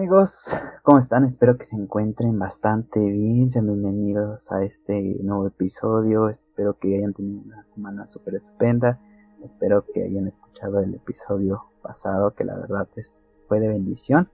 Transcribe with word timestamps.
amigos, 0.00 0.50
¿cómo 0.82 0.98
están? 0.98 1.24
Espero 1.24 1.58
que 1.58 1.66
se 1.66 1.76
encuentren 1.76 2.38
bastante 2.38 2.98
bien. 2.98 3.50
Sean 3.50 3.66
bienvenidos 3.66 4.50
a 4.50 4.64
este 4.64 5.18
nuevo 5.22 5.46
episodio. 5.46 6.30
Espero 6.30 6.78
que 6.78 6.96
hayan 6.96 7.12
tenido 7.12 7.42
una 7.44 7.62
semana 7.64 8.06
súper 8.06 8.36
estupenda. 8.36 8.98
Espero 9.44 9.84
que 9.92 10.02
hayan 10.02 10.28
escuchado 10.28 10.80
el 10.80 10.94
episodio 10.94 11.64
pasado, 11.82 12.30
que 12.34 12.44
la 12.44 12.56
verdad 12.56 12.88
es, 12.96 13.12
fue 13.46 13.60
de 13.60 13.68
bendición. 13.68 14.30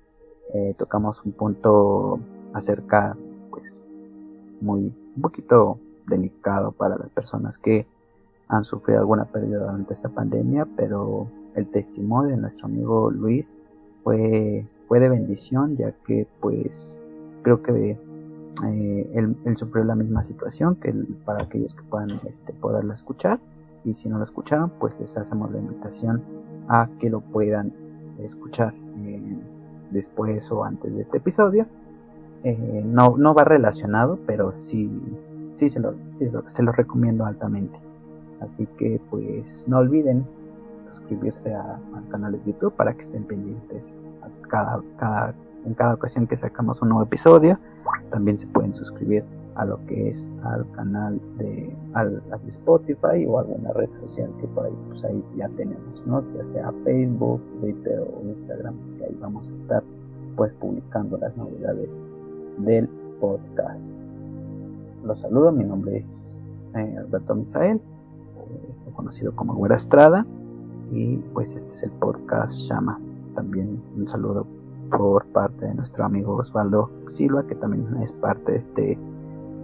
Eh, 0.54 0.76
tocamos 0.78 1.20
un 1.24 1.32
punto 1.32 2.20
acerca, 2.52 3.16
pues, 3.50 3.82
muy, 4.60 4.94
un 5.16 5.20
poquito 5.20 5.80
delicado 6.06 6.70
para 6.70 6.96
las 6.96 7.10
personas 7.10 7.58
que 7.58 7.88
han 8.46 8.64
sufrido 8.64 9.00
alguna 9.00 9.24
pérdida 9.24 9.58
durante 9.58 9.94
esta 9.94 10.10
pandemia, 10.10 10.64
pero 10.76 11.26
el 11.56 11.66
testimonio 11.72 12.36
de 12.36 12.40
nuestro 12.40 12.66
amigo 12.66 13.10
Luis 13.10 13.52
fue 14.04 14.64
fue 14.88 15.00
de 15.00 15.08
bendición, 15.08 15.76
ya 15.76 15.92
que 16.06 16.26
pues 16.40 16.98
creo 17.42 17.62
que 17.62 17.98
eh, 18.64 19.10
él, 19.14 19.56
sufrió 19.56 19.84
la 19.84 19.94
misma 19.94 20.24
situación 20.24 20.76
que 20.76 20.92
para 21.24 21.44
aquellos 21.44 21.74
que 21.74 21.82
puedan 21.82 22.10
este, 22.24 22.52
poderla 22.54 22.94
escuchar. 22.94 23.38
Y 23.84 23.94
si 23.94 24.08
no 24.08 24.18
lo 24.18 24.24
escucharon 24.24 24.70
pues 24.80 24.98
les 24.98 25.16
hacemos 25.16 25.50
la 25.52 25.58
invitación 25.58 26.22
a 26.68 26.88
que 26.98 27.08
lo 27.08 27.20
puedan 27.20 27.72
escuchar 28.18 28.74
eh, 29.04 29.38
después 29.92 30.50
o 30.50 30.64
antes 30.64 30.94
de 30.94 31.02
este 31.02 31.18
episodio. 31.18 31.66
Eh, 32.44 32.82
no, 32.84 33.16
no 33.16 33.34
va 33.34 33.44
relacionado 33.44 34.18
pero 34.26 34.52
sí, 34.52 34.90
sí, 35.58 35.70
se 35.70 35.80
lo, 35.80 35.94
se 36.46 36.62
lo 36.62 36.72
recomiendo 36.72 37.24
altamente. 37.24 37.78
Así 38.40 38.66
que 38.78 39.00
pues 39.10 39.64
no 39.66 39.78
olviden 39.78 40.26
suscribirse 40.92 41.54
al 41.54 42.08
canal 42.10 42.32
de 42.32 42.40
YouTube 42.44 42.74
para 42.74 42.94
que 42.94 43.02
estén 43.02 43.24
pendientes 43.24 43.84
cada, 44.48 44.80
cada, 44.98 45.34
en 45.64 45.74
cada 45.74 45.94
ocasión 45.94 46.26
que 46.26 46.36
sacamos 46.36 46.80
un 46.82 46.90
nuevo 46.90 47.04
episodio. 47.04 47.58
También 48.10 48.38
se 48.38 48.46
pueden 48.46 48.74
suscribir 48.74 49.24
a 49.56 49.64
lo 49.64 49.84
que 49.86 50.10
es 50.10 50.28
al 50.44 50.70
canal 50.72 51.20
de, 51.38 51.74
al, 51.94 52.22
Spotify 52.48 53.24
o 53.26 53.38
alguna 53.38 53.72
red 53.72 53.90
social 53.94 54.30
que 54.40 54.46
por 54.48 54.66
ahí, 54.66 54.74
pues 54.88 55.02
ahí 55.04 55.24
ya 55.36 55.48
tenemos, 55.50 56.06
¿no? 56.06 56.22
Ya 56.36 56.44
sea 56.52 56.72
Facebook, 56.84 57.40
Twitter 57.60 58.00
o 58.00 58.28
Instagram, 58.28 58.74
que 58.98 59.04
ahí 59.06 59.18
vamos 59.20 59.48
a 59.48 59.54
estar 59.54 59.82
pues 60.36 60.52
publicando 60.54 61.16
las 61.16 61.34
novedades 61.36 62.06
del 62.58 62.86
podcast. 63.20 63.88
Los 65.04 65.20
saludo, 65.20 65.52
mi 65.52 65.64
nombre 65.64 65.98
es 65.98 66.38
eh, 66.74 66.96
Alberto 66.98 67.34
Misael, 67.34 67.76
eh, 67.78 68.90
conocido 68.94 69.34
como 69.34 69.54
Güera 69.54 69.76
Estrada, 69.76 70.26
y 70.92 71.16
pues 71.32 71.54
este 71.56 71.72
es 71.72 71.82
el 71.84 71.90
podcast 71.92 72.52
Llama 72.68 73.00
también 73.36 73.80
un 73.96 74.08
saludo 74.08 74.46
por 74.90 75.24
parte 75.26 75.66
de 75.66 75.74
nuestro 75.74 76.04
amigo 76.04 76.36
Osvaldo 76.36 76.90
Silva, 77.08 77.46
que 77.46 77.54
también 77.54 77.86
es 78.02 78.10
parte 78.12 78.52
de 78.52 78.58
este, 78.58 78.98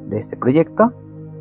de 0.08 0.18
este 0.18 0.36
proyecto. 0.36 0.92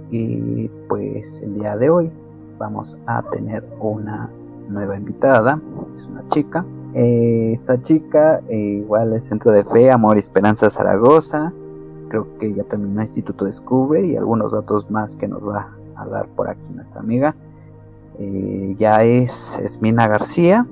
Y 0.09 0.67
pues 0.89 1.39
el 1.41 1.53
día 1.55 1.77
de 1.77 1.89
hoy 1.89 2.11
vamos 2.57 2.97
a 3.05 3.21
tener 3.29 3.63
una 3.79 4.29
nueva 4.69 4.97
invitada, 4.97 5.59
es 5.95 6.05
una 6.05 6.27
chica. 6.29 6.65
Eh, 6.93 7.53
esta 7.53 7.81
chica 7.81 8.41
eh, 8.49 8.81
igual 8.83 9.13
es 9.13 9.23
Centro 9.25 9.51
de 9.51 9.63
Fe, 9.63 9.91
Amor 9.91 10.17
y 10.17 10.21
Esperanza 10.21 10.69
Zaragoza. 10.69 11.53
Creo 12.09 12.37
que 12.39 12.53
ya 12.53 12.63
terminó 12.63 13.01
el 13.01 13.07
Instituto 13.07 13.45
Descubre 13.45 14.05
y 14.05 14.17
algunos 14.17 14.51
datos 14.51 14.89
más 14.91 15.15
que 15.15 15.27
nos 15.27 15.47
va 15.47 15.69
a 15.95 16.05
dar 16.07 16.27
por 16.29 16.49
aquí 16.49 16.67
nuestra 16.73 16.99
amiga. 16.99 17.35
Eh, 18.19 18.75
ya 18.77 19.03
es 19.03 19.57
Esmina 19.63 20.07
García, 20.07 20.67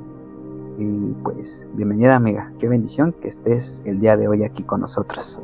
y 0.79 1.13
pues, 1.23 1.67
bienvenida 1.73 2.15
amiga, 2.15 2.51
qué 2.59 2.67
bendición 2.67 3.13
que 3.21 3.27
estés 3.27 3.81
el 3.85 3.99
día 3.99 4.15
de 4.15 4.27
hoy 4.27 4.43
aquí 4.43 4.63
con 4.63 4.81
nosotros. 4.81 5.39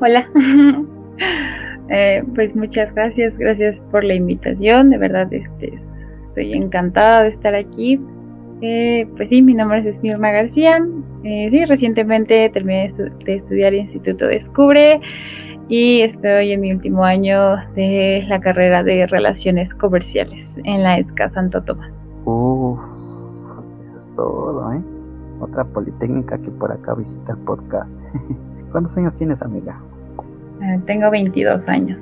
Hola, 0.00 0.28
eh, 1.90 2.22
pues 2.34 2.54
muchas 2.54 2.94
gracias, 2.94 3.36
gracias 3.36 3.80
por 3.90 4.04
la 4.04 4.14
invitación, 4.14 4.90
de 4.90 4.98
verdad 4.98 5.32
este, 5.32 5.74
estoy 6.28 6.52
encantada 6.52 7.24
de 7.24 7.28
estar 7.30 7.54
aquí. 7.54 8.00
Eh, 8.62 9.06
pues 9.16 9.28
sí, 9.28 9.42
mi 9.42 9.52
nombre 9.52 9.80
es 9.80 9.86
Esmirna 9.86 10.30
García, 10.30 10.78
eh, 11.24 11.48
sí, 11.50 11.64
recientemente 11.66 12.48
terminé 12.50 12.90
de 13.24 13.34
estudiar 13.34 13.74
el 13.74 13.80
Instituto 13.80 14.26
Descubre 14.26 15.00
y 15.68 16.02
estoy 16.02 16.52
en 16.52 16.60
mi 16.60 16.72
último 16.72 17.04
año 17.04 17.56
de 17.74 18.24
la 18.28 18.40
carrera 18.40 18.84
de 18.84 19.06
Relaciones 19.08 19.74
Comerciales 19.74 20.58
en 20.64 20.84
la 20.84 20.98
ESCA 20.98 21.28
Santo 21.30 21.60
Tomás 21.64 22.06
todo, 24.16 24.72
¿eh? 24.72 24.82
Otra 25.40 25.64
politécnica 25.64 26.38
que 26.38 26.50
por 26.50 26.72
acá 26.72 26.94
visita 26.94 27.32
el 27.32 27.38
podcast. 27.38 27.90
¿Cuántos 28.72 28.96
años 28.96 29.14
tienes, 29.14 29.42
amiga? 29.42 29.78
Eh, 30.62 30.80
tengo 30.86 31.10
22 31.10 31.68
años. 31.68 32.00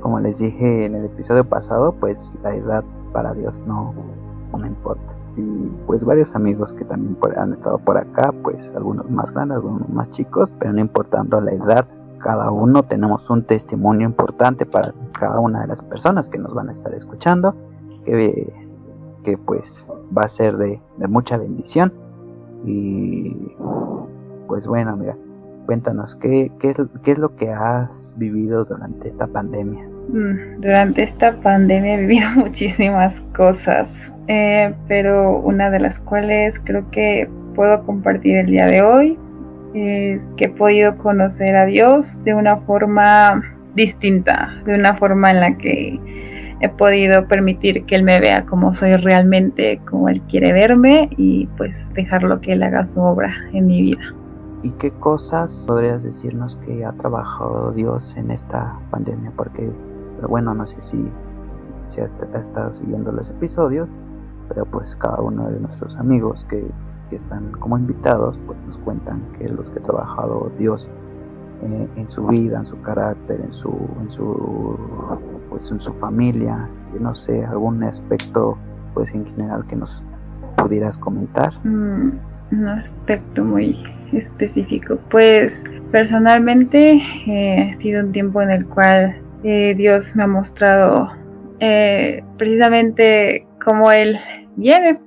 Como 0.00 0.20
les 0.20 0.38
dije 0.38 0.86
en 0.86 0.94
el 0.94 1.06
episodio 1.06 1.44
pasado, 1.44 1.92
pues 1.98 2.18
la 2.42 2.54
edad 2.54 2.84
para 3.12 3.32
Dios 3.32 3.60
no, 3.66 3.94
no 4.52 4.66
importa. 4.66 5.02
Y 5.36 5.42
pues 5.86 6.04
varios 6.04 6.34
amigos 6.34 6.72
que 6.74 6.84
también 6.84 7.16
han 7.36 7.54
estado 7.54 7.78
por 7.78 7.96
acá, 7.96 8.32
pues 8.42 8.70
algunos 8.76 9.10
más 9.10 9.32
grandes, 9.32 9.56
algunos 9.56 9.88
más 9.88 10.10
chicos, 10.10 10.52
pero 10.58 10.72
no 10.72 10.80
importando 10.80 11.40
la 11.40 11.52
edad, 11.52 11.86
cada 12.24 12.50
uno 12.50 12.82
tenemos 12.84 13.28
un 13.30 13.42
testimonio 13.42 14.06
importante 14.06 14.64
para 14.64 14.94
cada 15.18 15.40
una 15.40 15.62
de 15.62 15.66
las 15.68 15.82
personas 15.82 16.28
que 16.28 16.38
nos 16.38 16.54
van 16.54 16.68
a 16.68 16.72
estar 16.72 16.94
escuchando, 16.94 17.54
que 18.04 18.52
que 19.24 19.36
pues 19.36 19.86
va 20.16 20.22
a 20.22 20.28
ser 20.28 20.56
de, 20.56 20.80
mucha 21.08 21.36
bendición. 21.36 21.92
Y 22.64 23.36
pues 24.46 24.66
bueno, 24.66 24.96
mira, 24.96 25.16
cuéntanos, 25.66 26.14
¿qué, 26.16 26.52
qué, 26.60 26.70
es, 26.70 26.80
¿qué 27.02 27.12
es 27.12 27.18
lo 27.18 27.34
que 27.36 27.50
has 27.50 28.14
vivido 28.16 28.64
durante 28.64 29.08
esta 29.08 29.26
pandemia? 29.26 29.84
Mm, 30.08 30.60
durante 30.60 31.02
esta 31.02 31.32
pandemia 31.40 31.94
he 31.94 32.00
vivido 32.06 32.30
muchísimas 32.36 33.12
cosas, 33.36 33.88
eh, 34.28 34.72
pero 34.86 35.40
una 35.40 35.70
de 35.70 35.80
las 35.80 35.98
cuales 36.00 36.60
creo 36.64 36.90
que 36.90 37.28
puedo 37.54 37.84
compartir 37.84 38.36
el 38.36 38.46
día 38.46 38.66
de 38.66 38.82
hoy 38.82 39.18
es 39.74 40.22
que 40.36 40.44
he 40.44 40.48
podido 40.48 40.96
conocer 40.98 41.56
a 41.56 41.66
Dios 41.66 42.22
de 42.24 42.34
una 42.34 42.58
forma 42.58 43.42
distinta, 43.74 44.54
de 44.64 44.74
una 44.74 44.94
forma 44.94 45.30
en 45.30 45.40
la 45.40 45.56
que 45.58 45.98
he 46.64 46.68
podido 46.70 47.26
permitir 47.28 47.84
que 47.84 47.94
él 47.94 48.04
me 48.04 48.18
vea 48.18 48.46
como 48.46 48.74
soy 48.74 48.96
realmente, 48.96 49.80
como 49.88 50.08
él 50.08 50.22
quiere 50.22 50.52
verme 50.52 51.10
y 51.16 51.46
pues 51.58 51.92
dejarlo 51.92 52.40
que 52.40 52.54
él 52.54 52.62
haga 52.62 52.86
su 52.86 53.00
obra 53.00 53.34
en 53.52 53.66
mi 53.66 53.82
vida. 53.82 54.02
¿Y 54.62 54.70
qué 54.70 54.90
cosas 54.92 55.64
podrías 55.68 56.02
decirnos 56.02 56.56
que 56.64 56.86
ha 56.86 56.92
trabajado 56.92 57.70
Dios 57.72 58.14
en 58.16 58.30
esta 58.30 58.78
pandemia? 58.90 59.30
Porque, 59.36 59.70
bueno, 60.26 60.54
no 60.54 60.66
sé 60.66 60.80
si, 60.80 61.06
si 61.90 62.00
has 62.00 62.16
estado 62.16 62.72
siguiendo 62.72 63.12
los 63.12 63.28
episodios, 63.28 63.86
pero 64.48 64.64
pues 64.64 64.96
cada 64.96 65.20
uno 65.20 65.50
de 65.50 65.60
nuestros 65.60 65.94
amigos 65.98 66.46
que, 66.48 66.64
que 67.10 67.16
están 67.16 67.52
como 67.52 67.76
invitados, 67.76 68.38
pues 68.46 68.58
nos 68.66 68.78
cuentan 68.78 69.20
que 69.38 69.48
los 69.48 69.68
que 69.68 69.80
ha 69.80 69.82
trabajado 69.82 70.50
Dios 70.58 70.88
eh, 71.62 71.88
en 71.96 72.10
su 72.10 72.26
vida, 72.26 72.58
en 72.58 72.66
su 72.66 72.80
carácter, 72.82 73.40
en 73.40 73.54
su, 73.54 73.70
en 74.00 74.10
su, 74.10 74.78
pues 75.48 75.70
en 75.70 75.80
su 75.80 75.92
familia, 75.94 76.68
no 76.98 77.14
sé, 77.14 77.44
algún 77.44 77.82
aspecto 77.84 78.58
pues 78.92 79.12
en 79.14 79.26
general 79.26 79.64
que 79.68 79.76
nos 79.76 80.02
pudieras 80.56 80.96
comentar. 80.98 81.52
Mm, 81.64 82.12
un 82.52 82.68
aspecto 82.68 83.44
muy 83.44 83.82
específico. 84.12 84.98
Pues 85.10 85.64
personalmente 85.90 87.02
eh, 87.26 87.74
ha 87.74 87.82
sido 87.82 88.04
un 88.04 88.12
tiempo 88.12 88.42
en 88.42 88.50
el 88.50 88.66
cual 88.66 89.16
eh, 89.42 89.74
Dios 89.76 90.14
me 90.16 90.24
ha 90.24 90.28
mostrado 90.28 91.12
precisamente 92.36 93.46
cómo 93.64 93.90
Él 93.90 94.18
viene 94.56 94.98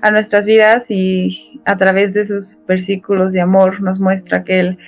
a 0.00 0.10
nuestras 0.10 0.46
vidas 0.46 0.84
y 0.88 1.60
a 1.64 1.76
través 1.76 2.14
de 2.14 2.26
sus 2.26 2.58
versículos 2.66 3.32
de 3.32 3.40
amor 3.40 3.80
nos 3.82 4.00
muestra 4.00 4.44
que 4.44 4.60
Él 4.60 4.78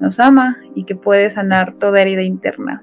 nos 0.00 0.20
ama 0.20 0.58
y 0.74 0.84
que 0.84 0.94
puede 0.94 1.30
sanar 1.30 1.74
toda 1.74 2.00
herida 2.00 2.22
interna. 2.22 2.82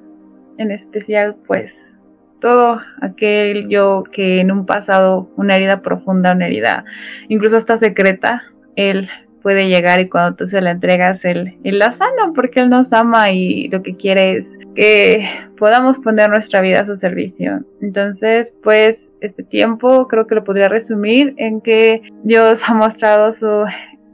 En 0.57 0.71
especial, 0.71 1.35
pues, 1.47 1.95
todo 2.39 2.81
aquel 3.01 3.69
yo 3.69 4.03
que 4.11 4.41
en 4.41 4.51
un 4.51 4.65
pasado, 4.65 5.29
una 5.37 5.55
herida 5.55 5.81
profunda, 5.81 6.33
una 6.33 6.47
herida 6.47 6.83
incluso 7.29 7.55
hasta 7.55 7.77
secreta, 7.77 8.43
él 8.75 9.09
puede 9.41 9.67
llegar 9.67 9.99
y 9.99 10.09
cuando 10.09 10.35
tú 10.35 10.47
se 10.47 10.61
la 10.61 10.71
entregas, 10.71 11.23
él, 11.25 11.57
él 11.63 11.79
la 11.79 11.91
sana 11.91 12.31
porque 12.35 12.61
él 12.61 12.69
nos 12.69 12.91
ama 12.93 13.31
y 13.31 13.67
lo 13.67 13.83
que 13.83 13.95
quiere 13.95 14.37
es 14.37 14.57
que 14.75 15.27
podamos 15.57 15.99
poner 15.99 16.29
nuestra 16.29 16.61
vida 16.61 16.79
a 16.79 16.85
su 16.85 16.95
servicio. 16.95 17.63
Entonces, 17.81 18.55
pues, 18.63 19.11
este 19.21 19.43
tiempo 19.43 20.07
creo 20.07 20.27
que 20.27 20.35
lo 20.35 20.43
podría 20.43 20.69
resumir 20.69 21.35
en 21.37 21.61
que 21.61 22.01
Dios 22.23 22.61
ha 22.67 22.73
mostrado 22.73 23.31
su 23.33 23.65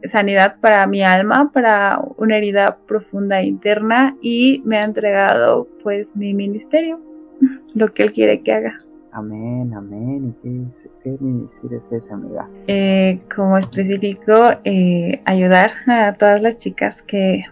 sanidad 0.06 0.56
para 0.62 0.86
mi 0.88 1.04
alma, 1.04 1.52
para 1.54 2.00
una 2.18 2.38
herida 2.38 2.78
profunda 2.88 3.42
interna 3.42 4.16
y 4.22 4.62
me 4.66 4.78
ha 4.78 4.84
entregado 4.84 5.68
pues 5.84 6.08
mi 6.16 6.34
ministerio, 6.34 7.00
lo 7.76 7.94
que 7.94 8.04
él 8.04 8.14
quiere 8.14 8.42
que 8.42 8.54
haga. 8.54 8.78
Amén, 9.12 9.74
amén. 9.74 10.36
¿Y 10.44 10.66
qué, 11.04 11.18
qué 11.20 11.76
es 11.76 11.92
esa, 11.92 12.14
amiga? 12.14 12.48
Eh, 12.68 13.20
como 13.36 13.58
específico, 13.58 14.52
eh, 14.64 15.22
ayudar 15.26 15.72
a 15.88 16.14
todas 16.14 16.42
las 16.42 16.58
chicas 16.58 17.02
que, 17.04 17.44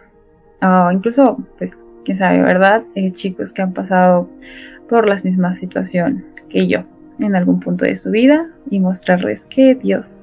o 0.62 0.92
incluso, 0.92 1.44
pues, 1.58 1.72
quién 2.06 2.20
sabe, 2.20 2.42
¿verdad? 2.44 2.84
Eh, 2.96 3.12
chicos 3.14 3.52
que 3.54 3.64
han 3.64 3.74
pasado 3.74 4.30
por 4.88 5.10
la 5.10 5.20
misma 5.24 5.58
situación 5.58 6.26
que 6.50 6.68
yo 6.68 6.84
en 7.20 7.36
algún 7.36 7.60
punto 7.60 7.86
de 7.86 7.98
su 7.98 8.12
vida 8.12 8.48
y 8.70 8.80
mostrarles 8.80 9.42
que 9.50 9.76
Dios 9.76 10.17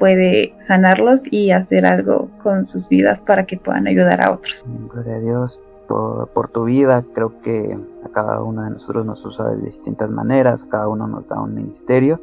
puede 0.00 0.54
sanarlos 0.66 1.20
y 1.30 1.52
hacer 1.52 1.84
algo 1.86 2.30
con 2.42 2.66
sus 2.66 2.88
vidas 2.88 3.20
para 3.20 3.44
que 3.44 3.58
puedan 3.58 3.86
ayudar 3.86 4.26
a 4.26 4.32
otros. 4.32 4.64
Gloria 4.92 5.16
a 5.16 5.20
Dios 5.20 5.60
por, 5.86 6.48
tu 6.48 6.64
vida. 6.64 7.04
Creo 7.14 7.40
que 7.42 7.78
a 8.04 8.08
cada 8.08 8.42
uno 8.42 8.62
de 8.64 8.70
nosotros 8.70 9.04
nos 9.04 9.24
usa 9.24 9.50
de 9.50 9.60
distintas 9.66 10.10
maneras, 10.10 10.64
cada 10.64 10.88
uno 10.88 11.06
nos 11.06 11.28
da 11.28 11.40
un 11.40 11.54
ministerio. 11.54 12.18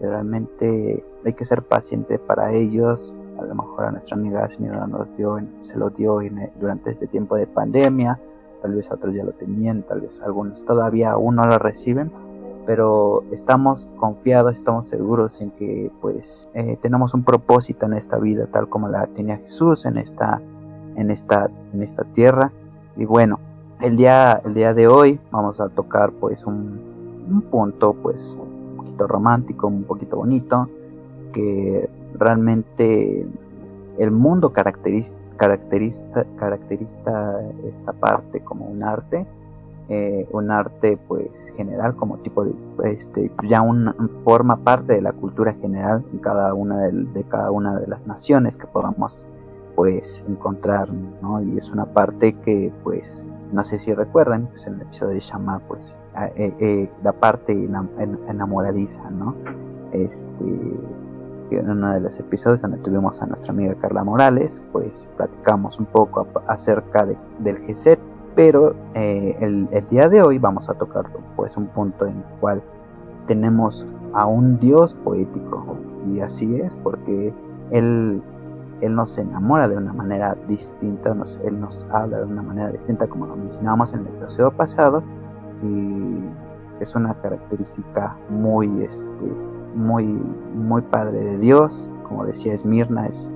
Realmente 0.00 1.02
hay 1.24 1.32
que 1.32 1.44
ser 1.44 1.62
paciente 1.62 2.18
para 2.18 2.52
ellos. 2.52 3.12
A 3.40 3.44
lo 3.44 3.54
mejor 3.54 3.86
a 3.86 3.90
nuestra 3.90 4.16
amiga 4.16 4.48
señora 4.48 4.86
nos 4.86 5.14
dio, 5.16 5.38
se 5.62 5.76
lo 5.76 5.90
dio 5.90 6.20
durante 6.60 6.90
este 6.90 7.08
tiempo 7.08 7.36
de 7.36 7.46
pandemia. 7.46 8.18
Tal 8.62 8.74
vez 8.74 8.90
otros 8.90 9.14
ya 9.14 9.24
lo 9.24 9.32
tenían, 9.32 9.82
tal 9.82 10.00
vez 10.00 10.20
algunos 10.22 10.64
todavía 10.64 11.10
aún 11.10 11.36
no 11.36 11.44
lo 11.44 11.58
reciben. 11.58 12.10
Pero 12.66 13.22
estamos 13.32 13.88
confiados, 13.96 14.56
estamos 14.56 14.88
seguros 14.88 15.40
en 15.40 15.52
que 15.52 15.90
pues 16.00 16.48
eh, 16.54 16.76
tenemos 16.82 17.14
un 17.14 17.22
propósito 17.22 17.86
en 17.86 17.94
esta 17.94 18.18
vida 18.18 18.46
tal 18.52 18.68
como 18.68 18.88
la 18.88 19.06
tenía 19.06 19.38
Jesús 19.38 19.86
en 19.86 19.98
esta, 19.98 20.42
en 20.96 21.10
esta, 21.10 21.48
en 21.72 21.82
esta 21.82 22.02
tierra. 22.04 22.50
Y 22.96 23.04
bueno, 23.04 23.38
el 23.80 23.96
día, 23.96 24.40
el 24.44 24.54
día 24.54 24.72
de 24.74 24.88
hoy 24.88 25.20
vamos 25.30 25.60
a 25.60 25.68
tocar 25.68 26.10
pues 26.12 26.44
un, 26.44 26.80
punto 27.50 27.92
pues 27.94 28.36
un 28.40 28.76
poquito 28.78 29.06
romántico, 29.06 29.66
un 29.66 29.84
poquito 29.84 30.16
bonito, 30.16 30.68
que 31.32 31.88
realmente 32.14 33.26
el 33.98 34.10
mundo 34.10 34.52
caracteriza, 34.52 35.12
caracteriza, 35.36 36.24
caracteriza 36.36 37.40
esta 37.64 37.92
parte 37.92 38.40
como 38.40 38.66
un 38.66 38.82
arte, 38.82 39.26
eh, 39.88 40.28
un 40.32 40.50
arte 40.50 40.98
pues 41.08 41.30
general 41.56 41.94
como 41.96 42.18
tipo 42.18 42.44
de 42.44 42.52
este 42.84 43.30
ya 43.48 43.62
una, 43.62 43.94
forma 44.24 44.56
parte 44.56 44.94
de 44.94 45.02
la 45.02 45.12
cultura 45.12 45.52
general 45.54 46.04
en 46.12 46.18
cada 46.18 46.54
una 46.54 46.82
de, 46.82 46.92
de 46.92 47.24
cada 47.24 47.50
una 47.50 47.78
de 47.78 47.86
las 47.86 48.04
naciones 48.06 48.56
que 48.56 48.66
podamos 48.66 49.24
pues 49.76 50.24
encontrar, 50.26 50.92
¿no? 51.22 51.42
Y 51.42 51.58
es 51.58 51.70
una 51.70 51.84
parte 51.84 52.32
que 52.40 52.72
pues 52.82 53.24
no 53.52 53.64
sé 53.64 53.78
si 53.78 53.94
recuerdan, 53.94 54.48
pues 54.48 54.66
en 54.66 54.74
el 54.74 54.82
episodio 54.82 55.14
de 55.14 55.20
Shama, 55.20 55.60
pues 55.68 55.98
eh, 56.36 56.52
eh, 56.58 56.90
la 57.02 57.12
parte 57.12 57.52
enamoradiza, 58.28 59.10
¿no? 59.10 59.34
Este, 59.92 60.44
en 61.50 61.70
uno 61.70 61.92
de 61.92 62.00
los 62.00 62.18
episodios 62.18 62.60
donde 62.60 62.78
tuvimos 62.78 63.22
a 63.22 63.26
nuestra 63.26 63.52
amiga 63.52 63.74
Carla 63.76 64.02
Morales, 64.02 64.60
pues 64.72 65.08
platicamos 65.16 65.78
un 65.78 65.86
poco 65.86 66.26
acerca 66.48 67.06
del 67.38 67.56
GZ, 67.66 67.98
pero 68.36 68.74
eh, 68.94 69.36
el, 69.40 69.68
día 69.88 70.08
de 70.08 70.22
hoy 70.22 70.38
vamos 70.38 70.68
a 70.68 70.74
tocar 70.74 71.06
pues 71.34 71.56
un 71.56 71.66
punto 71.68 72.06
en 72.06 72.18
el 72.18 72.38
cual 72.38 72.62
tenemos 73.26 73.84
a 74.12 74.26
un 74.26 74.60
Dios 74.60 74.94
poético, 75.02 75.76
y 76.14 76.20
así 76.20 76.54
es, 76.60 76.72
porque 76.76 77.34
él 77.72 78.22
él 78.80 78.94
nos 78.94 79.16
enamora 79.16 79.68
de 79.68 79.76
una 79.76 79.92
manera 79.92 80.36
distinta, 80.48 81.14
nos, 81.14 81.38
Él 81.44 81.58
nos 81.58 81.86
habla 81.90 82.18
de 82.18 82.24
una 82.24 82.42
manera 82.42 82.70
distinta 82.70 83.06
como 83.06 83.26
lo 83.26 83.34
mencionábamos 83.34 83.92
en 83.94 84.00
el 84.00 84.06
episodio 84.08 84.50
pasado 84.50 85.02
y 85.62 86.18
es 86.80 86.94
una 86.94 87.14
característica 87.14 88.16
muy, 88.28 88.82
este, 88.82 89.32
muy, 89.74 90.04
muy 90.04 90.82
padre 90.82 91.18
de 91.20 91.38
Dios, 91.38 91.88
como 92.06 92.26
decía 92.26 92.52
Esmirna, 92.52 93.06
es, 93.06 93.32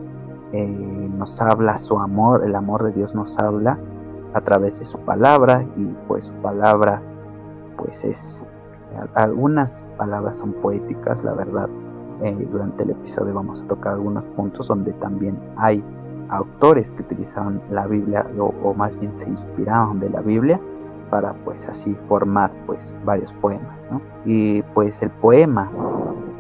eh, 0.53 1.11
nos 1.17 1.41
habla 1.41 1.79
su 1.79 1.99
amor, 1.99 2.45
el 2.45 2.55
amor 2.55 2.85
de 2.85 2.93
Dios 2.93 3.15
nos 3.15 3.39
habla 3.39 3.79
a 4.35 4.41
través 4.41 4.79
de 4.79 4.85
su 4.85 4.99
palabra 5.01 5.65
y 5.77 5.85
pues 6.07 6.27
su 6.27 6.33
palabra 6.35 7.03
pues 7.77 8.05
es 8.05 8.43
algunas 9.15 9.85
palabras 9.97 10.39
son 10.39 10.53
poéticas 10.55 11.23
la 11.25 11.33
verdad. 11.33 11.69
Eh, 12.23 12.49
durante 12.53 12.83
el 12.83 12.91
episodio 12.91 13.33
vamos 13.33 13.63
a 13.63 13.67
tocar 13.67 13.95
algunos 13.95 14.25
puntos 14.37 14.69
donde 14.69 14.93
también 14.95 15.39
hay 15.57 15.83
autores 16.29 16.93
que 16.93 17.03
utilizaron 17.03 17.63
la 17.71 17.87
Biblia 17.87 18.27
o, 18.39 18.75
más 18.75 18.99
bien 19.01 19.13
se 19.19 19.29
inspiraron 19.29 20.01
de 20.01 20.11
la 20.11 20.21
Biblia 20.21 20.61
para 21.09 21.33
pues 21.45 21.67
así 21.67 21.97
formar 22.09 22.53
pues 22.67 22.95
varios 23.05 23.33
poemas 23.35 23.89
y 24.27 24.63
pues 24.75 25.01
el 25.03 25.11
poema 25.11 25.71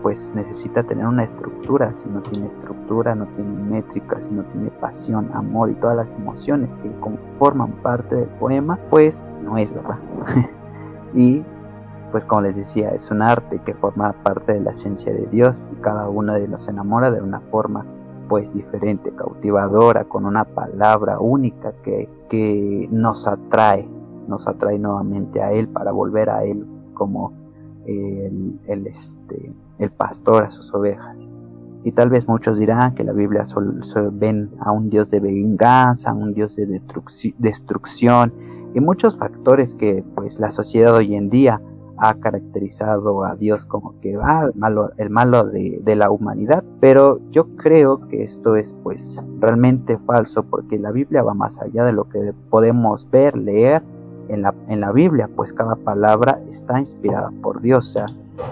pues 0.02 0.32
necesita 0.34 0.82
tener 0.82 1.06
una 1.06 1.24
estructura 1.24 1.92
si 1.94 2.08
no 2.08 2.20
tiene 2.22 2.48
estructura 2.48 3.14
no 3.14 3.26
tiene 3.28 3.50
métrica 3.50 4.20
si 4.22 4.30
no 4.30 4.42
tiene 4.44 4.70
pasión 4.70 5.30
amor 5.34 5.70
y 5.70 5.74
todas 5.74 5.96
las 5.96 6.14
emociones 6.14 6.76
que 6.78 6.90
conforman 7.00 7.72
parte 7.82 8.14
del 8.14 8.28
poema 8.28 8.78
pues 8.90 9.22
no 9.42 9.58
es 9.58 9.72
verdad 9.72 9.98
y 11.14 11.44
pues 12.10 12.24
como 12.24 12.42
les 12.42 12.56
decía, 12.56 12.90
es 12.90 13.10
un 13.10 13.22
arte 13.22 13.60
que 13.64 13.74
forma 13.74 14.12
parte 14.12 14.54
de 14.54 14.60
la 14.60 14.72
esencia 14.72 15.12
de 15.12 15.26
Dios 15.26 15.66
y 15.72 15.76
cada 15.76 16.08
uno 16.08 16.34
de 16.34 16.48
los 16.48 16.66
enamora 16.68 17.10
de 17.10 17.20
una 17.20 17.40
forma 17.40 17.86
pues 18.28 18.52
diferente, 18.52 19.10
cautivadora, 19.12 20.04
con 20.04 20.24
una 20.24 20.44
palabra 20.44 21.18
única 21.18 21.72
que, 21.82 22.08
que 22.28 22.88
nos 22.90 23.26
atrae, 23.26 23.88
nos 24.28 24.46
atrae 24.46 24.78
nuevamente 24.78 25.42
a 25.42 25.52
Él 25.52 25.68
para 25.68 25.90
volver 25.90 26.30
a 26.30 26.44
Él 26.44 26.64
como 26.94 27.32
el, 27.86 28.60
el, 28.66 28.86
este, 28.86 29.52
el 29.80 29.90
pastor 29.90 30.44
a 30.44 30.50
sus 30.50 30.72
ovejas. 30.72 31.16
Y 31.82 31.92
tal 31.92 32.10
vez 32.10 32.28
muchos 32.28 32.58
dirán 32.58 32.94
que 32.94 33.04
la 33.04 33.12
Biblia 33.12 33.44
solo, 33.46 33.72
ven 34.12 34.50
a 34.60 34.70
un 34.70 34.90
Dios 34.90 35.10
de 35.10 35.18
venganza, 35.18 36.10
a 36.10 36.14
un 36.14 36.34
Dios 36.34 36.54
de 36.56 36.80
destrucción 37.38 38.32
y 38.74 38.80
muchos 38.80 39.16
factores 39.16 39.74
que 39.74 40.04
pues 40.14 40.38
la 40.38 40.50
sociedad 40.50 40.94
hoy 40.94 41.14
en 41.14 41.30
día 41.30 41.60
ha 41.96 42.14
caracterizado 42.14 43.24
a 43.24 43.34
Dios 43.34 43.66
como 43.66 43.98
que 44.00 44.16
ah, 44.22 44.44
el 44.46 44.58
malo, 44.58 44.90
el 44.96 45.10
malo 45.10 45.44
de, 45.44 45.82
la 45.96 46.10
humanidad, 46.10 46.64
pero 46.80 47.20
yo 47.30 47.56
creo 47.56 48.08
que 48.08 48.24
esto 48.24 48.56
es 48.56 48.74
pues 48.82 49.20
realmente 49.38 49.98
falso 50.06 50.42
porque 50.44 50.78
la 50.78 50.92
Biblia 50.92 51.22
va 51.22 51.34
más 51.34 51.60
allá 51.60 51.84
de 51.84 51.92
lo 51.92 52.08
que 52.08 52.32
podemos 52.48 53.10
ver, 53.10 53.36
leer 53.36 53.82
en 54.28 54.42
la, 54.42 54.54
en 54.68 54.80
la 54.80 54.92
Biblia, 54.92 55.28
pues 55.34 55.52
cada 55.52 55.76
palabra 55.76 56.40
está 56.50 56.80
inspirada 56.80 57.30
por 57.42 57.60
Dios. 57.60 57.94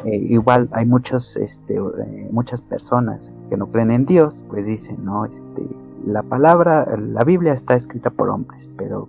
Eh, 0.04 0.16
igual 0.16 0.68
hay 0.72 0.86
muchos, 0.86 1.36
este, 1.36 1.74
eh, 1.76 2.28
muchas 2.30 2.60
personas 2.62 3.32
que 3.50 3.56
no 3.56 3.66
creen 3.68 3.90
en 3.90 4.06
Dios, 4.06 4.44
pues 4.48 4.66
dicen, 4.66 5.04
no, 5.04 5.24
este, 5.24 5.66
la 6.06 6.22
palabra, 6.22 6.86
la 6.96 7.24
Biblia 7.24 7.52
está 7.52 7.74
escrita 7.74 8.10
por 8.10 8.30
hombres, 8.30 8.68
pero 8.76 9.08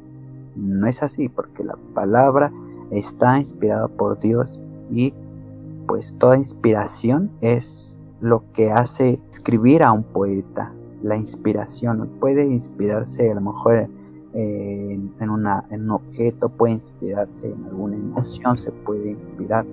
no 0.56 0.88
es 0.88 1.02
así 1.04 1.30
porque 1.30 1.64
la 1.64 1.78
palabra 1.94 2.52
está 2.92 3.38
inspirado 3.38 3.90
por 3.90 4.20
Dios 4.20 4.60
y 4.92 5.14
pues 5.88 6.16
toda 6.20 6.38
inspiración 6.38 7.32
es 7.42 7.96
lo 8.22 8.44
que 8.54 8.72
hace 8.72 9.20
escribir 9.32 9.84
a 9.84 9.92
un 9.92 10.04
poeta. 10.04 10.74
La 11.02 11.16
inspiración 11.16 12.10
puede 12.20 12.46
inspirarse 12.46 13.32
a 13.32 13.36
lo 13.36 13.42
mejor 13.42 13.88
en, 14.34 15.30
una, 15.30 15.66
en 15.70 15.84
un 15.84 15.92
objeto, 15.92 16.50
puede 16.50 16.74
inspirarse 16.74 17.48
en 17.48 17.66
alguna 17.66 17.96
emoción, 17.96 18.58
se 18.58 18.72
puede 18.72 19.12
inspirar 19.12 19.66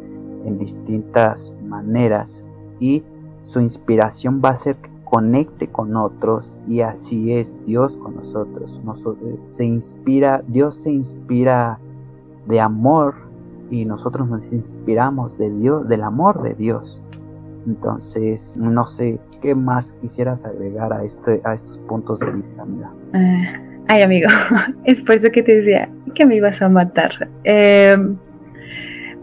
en 0.47 0.59
distintas 0.59 1.55
maneras 1.65 2.45
y 2.81 3.03
su 3.45 3.61
inspiración 3.61 4.41
va 4.45 4.51
a 4.51 4.57
ser 4.57 4.77
que 4.77 4.91
conecte 5.07 5.69
con 5.69 5.97
otros 5.97 6.59
y 6.67 6.81
así 6.81 7.33
es 7.33 7.65
Dios 7.65 7.97
con 7.97 8.17
nosotros. 8.17 8.81
nosotros 8.85 9.39
se 9.53 9.65
inspira, 9.65 10.43
Dios 10.49 10.83
se 10.83 10.91
inspira 10.91 11.79
de 12.47 12.61
amor 12.61 13.15
y 13.71 13.85
nosotros 13.85 14.29
nos 14.29 14.53
inspiramos 14.53 15.39
de 15.39 15.51
Dios, 15.51 15.89
del 15.89 16.03
amor 16.03 16.43
de 16.43 16.55
Dios. 16.55 17.03
Entonces, 17.67 18.57
no 18.57 18.85
sé 18.87 19.19
qué 19.41 19.55
más 19.55 19.93
quisieras 20.01 20.45
agregar 20.45 20.93
a 20.93 21.05
este 21.05 21.41
a 21.45 21.55
estos 21.55 21.79
puntos 21.81 22.21
de 22.21 22.31
vista, 22.33 22.63
amiga. 22.63 22.91
Eh, 23.15 23.85
ay, 23.89 24.03
amigo, 24.03 24.29
es 24.85 25.01
por 25.03 25.17
eso 25.17 25.31
que 25.33 25.43
te 25.43 25.57
decía 25.57 25.89
que 26.15 26.27
me 26.27 26.37
ibas 26.37 26.61
a 26.61 26.69
matar. 26.69 27.29
Em, 27.45 28.17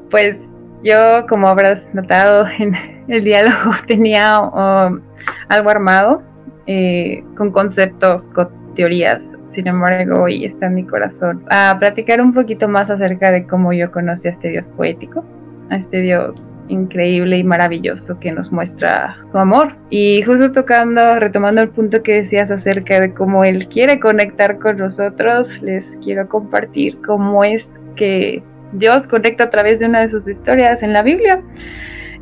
pues 0.09 0.37
yo, 0.83 1.25
como 1.27 1.47
habrás 1.47 1.87
notado 1.93 2.45
en 2.59 2.75
el 3.07 3.23
diálogo, 3.23 3.71
tenía 3.87 4.39
um, 4.39 5.01
algo 5.49 5.69
armado 5.69 6.23
eh, 6.67 7.23
con 7.35 7.51
conceptos 7.51 8.29
teorías, 8.75 9.37
sin 9.45 9.67
embargo, 9.67 10.23
hoy 10.23 10.45
está 10.45 10.67
en 10.67 10.75
mi 10.75 10.85
corazón 10.85 11.43
a 11.49 11.75
platicar 11.79 12.21
un 12.21 12.33
poquito 12.33 12.67
más 12.67 12.89
acerca 12.89 13.31
de 13.31 13.45
cómo 13.45 13.71
yo 13.73 13.91
conocí 13.91 14.27
a 14.27 14.31
este 14.31 14.49
Dios 14.49 14.67
poético, 14.69 15.23
a 15.69 15.77
este 15.77 16.01
Dios 16.01 16.57
increíble 16.69 17.37
y 17.37 17.43
maravilloso 17.43 18.19
que 18.19 18.31
nos 18.31 18.51
muestra 18.51 19.17
su 19.23 19.37
amor. 19.37 19.75
Y 19.89 20.23
justo 20.23 20.51
tocando, 20.51 21.19
retomando 21.19 21.61
el 21.61 21.69
punto 21.69 22.01
que 22.01 22.23
decías 22.23 22.49
acerca 22.49 22.99
de 22.99 23.13
cómo 23.13 23.43
Él 23.43 23.67
quiere 23.67 23.99
conectar 23.99 24.57
con 24.59 24.77
nosotros, 24.77 25.47
les 25.61 25.85
quiero 26.03 26.27
compartir 26.27 26.97
cómo 27.05 27.43
es 27.43 27.63
que 27.95 28.41
Dios 28.73 29.07
conecta 29.07 29.45
a 29.45 29.49
través 29.49 29.79
de 29.79 29.87
una 29.87 30.01
de 30.01 30.09
sus 30.09 30.27
historias 30.27 30.81
en 30.83 30.93
la 30.93 31.01
Biblia. 31.01 31.41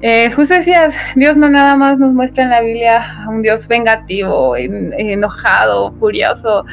Eh, 0.02 0.32
justo 0.32 0.56
decías, 0.56 0.94
Dios 1.16 1.38
no 1.38 1.48
nada 1.48 1.76
más 1.76 2.00
nos 2.00 2.12
muestra 2.12 2.44
en 2.44 2.50
la 2.50 2.62
Biblia 2.62 3.24
a 3.24 3.30
un 3.30 3.44
Dios 3.44 3.68
vengativo, 3.68 4.56
enojado, 4.56 5.94
furioso, 6.00 6.66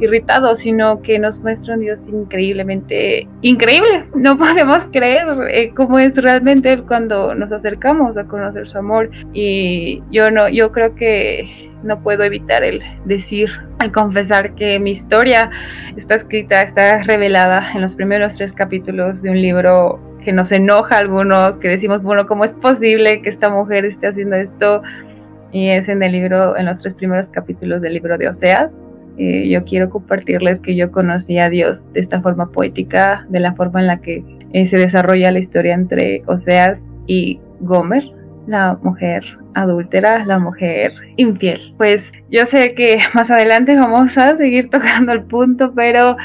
irritado, 0.00 0.54
sino 0.56 1.02
que 1.02 1.18
nos 1.18 1.40
muestra 1.40 1.74
un 1.74 1.80
Dios 1.80 2.08
increíblemente 2.08 3.26
increíble. 3.42 4.04
No 4.14 4.36
podemos 4.38 4.78
creer 4.92 5.26
eh, 5.50 5.72
cómo 5.74 5.98
es 5.98 6.14
realmente 6.14 6.82
cuando 6.82 7.34
nos 7.34 7.52
acercamos 7.52 8.16
a 8.16 8.24
conocer 8.24 8.68
su 8.68 8.78
amor. 8.78 9.10
Y 9.32 10.02
yo 10.10 10.30
no, 10.30 10.48
yo 10.48 10.72
creo 10.72 10.94
que 10.94 11.70
no 11.82 12.02
puedo 12.02 12.24
evitar 12.24 12.64
el 12.64 12.82
decir, 13.04 13.50
el 13.80 13.92
confesar 13.92 14.54
que 14.54 14.78
mi 14.78 14.92
historia 14.92 15.50
está 15.96 16.16
escrita, 16.16 16.62
está 16.62 17.02
revelada 17.02 17.72
en 17.74 17.82
los 17.82 17.94
primeros 17.94 18.34
tres 18.34 18.52
capítulos 18.52 19.22
de 19.22 19.30
un 19.30 19.40
libro 19.40 20.00
que 20.24 20.32
nos 20.32 20.50
enoja 20.50 20.96
a 20.96 20.98
algunos, 20.98 21.58
que 21.58 21.68
decimos, 21.68 22.02
bueno, 22.02 22.26
¿cómo 22.26 22.44
es 22.44 22.54
posible 22.54 23.20
que 23.20 23.28
esta 23.28 23.50
mujer 23.50 23.84
esté 23.84 24.06
haciendo 24.06 24.36
esto? 24.36 24.82
Y 25.52 25.68
es 25.68 25.88
en 25.88 26.02
el 26.02 26.12
libro, 26.12 26.56
en 26.56 26.66
los 26.66 26.80
tres 26.80 26.94
primeros 26.94 27.28
capítulos 27.30 27.82
del 27.82 27.92
libro 27.92 28.16
de 28.18 28.28
Oseas. 28.28 28.90
Eh, 29.16 29.48
yo 29.48 29.64
quiero 29.64 29.90
compartirles 29.90 30.60
que 30.60 30.74
yo 30.74 30.90
conocí 30.90 31.38
a 31.38 31.48
Dios 31.48 31.92
de 31.92 32.00
esta 32.00 32.20
forma 32.20 32.50
poética, 32.50 33.26
de 33.28 33.40
la 33.40 33.54
forma 33.54 33.80
en 33.80 33.86
la 33.86 34.00
que 34.00 34.24
eh, 34.52 34.66
se 34.66 34.76
desarrolla 34.76 35.30
la 35.30 35.38
historia 35.38 35.74
entre 35.74 36.22
Oseas 36.26 36.78
y 37.06 37.40
Gomer, 37.60 38.02
la 38.46 38.78
mujer 38.82 39.24
adúltera, 39.54 40.24
la 40.24 40.38
mujer 40.38 40.92
infiel. 41.16 41.74
Pues 41.76 42.12
yo 42.30 42.46
sé 42.46 42.74
que 42.74 42.98
más 43.14 43.30
adelante 43.30 43.76
vamos 43.76 44.16
a 44.18 44.36
seguir 44.36 44.70
tocando 44.70 45.12
el 45.12 45.22
punto, 45.22 45.72
pero 45.74 46.16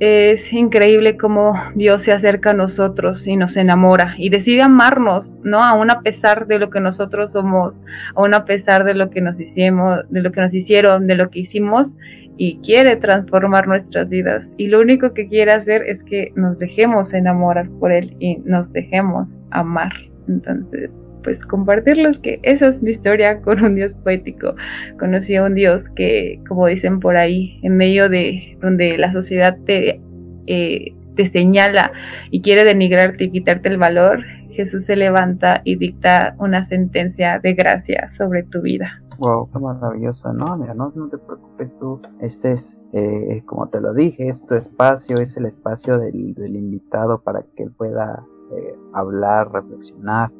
es 0.00 0.50
increíble 0.50 1.18
cómo 1.18 1.54
Dios 1.74 2.02
se 2.02 2.12
acerca 2.12 2.50
a 2.50 2.54
nosotros 2.54 3.26
y 3.26 3.36
nos 3.36 3.56
enamora 3.58 4.14
y 4.16 4.30
decide 4.30 4.62
amarnos, 4.62 5.38
¿no? 5.44 5.62
Aún 5.62 5.90
a 5.90 6.00
pesar 6.00 6.46
de 6.46 6.58
lo 6.58 6.70
que 6.70 6.80
nosotros 6.80 7.32
somos, 7.32 7.84
aún 8.14 8.34
a 8.34 8.46
pesar 8.46 8.84
de 8.84 8.94
lo 8.94 9.10
que 9.10 9.20
nos 9.20 9.38
hicimos, 9.38 10.00
de 10.08 10.22
lo 10.22 10.32
que 10.32 10.40
nos 10.40 10.54
hicieron, 10.54 11.06
de 11.06 11.16
lo 11.16 11.28
que 11.28 11.40
hicimos 11.40 11.98
y 12.38 12.58
quiere 12.60 12.96
transformar 12.96 13.68
nuestras 13.68 14.08
vidas. 14.08 14.46
Y 14.56 14.68
lo 14.68 14.80
único 14.80 15.12
que 15.12 15.28
quiere 15.28 15.52
hacer 15.52 15.82
es 15.82 16.02
que 16.04 16.32
nos 16.34 16.58
dejemos 16.58 17.12
enamorar 17.12 17.68
por 17.78 17.92
él 17.92 18.16
y 18.20 18.38
nos 18.38 18.72
dejemos 18.72 19.28
amar. 19.50 19.92
Entonces, 20.26 20.90
pues 21.22 21.40
compartirles 21.46 22.18
que 22.18 22.40
esa 22.42 22.68
es 22.68 22.82
mi 22.82 22.92
historia 22.92 23.40
con 23.40 23.62
un 23.62 23.74
Dios 23.74 23.92
poético. 24.04 24.54
Conocí 24.98 25.36
a 25.36 25.44
un 25.44 25.54
Dios 25.54 25.88
que, 25.90 26.40
como 26.48 26.66
dicen 26.66 27.00
por 27.00 27.16
ahí, 27.16 27.60
en 27.62 27.76
medio 27.76 28.08
de 28.08 28.56
donde 28.60 28.98
la 28.98 29.12
sociedad 29.12 29.56
te, 29.66 30.00
eh, 30.46 30.94
te 31.16 31.30
señala 31.30 31.92
y 32.30 32.42
quiere 32.42 32.64
denigrarte 32.64 33.24
y 33.24 33.30
quitarte 33.30 33.68
el 33.68 33.78
valor, 33.78 34.24
Jesús 34.50 34.84
se 34.84 34.96
levanta 34.96 35.62
y 35.64 35.76
dicta 35.76 36.34
una 36.38 36.68
sentencia 36.68 37.38
de 37.38 37.54
gracia 37.54 38.10
sobre 38.16 38.42
tu 38.42 38.60
vida. 38.62 39.00
Wow, 39.18 39.50
qué 39.52 39.58
maravilloso, 39.58 40.32
¿no? 40.32 40.56
Mira, 40.56 40.74
no, 40.74 40.90
te 40.90 41.18
preocupes 41.18 41.76
tú, 41.78 42.00
este 42.20 42.52
es, 42.52 42.76
eh, 42.94 43.42
como 43.44 43.68
te 43.68 43.80
lo 43.80 43.92
dije, 43.92 44.28
este 44.28 44.56
espacio 44.56 45.16
es 45.20 45.36
el 45.36 45.46
espacio 45.46 45.98
del, 45.98 46.34
del 46.34 46.56
invitado 46.56 47.20
para 47.22 47.42
que 47.54 47.64
él 47.64 47.70
pueda 47.76 48.24
eh, 48.52 48.74
hablar, 48.94 49.52
reflexionar, 49.52 50.30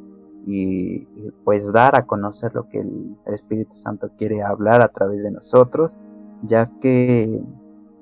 y, 0.47 1.06
pues 1.44 1.70
dar 1.73 1.97
a 1.97 2.06
conocer 2.06 2.54
lo 2.54 2.68
que 2.68 2.80
el 2.80 3.16
Espíritu 3.26 3.75
Santo 3.75 4.11
quiere 4.16 4.42
hablar 4.42 4.82
a 4.82 4.88
través 4.88 5.23
de 5.23 5.30
nosotros, 5.30 5.94
ya 6.42 6.70
que 6.80 7.42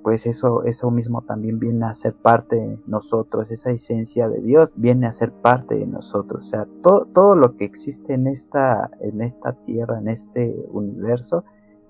pues 0.02 0.26
eso, 0.26 0.64
eso 0.64 0.90
mismo 0.90 1.22
también 1.22 1.58
viene 1.58 1.84
a 1.84 1.94
ser 1.94 2.14
parte 2.14 2.56
de 2.56 2.78
nosotros, 2.86 3.50
esa 3.50 3.70
esencia 3.70 4.28
de 4.28 4.40
Dios 4.40 4.70
viene 4.74 5.06
a 5.06 5.12
ser 5.12 5.32
parte 5.32 5.74
de 5.74 5.86
nosotros, 5.86 6.46
o 6.46 6.48
sea, 6.48 6.66
todo, 6.82 7.06
todo 7.12 7.36
lo 7.36 7.56
que 7.56 7.66
existe 7.66 8.14
en 8.14 8.26
esta, 8.26 8.90
en 9.00 9.20
esta 9.20 9.52
tierra, 9.64 9.98
en 9.98 10.08
este 10.08 10.66
universo, 10.70 11.44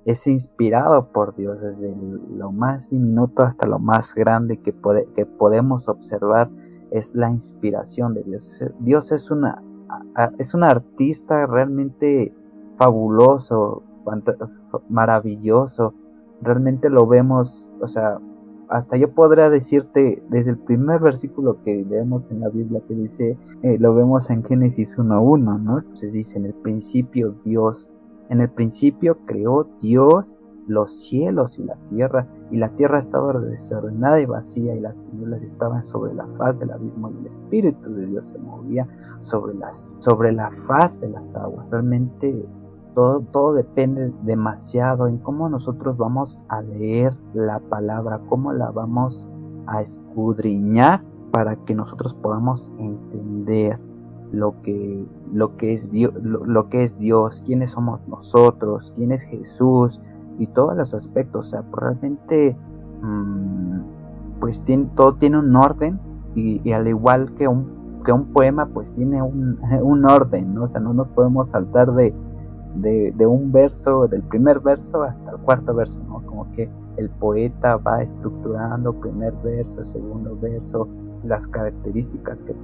es 0.05 0.27
inspirado 0.27 1.13
por 1.13 1.37
Dios, 1.37 1.61
desde 1.61 1.95
lo 2.35 2.51
más 2.51 2.89
diminuto 2.91 3.43
hasta 3.43 3.67
lo 3.67 3.79
más 3.79 4.15
grande 4.15 4.57
que, 4.57 4.75
que 5.15 5.27
podemos 5.27 5.89
observar, 5.89 6.51
es 6.91 7.15
la 7.15 7.31
inspiración 7.31 8.15
de 8.15 8.23
Dios. 8.25 8.59
Dios 8.81 9.13
es 9.13 9.31
una 9.31 9.63
es 10.39 10.55
un 10.55 10.65
artista 10.65 11.47
realmente 11.47 12.33
fabuloso, 12.77 13.83
maravilloso. 14.89 15.95
Realmente 16.41 16.89
lo 16.89 17.07
vemos, 17.07 17.71
o 17.81 17.89
sea, 17.89 18.19
hasta 18.69 18.97
yo 18.97 19.13
podría 19.13 19.51
decirte 19.51 20.23
desde 20.29 20.51
el 20.51 20.59
primer 20.59 21.01
versículo 21.01 21.63
que 21.65 21.85
leemos 21.89 22.31
en 22.31 22.41
la 22.41 22.49
Biblia 22.49 22.83
que 22.87 22.95
dice, 22.95 23.39
eh, 23.63 23.79
lo 23.79 23.95
vemos 23.95 24.31
en 24.31 24.45
Génesis 24.45 24.97
1.1, 24.99 25.59
¿no? 25.59 25.85
Se 25.95 26.11
dice, 26.11 26.39
en 26.39 26.47
el 26.47 26.55
principio 26.55 27.35
Dios, 27.45 27.89
en 28.29 28.41
el 28.41 28.51
principio 28.51 29.19
creó 29.25 29.67
Dios 29.81 30.35
los 30.69 30.93
cielos 31.01 31.59
y 31.59 31.65
la 31.65 31.77
tierra, 31.91 32.27
y 32.51 32.59
la 32.59 32.69
tierra 32.71 33.01
estaba 33.01 33.33
desordenada 33.33 34.21
y 34.21 34.27
vacía, 34.27 34.75
y 34.75 34.81
las 34.81 34.95
tinieblas 35.03 35.43
estaban 35.43 35.85
sobre 35.85 36.15
la 36.15 36.27
faz 36.37 36.59
del 36.61 36.71
abismo, 36.71 37.11
y 37.11 37.19
el 37.19 37.27
Espíritu 37.27 37.93
de 37.95 38.07
Dios 38.07 38.29
se 38.29 38.39
movía 38.39 38.87
sobre, 39.23 39.55
sobre 40.01 40.33
la 40.33 40.51
faz 40.67 41.01
de 41.01 41.09
las 41.09 41.35
aguas. 41.35 41.67
Realmente 41.71 42.47
todo, 42.95 43.21
todo 43.33 43.55
depende 43.55 44.13
demasiado 44.23 45.09
en 45.09 45.19
cómo 45.19 45.49
nosotros 45.49 45.97
vamos 45.97 46.41
a 46.49 46.63
leer 46.63 47.13
la 47.35 47.59
palabra, 47.59 48.21
cómo 48.29 48.53
la 48.53 48.71
vamos 48.71 49.27
a 49.67 49.81
escudriñar 49.81 51.03
para 51.33 51.57
que 51.57 51.75
nosotros 51.75 52.15
podamos 52.15 52.71
entender 52.79 53.79
lo 54.33 54.61
que, 54.63 55.07
lo 55.33 55.57
que, 55.57 55.73
es, 55.73 55.91
Dios, 55.91 56.13
lo 56.23 56.69
que 56.69 56.85
es 56.85 56.99
Dios, 56.99 57.43
quiénes 57.47 57.71
somos 57.71 58.07
nosotros, 58.09 58.93
quién 58.97 59.13
es 59.13 59.23
Jesús, 59.23 60.01
y 60.39 60.47
todos 60.49 60.77
los 60.77 60.95
aspectos. 60.95 61.47
O 61.47 61.51
sea, 61.51 61.65
realmente, 61.73 62.57
mm, 63.03 63.81
pues 64.41 64.63
tiene, 64.63 64.89
todo 64.95 65.15
tiene 65.15 65.39
un 65.39 65.55
orden 65.57 65.99
y, 66.35 66.73
al 66.73 66.87
igual 66.87 67.35
que 67.35 67.49
un, 67.49 68.03
que 68.05 68.13
un 68.13 68.33
poema, 68.33 68.67
pues 68.67 68.93
tiene 68.93 69.23
un, 69.23 69.59
un, 69.83 70.05
orden, 70.05 70.55
¿no? 70.55 70.65
O 70.65 70.69
sea, 70.69 70.81
no 70.81 70.95
nos 70.95 71.09
podemos 71.09 71.49
saltar 71.51 71.93
de, 71.93 72.15
de, 72.75 73.27
un 73.27 73.51
verso, 73.51 74.07
del 74.07 74.23
primer 74.23 74.61
verso 74.61 75.03
hasta 75.03 75.33
el 75.33 75.39
cuarto 75.39 75.75
verso, 75.75 75.99
¿no? 76.09 76.23
Como 76.27 76.51
que 76.53 76.69
el 76.97 77.11
poeta 77.11 77.77
va 77.77 78.03
estructurando 78.03 78.93
primer 78.95 79.33
verso, 79.43 79.85
segundo 79.85 80.37
verso, 80.41 80.89
las 81.25 81.47
características 81.49 82.43
que, 82.45 82.55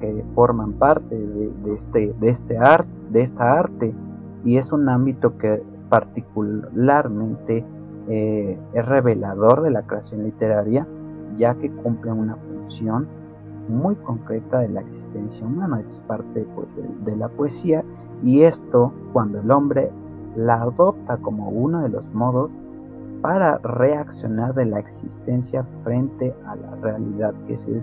que 0.00 0.24
forman 0.34 0.72
parte 0.74 1.16
de, 1.16 1.74
este, 1.74 2.14
de, 2.20 2.28
este 2.28 2.58
arte, 2.58 2.90
de 3.10 3.22
esta 3.22 3.58
arte 3.58 3.94
y 4.44 4.58
es 4.58 4.72
un 4.72 4.88
ámbito 4.88 5.36
que 5.38 5.62
particularmente 5.94 7.64
eh, 8.08 8.58
es 8.72 8.86
revelador 8.86 9.62
de 9.62 9.70
la 9.70 9.82
creación 9.82 10.24
literaria, 10.24 10.88
ya 11.36 11.54
que 11.54 11.70
cumple 11.70 12.10
una 12.10 12.34
función 12.34 13.06
muy 13.68 13.94
concreta 13.94 14.58
de 14.58 14.70
la 14.70 14.80
existencia 14.80 15.46
humana. 15.46 15.78
es 15.78 16.00
parte 16.08 16.44
pues, 16.56 16.76
de, 17.04 17.16
la 17.16 17.28
poesía 17.28 17.84
y 18.24 18.42
esto 18.42 18.92
cuando 19.12 19.38
el 19.38 19.48
hombre 19.52 19.92
la 20.34 20.62
adopta 20.62 21.16
como 21.18 21.50
uno 21.50 21.82
de 21.82 21.90
los 21.90 22.12
modos 22.12 22.58
para 23.22 23.58
reaccionar 23.58 24.52
de 24.52 24.64
la 24.64 24.80
existencia 24.80 25.64
frente 25.84 26.34
a 26.44 26.56
la 26.56 26.74
realidad 26.82 27.34
que, 27.46 27.56
se, 27.56 27.80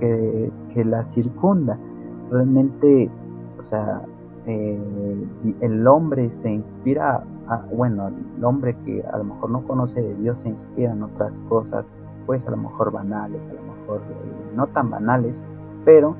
que, 0.00 0.50
que 0.74 0.84
la 0.84 1.04
circunda. 1.04 1.78
Realmente, 2.28 3.08
o 3.56 3.62
sea, 3.62 4.02
eh, 4.46 5.26
el 5.60 5.86
hombre 5.86 6.30
se 6.30 6.50
inspira, 6.50 7.24
bueno, 7.72 8.10
el 8.36 8.44
hombre 8.44 8.76
que 8.84 9.02
a 9.02 9.18
lo 9.18 9.24
mejor 9.24 9.50
no 9.50 9.62
conoce 9.66 10.00
de 10.00 10.14
Dios 10.16 10.40
se 10.40 10.48
inspira 10.48 10.92
en 10.92 11.02
otras 11.02 11.38
cosas, 11.48 11.86
pues 12.26 12.46
a 12.46 12.50
lo 12.50 12.56
mejor 12.56 12.92
banales, 12.92 13.42
a 13.48 13.52
lo 13.52 13.62
mejor 13.62 14.00
eh, 14.08 14.52
no 14.54 14.66
tan 14.68 14.90
banales, 14.90 15.42
pero 15.84 16.16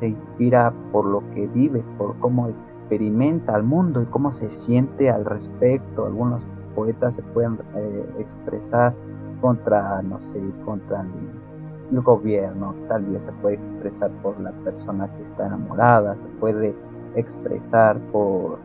se 0.00 0.08
inspira 0.08 0.72
por 0.90 1.04
lo 1.04 1.22
que 1.34 1.46
vive, 1.46 1.84
por 1.98 2.18
cómo 2.18 2.48
experimenta 2.48 3.56
el 3.56 3.62
mundo 3.62 4.02
y 4.02 4.06
cómo 4.06 4.32
se 4.32 4.50
siente 4.50 5.10
al 5.10 5.24
respecto. 5.24 6.06
Algunos 6.06 6.42
poetas 6.74 7.14
se 7.14 7.22
pueden 7.22 7.58
eh, 7.76 8.06
expresar 8.18 8.94
contra, 9.40 10.02
no 10.02 10.20
sé, 10.20 10.40
contra 10.64 11.02
el, 11.02 12.00
gobierno, 12.00 12.74
tal 12.88 13.04
vez 13.04 13.22
se 13.22 13.32
puede 13.32 13.56
expresar 13.56 14.10
por 14.22 14.40
la 14.40 14.50
persona 14.64 15.10
que 15.14 15.24
está 15.24 15.46
enamorada, 15.46 16.16
se 16.16 16.28
puede 16.40 16.74
expresar 17.14 17.98
por 18.12 18.58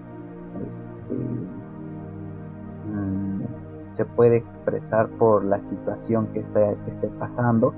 este, 0.55 1.15
mm, 2.91 3.41
se 3.95 4.05
puede 4.05 4.37
expresar 4.37 5.09
por 5.17 5.43
la 5.43 5.59
situación 5.61 6.27
que 6.27 6.39
esté, 6.39 6.77
que 6.85 6.91
esté 6.91 7.07
pasando. 7.19 7.73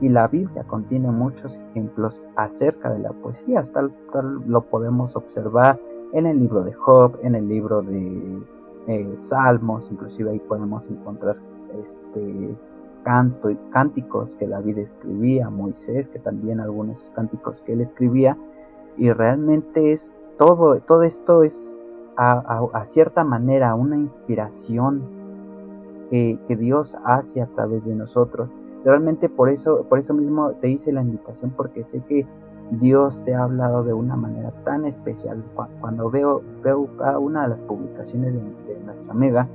Y 0.00 0.08
la 0.08 0.28
Biblia 0.28 0.64
contiene 0.64 1.10
muchos 1.10 1.56
ejemplos 1.70 2.20
acerca 2.36 2.90
de 2.92 2.98
la 2.98 3.12
poesía, 3.12 3.62
tal, 3.72 3.92
tal 4.12 4.42
lo 4.46 4.62
podemos 4.62 5.14
observar 5.16 5.78
en 6.12 6.26
el 6.26 6.38
libro 6.38 6.64
de 6.64 6.72
Job, 6.72 7.18
en 7.22 7.34
el 7.34 7.48
libro 7.48 7.82
de 7.82 8.42
eh, 8.86 9.14
Salmos, 9.16 9.88
inclusive 9.90 10.30
ahí 10.30 10.40
podemos 10.40 10.88
encontrar 10.88 11.36
este, 11.82 12.54
canto, 13.04 13.48
cánticos 13.70 14.34
que 14.36 14.46
David 14.46 14.78
escribía, 14.78 15.48
Moisés, 15.50 16.08
que 16.08 16.18
también 16.18 16.60
algunos 16.60 17.10
cánticos 17.14 17.62
que 17.64 17.72
él 17.74 17.80
escribía, 17.80 18.36
y 18.96 19.10
realmente 19.12 19.92
es 19.92 20.14
todo, 20.38 20.80
todo 20.80 21.02
esto 21.02 21.42
es 21.42 21.78
a, 22.16 22.84
cierta 22.86 23.24
manera 23.24 23.74
una 23.74 23.96
inspiración 23.96 25.02
que, 26.10 26.38
que, 26.46 26.56
Dios 26.56 26.96
hace 27.04 27.42
a 27.42 27.46
través 27.46 27.84
de 27.84 27.94
nosotros. 27.94 28.48
Realmente 28.84 29.28
por 29.28 29.48
eso, 29.48 29.84
por 29.88 29.98
eso 29.98 30.14
mismo 30.14 30.52
te 30.60 30.68
hice 30.68 30.92
la 30.92 31.02
invitación, 31.02 31.52
porque 31.56 31.84
sé 31.84 32.00
que 32.08 32.26
Dios 32.70 33.22
te 33.24 33.34
ha 33.34 33.44
hablado 33.44 33.84
de 33.84 33.92
una 33.92 34.16
manera 34.16 34.50
tan 34.64 34.84
especial. 34.84 35.42
Cuando 35.80 36.10
veo, 36.10 36.42
veo 36.62 36.88
cada 36.96 37.18
una 37.18 37.42
de 37.42 37.48
las 37.48 37.62
publicaciones 37.62 38.34
de, 38.34 38.80
nuestra 38.84 39.12
amiga, 39.12 39.48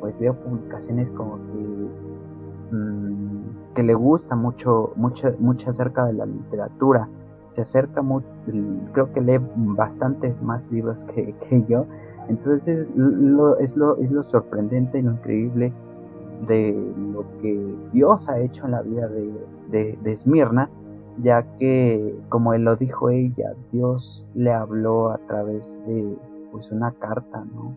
pues 0.00 0.18
veo 0.18 0.34
publicaciones 0.34 1.10
como 1.10 1.36
que, 1.36 2.76
mm, 2.76 3.74
que 3.74 3.82
le 3.82 3.94
gusta 3.94 4.34
mucho, 4.34 4.92
mucho, 4.96 5.34
mucho 5.38 5.70
acerca 5.70 6.06
de 6.06 6.14
la 6.14 6.26
literatura. 6.26 7.08
Se 7.54 7.62
acerca 7.62 8.02
mucho, 8.02 8.26
creo 8.92 9.12
que 9.12 9.20
lee 9.20 9.40
bastantes 9.56 10.40
más 10.42 10.62
libros 10.70 11.04
que, 11.14 11.34
que 11.48 11.64
yo. 11.68 11.86
Entonces 12.28 12.66
es 12.66 12.96
lo, 12.96 13.58
es, 13.58 13.76
lo, 13.76 13.96
es 13.98 14.10
lo 14.10 14.22
sorprendente 14.24 14.98
y 14.98 15.02
lo 15.02 15.12
increíble 15.12 15.72
de 16.48 16.72
lo 17.12 17.24
que 17.40 17.74
Dios 17.92 18.28
ha 18.28 18.38
hecho 18.40 18.64
en 18.64 18.72
la 18.72 18.82
vida 18.82 19.08
de, 19.08 19.32
de, 19.70 19.98
de 20.02 20.12
Esmirna 20.12 20.68
ya 21.18 21.42
que, 21.56 22.14
como 22.28 22.54
él 22.54 22.64
lo 22.64 22.76
dijo 22.76 23.10
ella, 23.10 23.54
Dios 23.72 24.26
le 24.34 24.52
habló 24.52 25.10
a 25.10 25.18
través 25.26 25.64
de 25.86 26.16
pues 26.50 26.70
una 26.70 26.92
carta, 26.92 27.44
¿no? 27.54 27.76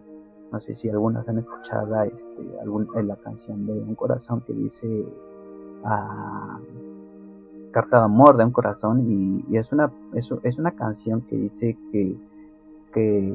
No 0.51 0.61
sé 0.61 0.75
si 0.75 0.89
algunas 0.89 1.27
han 1.27 1.39
escuchado 1.39 2.03
este, 2.03 2.59
algún, 2.61 2.87
la 2.95 3.15
canción 3.17 3.65
de 3.65 3.73
Un 3.73 3.95
Corazón 3.95 4.41
que 4.47 4.53
dice 4.53 5.05
ah, 5.83 6.59
Carta 7.71 7.99
de 7.99 8.05
Amor 8.05 8.37
de 8.37 8.45
un 8.45 8.51
Corazón 8.51 9.43
y, 9.49 9.57
es, 9.57 9.71
una, 9.71 9.91
es, 10.13 10.29
es, 10.43 10.57
una 10.57 10.71
canción 10.71 11.21
que 11.21 11.35
dice 11.35 11.77
que, 11.91 12.15
que, 12.93 13.33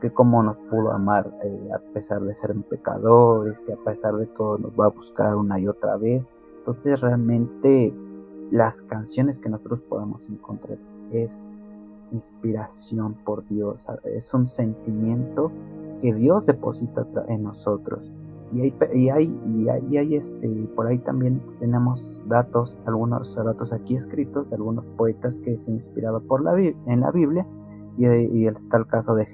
que 0.00 0.10
cómo 0.12 0.42
nos 0.42 0.56
pudo 0.70 0.92
amar 0.92 1.30
eh, 1.42 1.70
a 1.74 1.78
pesar 1.92 2.22
de 2.22 2.34
ser 2.34 2.54
pecadores, 2.68 3.58
que 3.66 3.72
a 3.72 3.76
pesar 3.76 4.14
de 4.16 4.26
todo 4.26 4.58
nos 4.58 4.72
va 4.78 4.86
a 4.86 4.90
buscar 4.90 5.34
una 5.36 5.58
y 5.58 5.66
otra 5.66 5.96
vez. 5.96 6.28
Entonces 6.58 7.00
realmente 7.00 7.92
las 8.50 8.82
canciones 8.82 9.38
que 9.38 9.48
nosotros 9.48 9.80
podamos 9.82 10.28
encontrar 10.28 10.78
es 11.12 11.48
inspiración 12.12 13.14
por 13.24 13.46
Dios, 13.48 13.86
es 14.04 14.32
un 14.32 14.48
sentimiento 14.48 15.50
que 16.00 16.14
Dios 16.14 16.46
deposita 16.46 17.06
en 17.28 17.42
nosotros. 17.42 18.10
Y 18.52 18.60
hay, 18.60 18.74
y 18.94 19.08
hay, 19.08 19.34
y 19.90 19.96
hay, 19.96 20.14
este, 20.14 20.48
por 20.76 20.86
ahí 20.86 20.98
también 20.98 21.40
tenemos 21.58 22.22
datos, 22.26 22.76
algunos 22.86 23.34
datos 23.34 23.72
aquí 23.72 23.96
escritos 23.96 24.48
de 24.50 24.56
algunos 24.56 24.84
poetas 24.96 25.38
que 25.40 25.56
se 25.58 25.70
han 25.70 25.76
inspirado 25.78 26.20
por 26.20 26.42
la, 26.42 26.56
en 26.60 27.00
la 27.00 27.10
Biblia, 27.10 27.46
y, 27.96 28.06
y 28.06 28.46
está 28.46 28.76
el 28.76 28.86
caso 28.86 29.14
de 29.14 29.26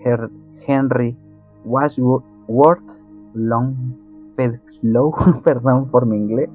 Henry 0.67 1.17
Wadsworth 1.65 3.01
Longfellow, 3.35 5.15
perdón 5.45 5.91
por 5.91 6.07
mi 6.07 6.17
inglés, 6.17 6.51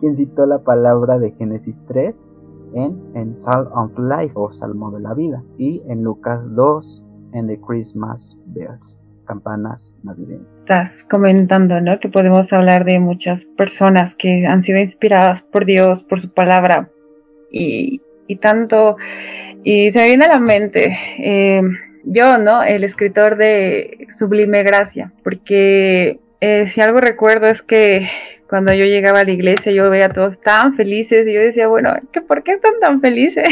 quien 0.00 0.16
citó 0.16 0.46
la 0.46 0.58
palabra 0.58 1.18
de 1.18 1.32
Génesis 1.32 1.80
3 1.86 2.14
en, 2.74 3.02
en 3.14 3.34
Psalm 3.34 3.68
of 3.72 3.98
Life 3.98 4.32
o 4.34 4.52
Salmo 4.52 4.90
de 4.90 5.00
la 5.00 5.14
Vida 5.14 5.42
y 5.58 5.82
en 5.86 6.02
Lucas 6.02 6.44
2 6.54 7.02
en 7.32 7.46
The 7.46 7.60
Christmas 7.60 8.36
Bells, 8.46 8.98
campanas 9.24 9.94
navideñas. 10.02 10.46
Estás 10.60 11.04
comentando, 11.04 11.80
¿no? 11.80 11.98
Que 12.00 12.08
podemos 12.08 12.52
hablar 12.52 12.84
de 12.84 12.98
muchas 12.98 13.44
personas 13.56 14.14
que 14.14 14.46
han 14.46 14.62
sido 14.62 14.78
inspiradas 14.78 15.42
por 15.42 15.64
Dios, 15.64 16.02
por 16.04 16.20
su 16.20 16.32
palabra 16.32 16.88
y, 17.50 18.00
y 18.26 18.36
tanto. 18.36 18.96
Y 19.62 19.92
se 19.92 19.98
me 19.98 20.08
viene 20.08 20.24
a 20.26 20.28
la 20.28 20.40
mente. 20.40 20.96
Eh, 21.18 21.62
yo, 22.04 22.38
¿no? 22.38 22.62
El 22.62 22.84
escritor 22.84 23.36
de 23.36 24.06
Sublime 24.10 24.62
Gracia, 24.62 25.12
porque 25.22 26.20
eh, 26.40 26.66
si 26.68 26.80
algo 26.80 27.00
recuerdo 27.00 27.46
es 27.46 27.62
que 27.62 28.08
cuando 28.48 28.74
yo 28.74 28.84
llegaba 28.84 29.20
a 29.20 29.24
la 29.24 29.30
iglesia 29.30 29.72
yo 29.72 29.88
veía 29.88 30.06
a 30.06 30.12
todos 30.12 30.40
tan 30.40 30.76
felices 30.76 31.26
y 31.26 31.32
yo 31.32 31.40
decía, 31.40 31.66
bueno, 31.66 31.94
¿qué, 32.12 32.20
¿por 32.20 32.42
qué 32.42 32.52
están 32.52 32.74
tan 32.80 33.00
felices? 33.00 33.48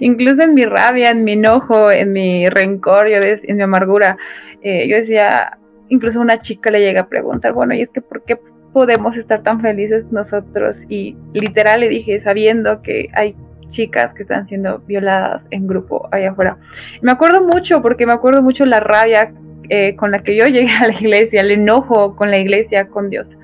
Incluso 0.00 0.42
en 0.42 0.54
mi 0.54 0.62
rabia, 0.62 1.10
en 1.10 1.24
mi 1.24 1.32
enojo, 1.32 1.90
en 1.90 2.12
mi 2.12 2.46
rencor, 2.48 3.08
yo 3.08 3.16
en 3.16 3.56
mi 3.56 3.62
amargura, 3.62 4.16
eh, 4.62 4.88
yo 4.88 4.96
decía, 4.96 5.58
incluso 5.88 6.20
una 6.20 6.40
chica 6.40 6.70
le 6.70 6.80
llega 6.80 7.02
a 7.02 7.08
preguntar, 7.08 7.52
bueno, 7.52 7.74
y 7.74 7.82
es 7.82 7.90
que 7.90 8.00
¿por 8.00 8.24
qué 8.24 8.38
podemos 8.72 9.16
estar 9.16 9.42
tan 9.42 9.60
felices 9.60 10.04
nosotros? 10.10 10.78
Y 10.88 11.16
literal 11.32 11.80
le 11.80 11.88
dije, 11.88 12.20
sabiendo 12.20 12.82
que 12.82 13.08
hay 13.14 13.34
chicas 13.68 14.14
que 14.14 14.22
están 14.22 14.46
siendo 14.46 14.78
violadas 14.80 15.48
en 15.50 15.66
grupo 15.66 16.08
allá 16.12 16.30
afuera. 16.30 16.56
Me 17.00 17.10
acuerdo 17.10 17.42
mucho, 17.42 17.82
porque 17.82 18.06
me 18.06 18.12
acuerdo 18.12 18.42
mucho 18.42 18.64
la 18.64 18.80
rabia 18.80 19.32
eh, 19.68 19.96
con 19.96 20.10
la 20.10 20.20
que 20.20 20.36
yo 20.36 20.46
llegué 20.46 20.70
a 20.70 20.86
la 20.86 20.94
iglesia, 20.94 21.40
el 21.40 21.50
enojo 21.50 22.14
con 22.14 22.30
la 22.30 22.38
iglesia, 22.38 22.86
con 22.88 23.10
Dios. 23.10 23.36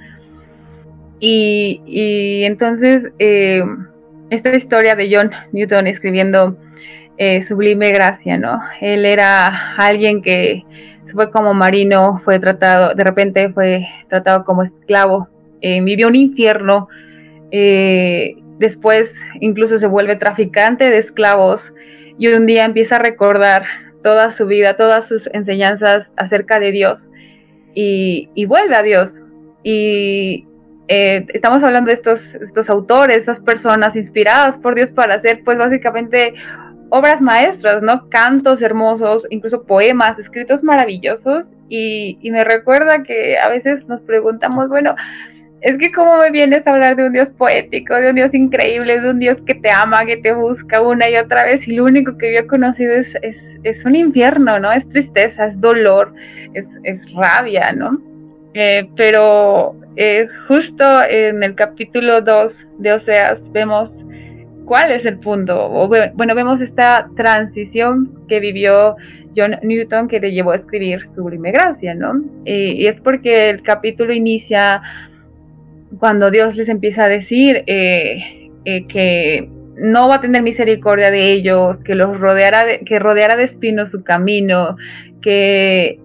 Y, 1.21 2.45
entonces, 2.45 3.11
eh, 3.19 3.65
esta 4.31 4.55
historia 4.57 4.95
de 4.95 5.11
John 5.13 5.31
Newton 5.53 5.87
escribiendo 5.87 6.57
eh, 7.17 7.43
Sublime 7.43 7.91
Gracia, 7.91 8.39
¿no? 8.39 8.61
Él 8.81 9.05
era 9.05 9.75
alguien 9.77 10.23
que 10.23 10.65
fue 11.13 11.31
como 11.31 11.55
marino, 11.55 12.21
fue 12.25 12.39
tratado, 12.39 12.95
de 12.95 13.05
repente 13.05 13.49
fue 13.51 13.87
tratado 14.09 14.45
como 14.45 14.63
esclavo, 14.63 15.29
eh, 15.61 15.81
vivió 15.81 16.09
un 16.09 16.17
infierno, 16.17 16.89
después 18.59 19.19
incluso 19.41 19.79
se 19.79 19.87
vuelve 19.87 20.17
traficante 20.17 20.91
de 20.91 20.99
esclavos 20.99 21.73
y 22.19 22.29
un 22.29 22.45
día 22.45 22.67
empieza 22.67 22.97
a 22.97 22.99
recordar 22.99 23.63
toda 24.03 24.33
su 24.33 24.47
vida, 24.47 24.77
todas 24.77 25.09
sus 25.09 25.29
enseñanzas 25.33 26.07
acerca 26.17 26.61
de 26.61 26.73
Dios 26.73 27.11
y, 27.75 28.29
y 28.35 28.47
vuelve 28.47 28.75
a 28.75 28.83
Dios. 28.83 29.23
Y, 29.63 30.48
eh, 30.89 31.27
estamos 31.35 31.63
hablando 31.63 31.89
de 31.89 31.95
estos, 31.95 32.35
estos 32.35 32.71
autores, 32.71 33.19
estas 33.19 33.41
personas 33.41 33.95
inspiradas 33.95 34.59
por 34.59 34.75
Dios 34.75 34.91
para 34.91 35.15
hacer, 35.15 35.43
pues 35.45 35.59
básicamente 35.59 36.35
obras 36.89 37.21
maestras, 37.21 37.83
¿no? 37.83 38.09
Cantos 38.09 38.63
hermosos, 38.63 39.27
incluso 39.29 39.65
poemas, 39.65 40.19
escritos 40.19 40.65
maravillosos. 40.65 41.53
Y, 41.69 42.19
y, 42.23 42.31
me 42.31 42.45
recuerda 42.45 43.03
que 43.03 43.37
a 43.39 43.49
veces 43.51 43.87
nos 43.87 44.01
preguntamos, 44.01 44.69
bueno, 44.69 44.95
es 45.61 45.77
que 45.77 45.93
cómo 45.93 46.17
me 46.19 46.31
vienes 46.31 46.67
a 46.67 46.73
hablar 46.73 46.97
de 46.97 47.07
un 47.07 47.13
Dios 47.13 47.31
poético, 47.31 47.95
de 47.95 48.09
un 48.09 48.15
Dios 48.15 48.33
increíble, 48.33 49.01
de 49.01 49.11
un 49.11 49.19
Dios 49.19 49.39
que 49.45 49.55
te 49.55 49.71
ama, 49.71 50.07
que 50.07 50.17
te 50.17 50.33
busca 50.33 50.81
una 50.81 51.11
y 51.11 51.17
otra 51.17 51.45
vez, 51.45 51.69
y 51.69 51.75
lo 51.75 51.85
único 51.85 52.17
que 52.17 52.33
yo 52.33 52.41
he 52.41 52.47
conocido 52.47 52.95
es, 52.95 53.15
es, 53.23 53.59
es 53.65 53.85
un 53.85 53.97
infierno, 53.97 54.59
¿no? 54.59 54.73
Es 54.73 54.89
tristeza, 54.89 55.47
es 55.47 55.61
dolor, 55.61 56.15
es, 56.55 56.67
es 56.85 57.03
rabia, 57.13 57.73
¿no? 57.73 58.01
Eh, 58.55 58.89
pero 58.97 59.77
eh, 59.97 60.27
justo 60.49 60.85
en 61.09 61.43
el 61.43 61.55
capítulo 61.55 62.23
2 62.23 62.53
de 62.79 62.93
Oseas 62.93 63.41
vemos 63.53 63.93
cuál 64.65 64.91
es 64.93 65.05
el 65.07 65.19
punto. 65.19 65.89
bueno, 65.89 66.35
vemos 66.35 66.61
esta 66.61 67.09
transición 67.17 68.25
que 68.29 68.41
vivió 68.41 68.97
John 69.37 69.57
Newton 69.63 70.09
que 70.09 70.21
le 70.21 70.33
llevó 70.33 70.53
a 70.53 70.57
escribir 70.57 71.07
Sublime 71.09 71.53
Gracia, 71.53 71.95
¿no? 71.95 72.23
y 72.45 72.87
es 72.87 73.01
porque 73.01 73.51
el 73.51 73.63
capítulo 73.63 74.13
inicia 74.13 74.83
cuando 75.99 76.31
Dios 76.31 76.57
les 76.57 76.69
empieza 76.69 77.05
a 77.05 77.09
decir 77.09 77.65
eh, 77.67 78.85
que 78.89 79.49
no 79.77 80.09
va 80.09 80.17
a 80.17 80.21
tener 80.21 80.43
misericordia 80.43 81.11
de 81.11 81.33
ellos, 81.33 81.83
que 81.83 81.95
los 81.95 82.19
rodeará 82.19 82.65
de, 82.65 82.81
que 82.81 82.99
rodeará 82.99 83.37
de 83.37 83.45
espinos 83.45 83.91
su 83.91 84.03
camino, 84.03 84.77
que 85.23 86.01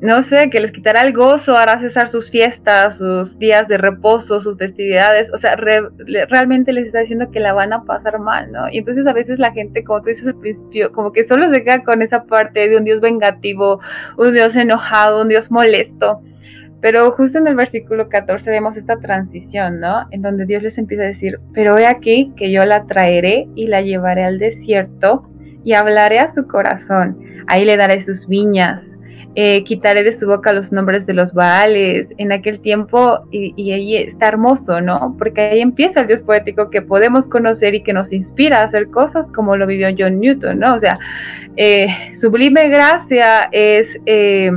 no 0.00 0.22
sé, 0.22 0.48
que 0.48 0.60
les 0.60 0.72
quitará 0.72 1.02
el 1.02 1.12
gozo, 1.12 1.56
hará 1.56 1.78
cesar 1.78 2.08
sus 2.08 2.30
fiestas, 2.30 2.96
sus 2.96 3.38
días 3.38 3.68
de 3.68 3.76
reposo, 3.76 4.40
sus 4.40 4.56
festividades, 4.56 5.30
o 5.32 5.36
sea, 5.36 5.56
realmente 5.56 6.72
les 6.72 6.86
está 6.86 7.00
diciendo 7.00 7.30
que 7.30 7.38
la 7.38 7.52
van 7.52 7.74
a 7.74 7.84
pasar 7.84 8.18
mal, 8.18 8.50
¿no? 8.50 8.70
Y 8.70 8.78
entonces 8.78 9.06
a 9.06 9.12
veces 9.12 9.38
la 9.38 9.52
gente, 9.52 9.84
como 9.84 10.00
tú 10.00 10.08
dices 10.08 10.26
al 10.26 10.36
principio, 10.36 10.90
como 10.92 11.12
que 11.12 11.26
solo 11.26 11.50
se 11.50 11.62
queda 11.62 11.84
con 11.84 12.00
esa 12.00 12.24
parte 12.24 12.66
de 12.66 12.78
un 12.78 12.84
Dios 12.84 13.02
vengativo, 13.02 13.80
un 14.16 14.32
Dios 14.32 14.56
enojado, 14.56 15.20
un 15.20 15.28
Dios 15.28 15.50
molesto. 15.50 16.22
Pero 16.80 17.10
justo 17.10 17.36
en 17.36 17.46
el 17.46 17.56
versículo 17.56 18.08
14 18.08 18.50
vemos 18.50 18.78
esta 18.78 18.98
transición, 19.00 19.80
¿no? 19.80 20.06
En 20.12 20.22
donde 20.22 20.46
Dios 20.46 20.62
les 20.62 20.78
empieza 20.78 21.04
a 21.04 21.08
decir, 21.08 21.38
pero 21.52 21.76
he 21.76 21.86
aquí 21.86 22.32
que 22.38 22.50
yo 22.50 22.64
la 22.64 22.86
traeré 22.86 23.48
y 23.54 23.66
la 23.66 23.82
llevaré 23.82 24.24
al 24.24 24.38
desierto 24.38 25.28
y 25.62 25.74
hablaré 25.74 26.20
a 26.20 26.30
su 26.30 26.46
corazón, 26.46 27.18
ahí 27.48 27.66
le 27.66 27.76
daré 27.76 28.00
sus 28.00 28.26
viñas 28.26 28.96
eh, 29.42 29.64
quitaré 29.64 30.02
de 30.02 30.12
su 30.12 30.26
boca 30.26 30.52
los 30.52 30.70
nombres 30.70 31.06
de 31.06 31.14
los 31.14 31.32
Baales 31.32 32.12
en 32.18 32.30
aquel 32.30 32.60
tiempo 32.60 33.20
y, 33.30 33.72
ahí 33.72 33.96
está 33.96 34.28
hermoso, 34.28 34.82
¿no? 34.82 35.16
Porque 35.18 35.40
ahí 35.40 35.60
empieza 35.62 36.02
el 36.02 36.08
Dios 36.08 36.22
poético 36.22 36.68
que 36.68 36.82
podemos 36.82 37.26
conocer 37.26 37.74
y 37.74 37.82
que 37.82 37.94
nos 37.94 38.12
inspira 38.12 38.60
a 38.60 38.64
hacer 38.64 38.90
cosas 38.90 39.30
como 39.30 39.56
lo 39.56 39.66
vivió 39.66 39.88
John 39.98 40.20
Newton, 40.20 40.58
¿no? 40.58 40.74
O 40.74 40.78
sea, 40.78 40.98
eh, 41.56 41.86
sublime 42.16 42.68
gracia 42.68 43.48
es... 43.50 43.98
Eh, 44.04 44.52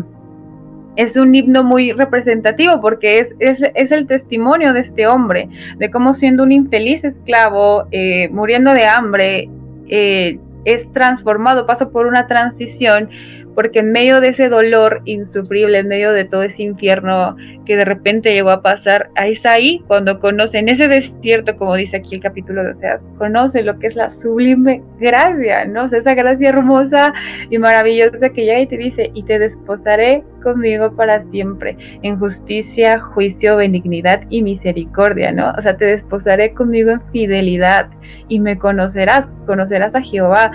es 0.96 1.17
un 1.17 1.34
himno 1.34 1.63
muy 1.63 1.91
representativo 1.91 2.80
porque 2.80 3.17
es, 3.17 3.30
es, 3.39 3.91
el 3.91 4.06
testimonio 4.06 4.74
de 4.74 4.82
este 4.82 5.08
hombre, 5.08 5.50
de 5.78 5.89
cómo 5.89 6.13
siendo 6.13 6.43
un 6.43 6.52
infeliz 6.52 7.04
esclavo, 7.04 7.88
muriendo 8.30 8.74
de 8.76 8.86
hambre, 8.86 9.50
es 9.88 10.91
transformado, 10.93 11.65
pasa 11.65 11.89
por 11.89 12.06
una 12.06 12.28
transición 12.28 13.10
porque 13.56 13.80
en 13.80 13.92
medio 13.92 14.20
de 14.20 14.30
ese 14.30 14.50
dolor 14.50 15.02
insufrible, 15.06 15.80
en 15.80 15.88
medio 15.88 16.12
de 16.12 16.26
todo 16.26 16.44
ese 16.44 16.63
infierno 16.63 17.36
que 17.66 17.78
de 17.78 17.86
repente 17.86 18.34
llegó 18.34 18.50
a 18.50 18.62
pasar, 18.62 19.10
está 19.16 19.54
ahí 19.54 19.82
cuando 19.88 20.20
conoce 20.20 20.58
en 20.58 20.70
ese 20.70 20.88
desierto, 20.88 21.56
como 21.56 21.76
dice 21.76 21.98
aquí 21.98 22.16
el 22.16 22.22
capítulo 22.22 22.63
de 22.63 22.72
Oseas, 22.72 23.02
conoce 23.18 23.63
lo 23.63 23.80
que 23.80 23.88
es 23.88 23.96
la 23.96 24.12
sublime 24.12 24.82
gracia, 25.00 25.66
¿no? 25.66 25.86
esa 25.86 26.16
gracia 26.16 26.50
hermosa 26.50 27.13
y 27.50 27.58
maravillosa 27.58 28.30
que 28.30 28.46
llega 28.46 28.60
y 28.60 28.68
te 28.68 28.78
dice, 28.78 29.12
y 29.13 29.24
te 29.24 29.39
desposaré 29.39 30.24
conmigo 30.42 30.96
para 30.96 31.24
siempre, 31.24 31.78
en 32.02 32.20
justicia, 32.20 33.00
juicio, 33.00 33.58
benignidad 33.58 34.22
y 34.30 34.42
misericordia, 34.42 35.32
¿no? 35.32 35.54
O 35.58 35.62
sea, 35.62 35.78
te 35.78 35.86
desposaré 35.86 36.54
conmigo 36.54 36.92
en 36.92 37.02
fidelidad 37.12 37.89
y 38.28 38.39
me 38.39 38.58
conocerás, 38.58 39.28
conocerás 39.46 39.96
a 39.96 40.02
Jehová, 40.02 40.52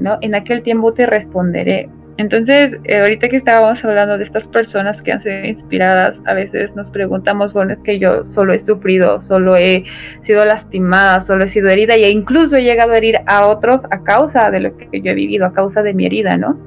¿no? 0.00 0.18
En 0.22 0.34
aquel 0.34 0.62
tiempo 0.62 0.92
te 0.94 1.06
responderé. 1.06 1.88
Entonces, 2.18 2.72
eh, 2.82 2.98
ahorita 2.98 3.28
que 3.28 3.36
estábamos 3.36 3.82
hablando 3.84 4.18
de 4.18 4.24
estas 4.24 4.48
personas 4.48 5.00
que 5.02 5.12
han 5.12 5.22
sido 5.22 5.44
inspiradas, 5.44 6.20
a 6.26 6.34
veces 6.34 6.74
nos 6.74 6.90
preguntamos, 6.90 7.52
bueno, 7.52 7.72
es 7.72 7.80
que 7.80 8.00
yo 8.00 8.26
solo 8.26 8.52
he 8.52 8.58
sufrido, 8.58 9.20
solo 9.20 9.54
he 9.56 9.84
sido 10.22 10.44
lastimada, 10.44 11.20
solo 11.20 11.44
he 11.44 11.48
sido 11.48 11.68
herida 11.68 11.94
e 11.94 12.10
incluso 12.10 12.56
he 12.56 12.64
llegado 12.64 12.90
a 12.90 12.96
herir 12.96 13.20
a 13.26 13.46
otros 13.46 13.84
a 13.92 14.02
causa 14.02 14.50
de 14.50 14.58
lo 14.58 14.76
que 14.76 15.00
yo 15.00 15.12
he 15.12 15.14
vivido, 15.14 15.46
a 15.46 15.52
causa 15.52 15.84
de 15.84 15.94
mi 15.94 16.06
herida, 16.06 16.36
¿no? 16.36 16.58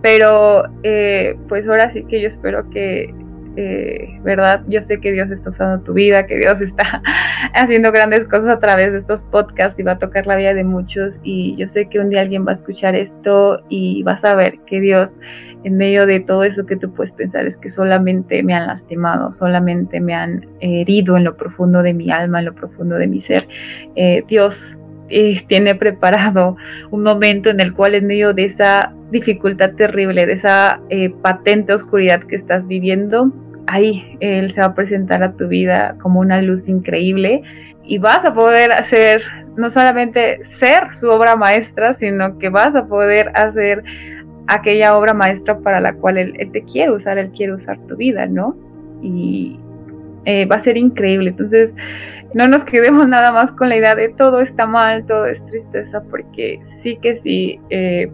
Pero, 0.00 0.64
eh, 0.82 1.36
pues 1.48 1.68
ahora 1.68 1.92
sí 1.92 2.04
que 2.04 2.22
yo 2.22 2.28
espero 2.28 2.70
que 2.70 3.14
eh, 3.56 4.18
¿verdad? 4.22 4.62
Yo 4.68 4.82
sé 4.82 5.00
que 5.00 5.12
Dios 5.12 5.30
está 5.30 5.50
usando 5.50 5.82
tu 5.82 5.92
vida, 5.92 6.26
que 6.26 6.36
Dios 6.38 6.60
está 6.60 7.02
haciendo 7.54 7.92
grandes 7.92 8.26
cosas 8.26 8.48
a 8.48 8.58
través 8.58 8.92
de 8.92 8.98
estos 8.98 9.24
podcasts 9.24 9.78
y 9.78 9.82
va 9.82 9.92
a 9.92 9.98
tocar 9.98 10.26
la 10.26 10.36
vida 10.36 10.54
de 10.54 10.64
muchos 10.64 11.18
y 11.22 11.56
yo 11.56 11.68
sé 11.68 11.86
que 11.88 11.98
un 11.98 12.10
día 12.10 12.20
alguien 12.20 12.46
va 12.46 12.52
a 12.52 12.54
escuchar 12.56 12.94
esto 12.94 13.62
y 13.68 14.02
va 14.02 14.12
a 14.12 14.18
saber 14.18 14.58
que 14.66 14.80
Dios 14.80 15.12
en 15.64 15.76
medio 15.76 16.06
de 16.06 16.20
todo 16.20 16.44
eso 16.44 16.66
que 16.66 16.76
tú 16.76 16.92
puedes 16.92 17.12
pensar 17.12 17.46
es 17.46 17.56
que 17.56 17.68
solamente 17.68 18.42
me 18.42 18.54
han 18.54 18.66
lastimado, 18.66 19.32
solamente 19.32 20.00
me 20.00 20.14
han 20.14 20.46
herido 20.60 21.16
en 21.16 21.24
lo 21.24 21.36
profundo 21.36 21.82
de 21.82 21.94
mi 21.94 22.10
alma, 22.10 22.38
en 22.38 22.46
lo 22.46 22.54
profundo 22.54 22.96
de 22.96 23.06
mi 23.06 23.20
ser. 23.20 23.48
Eh, 23.96 24.22
Dios 24.28 24.76
eh, 25.08 25.42
tiene 25.48 25.74
preparado 25.74 26.56
un 26.90 27.02
momento 27.02 27.50
en 27.50 27.60
el 27.60 27.72
cual 27.72 27.94
en 27.94 28.06
medio 28.06 28.34
de 28.34 28.44
esa 28.44 28.92
dificultad 29.10 29.72
terrible, 29.72 30.26
de 30.26 30.34
esa 30.34 30.80
patente 31.22 31.72
oscuridad 31.72 32.22
que 32.24 32.36
estás 32.36 32.68
viviendo, 32.68 33.32
ahí 33.68 34.16
Él 34.20 34.52
se 34.52 34.60
va 34.60 34.68
a 34.68 34.74
presentar 34.74 35.22
a 35.22 35.32
tu 35.32 35.48
vida 35.48 35.96
como 36.00 36.20
una 36.20 36.42
luz 36.42 36.68
increíble 36.68 37.42
y 37.84 37.98
vas 37.98 38.24
a 38.24 38.34
poder 38.34 38.72
hacer, 38.72 39.22
no 39.56 39.70
solamente 39.70 40.44
ser 40.58 40.94
su 40.94 41.08
obra 41.08 41.36
maestra, 41.36 41.94
sino 41.94 42.38
que 42.38 42.50
vas 42.50 42.74
a 42.74 42.86
poder 42.86 43.30
hacer 43.34 43.82
aquella 44.46 44.96
obra 44.96 45.14
maestra 45.14 45.58
para 45.58 45.80
la 45.80 45.94
cual 45.94 46.18
Él, 46.18 46.34
te 46.52 46.62
quiere 46.64 46.92
usar, 46.92 47.18
Él 47.18 47.30
quiere 47.30 47.54
usar 47.54 47.78
tu 47.86 47.96
vida, 47.96 48.26
¿no? 48.26 48.56
Y 49.02 49.58
eh, 50.24 50.46
va 50.46 50.56
a 50.56 50.62
ser 50.62 50.76
increíble. 50.76 51.30
Entonces, 51.30 51.74
no 52.34 52.46
nos 52.46 52.64
quedemos 52.64 53.08
nada 53.08 53.32
más 53.32 53.52
con 53.52 53.68
la 53.68 53.76
idea 53.76 53.94
de 53.94 54.10
todo 54.10 54.40
está 54.40 54.66
mal, 54.66 55.06
todo 55.06 55.26
es 55.26 55.44
tristeza, 55.46 56.02
porque 56.10 56.60
sí 56.82 56.98
que 57.00 57.16
sí. 57.16 57.60
Eh, 57.70 58.10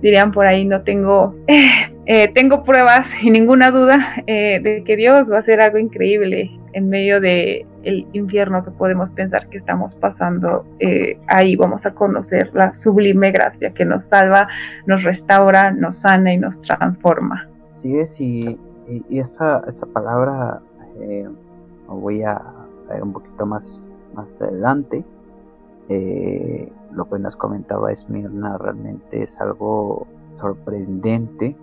dirían 0.00 0.32
por 0.32 0.46
ahí, 0.46 0.64
no 0.64 0.82
tengo, 0.82 1.34
eh, 2.06 2.28
tengo 2.34 2.64
pruebas 2.64 3.06
y 3.22 3.30
ninguna 3.30 3.70
duda 3.70 4.22
eh, 4.26 4.60
de 4.62 4.84
que 4.84 4.96
Dios 4.96 5.30
va 5.30 5.36
a 5.36 5.40
hacer 5.40 5.60
algo 5.60 5.78
increíble 5.78 6.50
en 6.72 6.88
medio 6.88 7.20
de 7.20 7.66
el 7.82 8.06
infierno 8.12 8.64
que 8.64 8.70
podemos 8.70 9.10
pensar 9.12 9.48
que 9.48 9.58
estamos 9.58 9.96
pasando. 9.96 10.66
Eh, 10.78 11.18
ahí 11.26 11.56
vamos 11.56 11.86
a 11.86 11.92
conocer 11.94 12.50
la 12.52 12.72
sublime 12.72 13.30
gracia 13.30 13.72
que 13.72 13.84
nos 13.84 14.04
salva, 14.04 14.48
nos 14.86 15.04
restaura, 15.04 15.70
nos 15.70 15.96
sana 15.96 16.32
y 16.32 16.38
nos 16.38 16.60
transforma. 16.60 17.48
Sí, 17.76 17.96
es, 17.98 18.20
y, 18.20 18.58
esta, 19.10 19.62
esta 19.68 19.86
palabra 19.86 20.60
voy 21.86 22.22
a 22.22 22.40
ver 22.88 23.02
un 23.02 23.12
poquito 23.12 23.46
más, 23.46 23.86
más 24.14 24.28
adelante. 24.40 25.04
Eh, 25.88 26.70
lo 26.98 27.08
que 27.08 27.18
nos 27.20 27.36
comentaba 27.36 27.92
Esmirna 27.92 28.58
realmente 28.58 29.22
es 29.22 29.40
algo 29.40 30.06
sorprendente, 30.40 31.56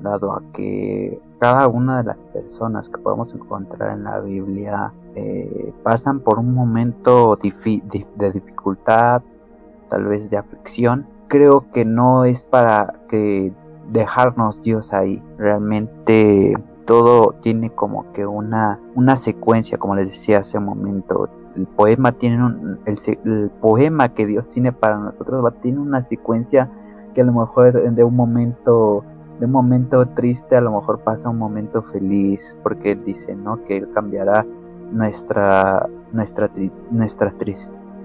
dado 0.00 0.32
a 0.32 0.42
que 0.54 1.20
cada 1.38 1.68
una 1.68 1.98
de 1.98 2.04
las 2.04 2.18
personas 2.18 2.88
que 2.88 2.96
podemos 2.98 3.32
encontrar 3.34 3.92
en 3.92 4.04
la 4.04 4.18
Biblia 4.20 4.92
eh, 5.14 5.74
pasan 5.82 6.20
por 6.20 6.38
un 6.38 6.54
momento 6.54 7.36
de 7.36 8.32
dificultad, 8.32 9.22
tal 9.90 10.04
vez 10.06 10.30
de 10.30 10.38
aflicción. 10.38 11.06
Creo 11.28 11.70
que 11.70 11.84
no 11.84 12.24
es 12.24 12.42
para 12.42 12.94
que 13.10 13.52
dejarnos 13.90 14.62
Dios 14.62 14.94
ahí. 14.94 15.22
Realmente 15.36 16.54
todo 16.86 17.34
tiene 17.42 17.70
como 17.70 18.10
que 18.12 18.26
una, 18.26 18.80
una 18.94 19.16
secuencia, 19.16 19.76
como 19.76 19.96
les 19.96 20.08
decía 20.08 20.38
hace 20.38 20.56
un 20.56 20.64
momento 20.64 21.28
el 21.56 21.66
poema 21.66 22.12
tiene 22.12 22.44
un, 22.44 22.78
el, 22.86 23.50
poema 23.60 24.10
que 24.10 24.26
Dios 24.26 24.48
tiene 24.50 24.72
para 24.72 24.98
nosotros 24.98 25.44
va 25.44 25.50
tiene 25.50 25.80
una 25.80 26.02
secuencia 26.02 26.70
que 27.14 27.20
a 27.20 27.24
lo 27.24 27.32
mejor 27.32 27.72
de 27.94 28.04
un 28.04 28.16
momento 28.16 29.04
de 29.38 29.46
un 29.46 29.52
momento 29.52 30.06
triste 30.06 30.56
a 30.56 30.60
lo 30.60 30.72
mejor 30.72 31.00
pasa 31.00 31.28
un 31.28 31.38
momento 31.38 31.82
feliz 31.82 32.56
porque 32.62 32.94
dice 32.94 33.34
no 33.34 33.62
que 33.64 33.78
él 33.78 33.88
cambiará 33.92 34.46
nuestra 34.90 35.88
nuestra 36.12 36.50
nuestra 36.90 37.32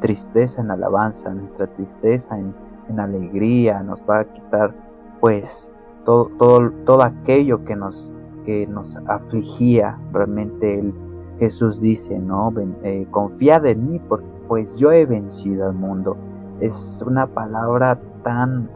tristeza 0.01 0.61
en 0.61 0.71
alabanza 0.71 1.33
nuestra 1.33 1.67
tristeza 1.67 2.37
en, 2.37 2.53
en, 2.89 2.99
alegría 2.99 3.81
nos 3.83 4.01
va 4.01 4.19
a 4.19 4.25
quitar 4.25 4.73
pues 5.19 5.71
todo, 6.05 6.29
todo 6.37 6.71
todo 6.85 7.03
aquello 7.03 7.63
que 7.65 7.75
nos 7.75 8.13
que 8.45 8.65
nos 8.67 8.95
afligía 9.07 9.97
realmente 10.11 10.79
él 10.79 10.93
Jesús 11.39 11.79
dice, 11.79 12.17
¿no? 12.19 12.53
Eh, 12.83 13.07
confiad 13.11 13.65
en 13.65 13.89
mí, 13.89 14.01
pues 14.47 14.77
yo 14.77 14.91
he 14.91 15.05
vencido 15.05 15.67
al 15.67 15.73
mundo. 15.73 16.17
Es 16.59 17.03
una 17.05 17.27
palabra 17.27 17.99
tan, 18.23 18.69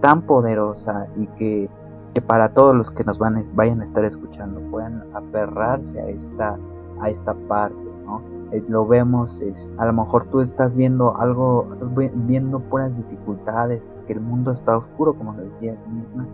tan 0.00 0.22
poderosa 0.22 1.06
y 1.16 1.26
que, 1.38 1.68
para 2.26 2.50
todos 2.50 2.76
los 2.76 2.90
que 2.90 3.04
nos 3.04 3.18
van, 3.18 3.44
vayan 3.54 3.80
a 3.80 3.84
estar 3.84 4.04
escuchando 4.04 4.60
puedan 4.70 5.02
aferrarse 5.14 6.00
a 6.00 6.08
esta, 6.08 6.56
a 7.00 7.10
esta 7.10 7.34
parte, 7.48 7.76
¿no? 8.06 8.22
Eh, 8.52 8.62
lo 8.68 8.86
vemos, 8.86 9.40
es, 9.40 9.70
a 9.78 9.86
lo 9.86 9.92
mejor 9.92 10.26
tú 10.26 10.40
estás 10.40 10.76
viendo 10.76 11.16
algo, 11.16 11.68
estás 11.72 11.88
viendo 12.26 12.60
puras 12.60 12.96
dificultades, 12.96 13.82
que 14.06 14.12
el 14.12 14.20
mundo 14.20 14.52
está 14.52 14.78
oscuro, 14.78 15.14
como 15.14 15.32
lo 15.32 15.42
decías 15.42 15.76
misma, 15.88 16.26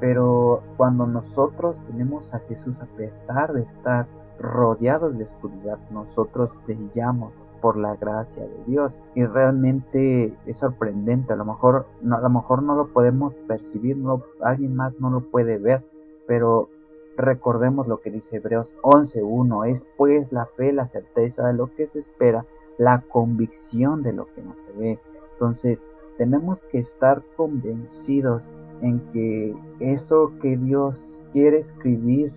pero 0.00 0.62
cuando 0.76 1.06
nosotros 1.06 1.78
tenemos 1.86 2.32
a 2.32 2.38
Jesús 2.48 2.80
a 2.80 2.86
pesar 2.96 3.52
de 3.52 3.62
estar 3.62 4.06
rodeados 4.38 5.18
de 5.18 5.24
oscuridad, 5.24 5.78
nosotros 5.90 6.50
brillamos 6.66 7.32
por 7.60 7.76
la 7.76 7.96
gracia 7.96 8.42
de 8.42 8.64
Dios. 8.66 8.98
Y 9.14 9.24
realmente 9.24 10.36
es 10.46 10.58
sorprendente 10.58 11.32
a 11.32 11.36
lo 11.36 11.44
mejor 11.44 11.86
no, 12.02 12.16
a 12.16 12.20
lo 12.20 12.30
mejor 12.30 12.62
no 12.62 12.74
lo 12.74 12.88
podemos 12.88 13.34
percibir 13.48 13.96
no, 13.96 14.22
alguien 14.42 14.74
más 14.74 15.00
no 15.00 15.10
lo 15.10 15.20
puede 15.20 15.58
ver 15.58 15.82
pero 16.26 16.68
recordemos 17.16 17.86
lo 17.86 18.00
que 18.00 18.10
dice 18.10 18.36
Hebreos 18.36 18.74
11.1 18.82 19.68
es 19.70 19.86
pues 19.96 20.30
la 20.32 20.46
fe 20.46 20.72
la 20.72 20.88
certeza 20.88 21.46
de 21.46 21.54
lo 21.54 21.74
que 21.74 21.86
se 21.86 22.00
espera 22.00 22.44
la 22.78 23.00
convicción 23.00 24.02
de 24.02 24.12
lo 24.12 24.26
que 24.34 24.42
no 24.42 24.54
se 24.56 24.70
ve. 24.72 24.98
Entonces 25.32 25.84
tenemos 26.18 26.64
que 26.64 26.78
estar 26.78 27.22
convencidos 27.36 28.46
en 28.82 29.00
que 29.12 29.54
eso 29.80 30.32
que 30.42 30.58
Dios 30.58 31.22
quiere 31.32 31.58
escribir 31.58 32.32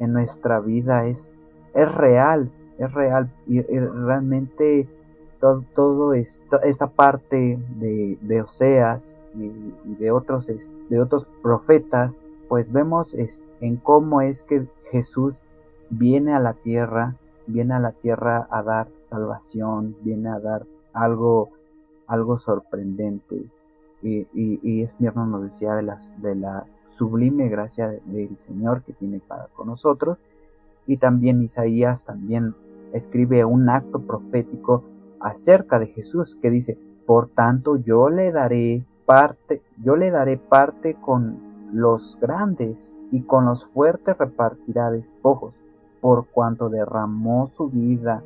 en 0.00 0.12
nuestra 0.12 0.60
vida 0.60 1.06
es, 1.06 1.30
es 1.74 1.94
real, 1.94 2.50
es 2.78 2.92
real. 2.92 3.30
Y, 3.46 3.60
realmente 3.60 4.88
todo, 5.40 5.64
todo 5.74 6.14
esto, 6.14 6.60
esta 6.62 6.88
parte 6.88 7.58
de, 7.76 8.18
de 8.20 8.42
Oseas 8.42 9.16
y, 9.34 9.48
de 9.98 10.10
otros 10.10 10.46
de 10.88 11.00
otros 11.00 11.26
profetas 11.42 12.12
pues 12.48 12.72
vemos 12.72 13.14
en 13.60 13.76
cómo 13.76 14.20
es 14.20 14.42
que 14.44 14.66
Jesús 14.90 15.36
viene 15.90 16.32
a 16.32 16.40
la 16.40 16.54
tierra 16.54 17.16
viene 17.46 17.74
a 17.74 17.80
la 17.80 17.92
tierra 17.92 18.46
a 18.50 18.62
dar 18.62 18.88
salvación 19.10 19.96
viene 20.02 20.28
a 20.30 20.38
dar 20.38 20.64
algo 20.92 21.50
algo 22.06 22.38
sorprendente. 22.38 23.46
Y, 24.02 24.26
y, 24.34 24.60
y 24.62 24.82
Esmirno 24.82 25.26
nos 25.26 25.42
decía 25.44 25.74
de 25.74 25.82
las 25.82 26.22
de 26.22 26.34
la 26.34 26.64
sublime 26.96 27.48
gracia 27.48 27.88
del 27.88 28.36
Señor 28.40 28.82
que 28.82 28.92
tiene 28.92 29.20
para 29.20 29.46
con 29.54 29.68
nosotros. 29.68 30.18
Y 30.86 30.98
también 30.98 31.42
Isaías 31.42 32.04
también 32.04 32.54
escribe 32.92 33.44
un 33.44 33.68
acto 33.68 34.00
profético 34.00 34.84
acerca 35.20 35.78
de 35.78 35.86
Jesús 35.88 36.36
que 36.40 36.50
dice, 36.50 36.78
por 37.06 37.28
tanto 37.28 37.76
yo 37.76 38.08
le 38.08 38.32
daré 38.32 38.84
parte, 39.04 39.62
yo 39.82 39.96
le 39.96 40.10
daré 40.10 40.36
parte 40.36 40.94
con 40.94 41.38
los 41.72 42.18
grandes 42.20 42.92
y 43.10 43.22
con 43.22 43.46
los 43.46 43.66
fuertes 43.66 44.16
repartirá 44.18 44.90
despojos, 44.90 45.60
por 46.00 46.26
cuanto 46.26 46.68
derramó 46.68 47.48
su 47.56 47.68
vida 47.68 48.22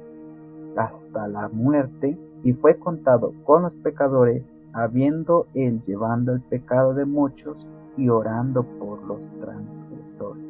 hasta 0.77 1.29
la 1.29 1.49
muerte 1.49 2.19
y 2.43 2.53
fue 2.53 2.79
contado 2.79 3.33
con 3.45 3.63
los 3.63 3.75
pecadores, 3.77 4.49
habiendo 4.73 5.47
él 5.55 5.83
llevando 5.83 6.33
el 6.33 6.41
pecado 6.41 6.95
de 6.95 7.05
muchos 7.05 7.67
y 7.97 8.09
orando 8.09 8.63
por 8.63 9.03
los 9.05 9.21
transgresores. 9.41 10.45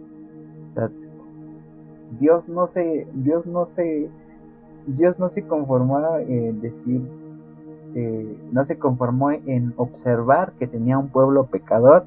Dios 2.18 2.48
no 2.48 2.66
se, 2.66 3.06
Dios 3.14 3.46
no 3.46 3.66
se, 3.66 4.08
Dios 4.86 5.18
no 5.18 5.28
se 5.28 5.46
conformó 5.46 6.18
en 6.18 6.60
decir, 6.60 7.02
eh, 7.94 8.38
no 8.52 8.64
se 8.64 8.78
conformó 8.78 9.30
en 9.30 9.74
observar 9.76 10.52
que 10.58 10.66
tenía 10.66 10.98
un 10.98 11.08
pueblo 11.08 11.46
pecador, 11.46 12.04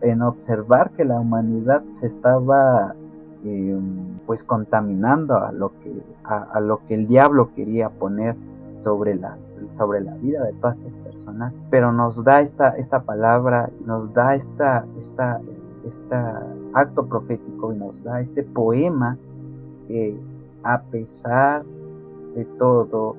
en 0.00 0.22
observar 0.22 0.90
que 0.90 1.04
la 1.04 1.18
humanidad 1.18 1.82
se 2.00 2.06
estaba 2.06 2.94
eh, 3.44 3.78
pues 4.26 4.44
contaminando 4.44 5.36
a 5.36 5.52
lo 5.52 5.70
que 5.80 5.92
a, 6.24 6.60
lo 6.60 6.84
que 6.86 6.94
el 6.94 7.08
diablo 7.08 7.50
quería 7.54 7.88
poner 7.88 8.36
sobre 8.82 9.14
la 9.14 9.36
sobre 9.74 10.00
la 10.00 10.14
vida 10.14 10.44
de 10.44 10.52
todas 10.54 10.76
estas 10.78 10.94
personas 10.94 11.52
pero 11.70 11.92
nos 11.92 12.22
da 12.24 12.40
esta 12.40 12.70
esta 12.70 13.02
palabra 13.02 13.70
nos 13.84 14.12
da 14.12 14.34
esta 14.34 14.84
esta 15.00 15.40
acto 16.74 17.06
profético 17.06 17.72
y 17.72 17.78
nos 17.78 18.02
da 18.02 18.20
este 18.20 18.42
poema 18.42 19.16
que 19.86 20.18
a 20.62 20.82
pesar 20.82 21.64
de 22.34 22.44
todo 22.44 23.16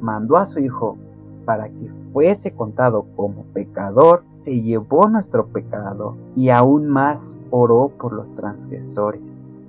mandó 0.00 0.36
a 0.36 0.46
su 0.46 0.58
hijo 0.60 0.96
para 1.44 1.68
que 1.68 1.90
fuese 2.12 2.52
contado 2.52 3.06
como 3.16 3.44
pecador 3.52 4.24
se 4.42 4.62
llevó 4.62 5.08
nuestro 5.08 5.46
pecado 5.46 6.16
y 6.34 6.50
aún 6.50 6.88
más 6.88 7.36
oró 7.50 7.90
por 7.98 8.12
los 8.12 8.34
transgresores. 8.34 9.20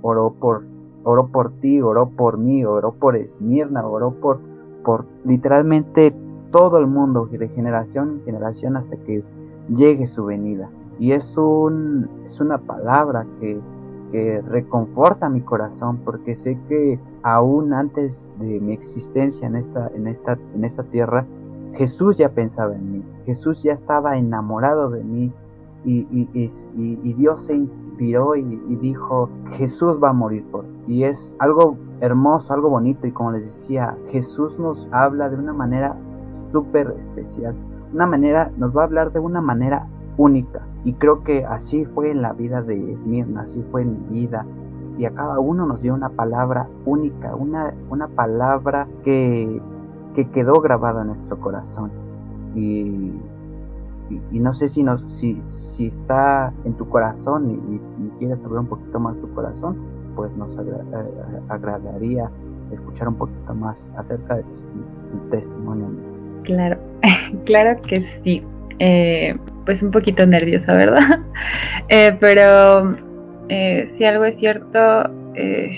Oró 0.02 0.32
por, 0.32 0.64
oró 1.04 1.28
por 1.28 1.52
ti, 1.60 1.82
oró 1.82 2.10
por 2.10 2.38
mí, 2.38 2.64
oró 2.64 2.94
por 2.94 3.16
Esmirna, 3.16 3.86
oró 3.88 4.12
por, 4.12 4.40
por 4.84 5.06
literalmente 5.26 6.14
todo 6.52 6.80
el 6.80 6.88
mundo, 6.88 7.26
de 7.26 7.50
generación 7.50 8.20
en 8.20 8.26
generación 8.26 8.78
hasta 8.78 8.96
que 8.98 9.24
llegue 9.70 10.08
su 10.08 10.26
venida. 10.26 10.70
Y 11.00 11.12
es, 11.12 11.38
un, 11.38 12.10
es 12.26 12.40
una 12.40 12.58
palabra 12.58 13.26
que, 13.40 13.60
que 14.12 14.42
reconforta 14.42 15.30
mi 15.30 15.42
corazón 15.42 16.00
porque 16.04 16.36
sé 16.36 16.58
que 16.68 17.00
aún 17.22 17.74
antes 17.74 18.32
de 18.40 18.60
mi 18.60 18.74
existencia 18.74 19.48
en 19.48 19.58
esta, 19.58 19.92
en 19.94 20.08
esta, 20.08 20.38
en 20.56 20.64
esta 20.64 20.84
tierra, 20.84 21.26
Jesús 21.74 22.18
ya 22.18 22.30
pensaba 22.30 22.74
en 22.74 22.92
mí, 22.92 23.04
Jesús 23.26 23.62
ya 23.62 23.74
estaba 23.74 24.18
enamorado 24.18 24.90
de 24.90 25.04
mí, 25.04 25.32
y, 25.86 27.14
Dios 27.14 27.46
se 27.46 27.56
inspiró 27.56 28.36
y, 28.36 28.44
dijo, 28.82 29.30
Jesús 29.58 29.98
va 30.04 30.10
a 30.10 30.14
morir 30.14 30.44
por 30.52 30.66
Y 30.88 31.04
es 31.04 31.36
algo 31.40 31.78
hermoso, 32.02 32.54
algo 32.54 32.70
bonito 32.70 33.08
y 33.08 33.12
como 33.12 33.32
les 33.32 33.46
decía, 33.46 33.98
Jesús 34.10 34.58
nos 34.60 34.88
habla 34.92 35.30
de 35.30 35.38
una 35.38 35.54
manera 35.54 35.96
súper 36.52 36.94
especial, 37.00 37.56
una 37.94 38.06
manera, 38.06 38.52
nos 38.58 38.76
va 38.76 38.82
a 38.82 38.86
hablar 38.86 39.12
de 39.12 39.20
una 39.20 39.42
manera 39.42 39.88
única. 40.18 40.62
Y 40.84 40.94
creo 40.94 41.24
que 41.24 41.46
así 41.46 41.86
fue 41.86 42.12
en 42.12 42.22
la 42.22 42.34
vida 42.34 42.62
de 42.62 42.94
Esmirna, 42.94 43.42
así 43.42 43.64
fue 43.72 43.82
en 43.84 43.94
mi 43.94 44.22
vida. 44.22 44.46
Y 44.98 45.06
a 45.06 45.12
cada 45.12 45.40
uno 45.40 45.66
nos 45.66 45.82
dio 45.82 45.94
una 45.94 46.10
palabra 46.10 46.68
única, 46.86 47.36
una, 47.36 47.74
una 47.90 48.08
palabra 48.08 48.88
que, 49.04 49.62
que 50.16 50.30
quedó 50.30 50.60
grabada 50.60 51.02
en 51.02 51.08
nuestro 51.08 51.40
corazón. 51.40 51.92
Y 52.56 53.14
y, 54.10 54.40
no 54.40 54.54
sé 54.54 54.70
si, 54.70 54.84
nos, 54.84 55.06
si, 55.14 55.38
si 55.44 55.88
está 55.88 56.54
en 56.66 56.74
tu 56.74 56.88
corazón 56.90 57.50
y, 57.50 58.18
quieres 58.20 58.42
saber 58.42 58.60
un 58.60 58.68
poquito 58.68 59.00
más 59.00 59.20
tu 59.20 59.32
corazón, 59.34 59.78
pues 60.16 60.36
nos 60.36 60.56
eh, 60.58 60.62
agradaría 61.50 62.32
escuchar 62.74 63.10
un 63.10 63.16
poquito 63.16 63.54
más 63.54 63.90
acerca 63.98 64.38
de 64.38 64.44
tu, 64.44 65.30
testimonio. 65.30 65.88
Claro, 66.44 66.80
claro 67.46 67.80
que 67.82 68.06
sí. 68.24 68.44
Eh, 68.80 69.36
pues 69.66 69.84
un 69.84 69.92
poquito 69.92 70.26
nerviosa, 70.26 70.74
¿verdad? 70.74 71.20
Eh, 71.90 72.18
pero 72.20 72.98
si 73.50 74.04
algo 74.04 74.26
es 74.26 74.38
cierto, 74.38 74.78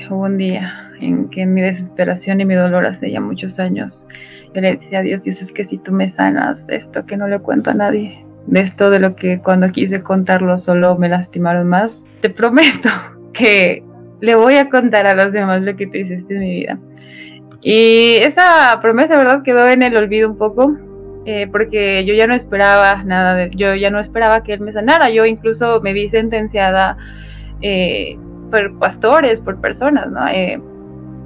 hubo 0.09 0.23
un 0.23 0.37
día 0.37 0.89
en 1.01 1.29
que 1.29 1.45
mi 1.45 1.61
desesperación 1.61 2.41
y 2.41 2.45
mi 2.45 2.55
dolor 2.55 2.87
hace 2.87 3.11
ya 3.11 3.21
muchos 3.21 3.59
años, 3.59 4.07
yo 4.53 4.61
le 4.61 4.77
decía 4.77 4.99
a 4.99 5.01
Dios, 5.01 5.23
Dios, 5.23 5.41
es 5.41 5.51
que 5.51 5.65
si 5.65 5.77
tú 5.77 5.91
me 5.91 6.09
sanas 6.09 6.65
de 6.67 6.77
esto 6.77 7.05
que 7.05 7.17
no 7.17 7.27
le 7.27 7.39
cuento 7.39 7.69
a 7.69 7.73
nadie, 7.73 8.23
de 8.47 8.61
esto 8.61 8.89
de 8.89 8.99
lo 8.99 9.15
que 9.15 9.39
cuando 9.39 9.71
quise 9.71 10.01
contarlo 10.01 10.57
solo 10.57 10.97
me 10.97 11.09
lastimaron 11.09 11.67
más, 11.67 11.91
te 12.21 12.29
prometo 12.29 12.89
que 13.33 13.83
le 14.21 14.35
voy 14.35 14.55
a 14.55 14.69
contar 14.69 15.07
a 15.07 15.15
los 15.15 15.31
demás 15.31 15.61
lo 15.61 15.75
que 15.75 15.87
tú 15.87 15.97
hiciste 15.97 16.33
en 16.33 16.39
mi 16.39 16.59
vida. 16.61 16.79
Y 17.61 18.17
esa 18.21 18.79
promesa, 18.81 19.17
¿verdad? 19.17 19.43
Quedó 19.43 19.67
en 19.67 19.83
el 19.83 19.95
olvido 19.97 20.29
un 20.29 20.37
poco, 20.37 20.77
eh, 21.25 21.47
porque 21.51 22.05
yo 22.05 22.13
ya 22.13 22.25
no 22.25 22.33
esperaba 22.33 23.03
nada, 23.03 23.35
de, 23.35 23.51
yo 23.55 23.75
ya 23.75 23.89
no 23.89 23.99
esperaba 23.99 24.43
que 24.43 24.53
él 24.53 24.61
me 24.61 24.71
sanara, 24.71 25.09
yo 25.09 25.25
incluso 25.25 25.81
me 25.81 25.93
vi 25.93 26.09
sentenciada 26.09 26.97
eh, 27.61 28.17
por 28.49 28.79
pastores, 28.79 29.41
por 29.41 29.59
personas, 29.59 30.09
¿no? 30.09 30.27
Eh, 30.27 30.59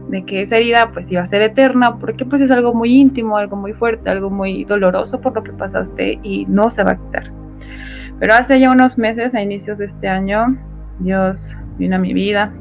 de 0.10 0.24
que 0.26 0.42
esa 0.42 0.58
herida 0.58 0.90
pues 0.94 1.06
iba 1.10 1.24
a 1.24 1.30
ser 1.30 1.42
eterna, 1.42 1.98
porque 1.98 2.26
pues 2.26 2.42
es 2.42 2.52
algo 2.52 2.74
muy 2.74 2.94
íntimo, 2.94 3.38
algo 3.38 3.56
muy 3.56 3.74
fuerte, 3.74 4.10
algo 4.10 4.30
muy 4.30 4.64
doloroso 4.66 5.20
por 5.22 5.36
lo 5.36 5.44
que 5.44 5.54
pasaste 5.54 6.20
y 6.24 6.46
no 6.48 6.72
se 6.72 6.84
va 6.84 6.92
a 6.92 6.98
quitar. 6.98 7.32
Pero 8.20 8.34
hace 8.34 8.60
ya 8.60 8.72
unos 8.72 8.98
meses, 8.98 9.34
a 9.34 9.42
inicios 9.42 9.80
de 9.80 9.86
este 9.86 10.08
año, 10.08 10.58
Dios 11.00 11.56
vino 11.78 11.96
a 11.96 12.00
mi 12.00 12.14
vida 12.14 12.54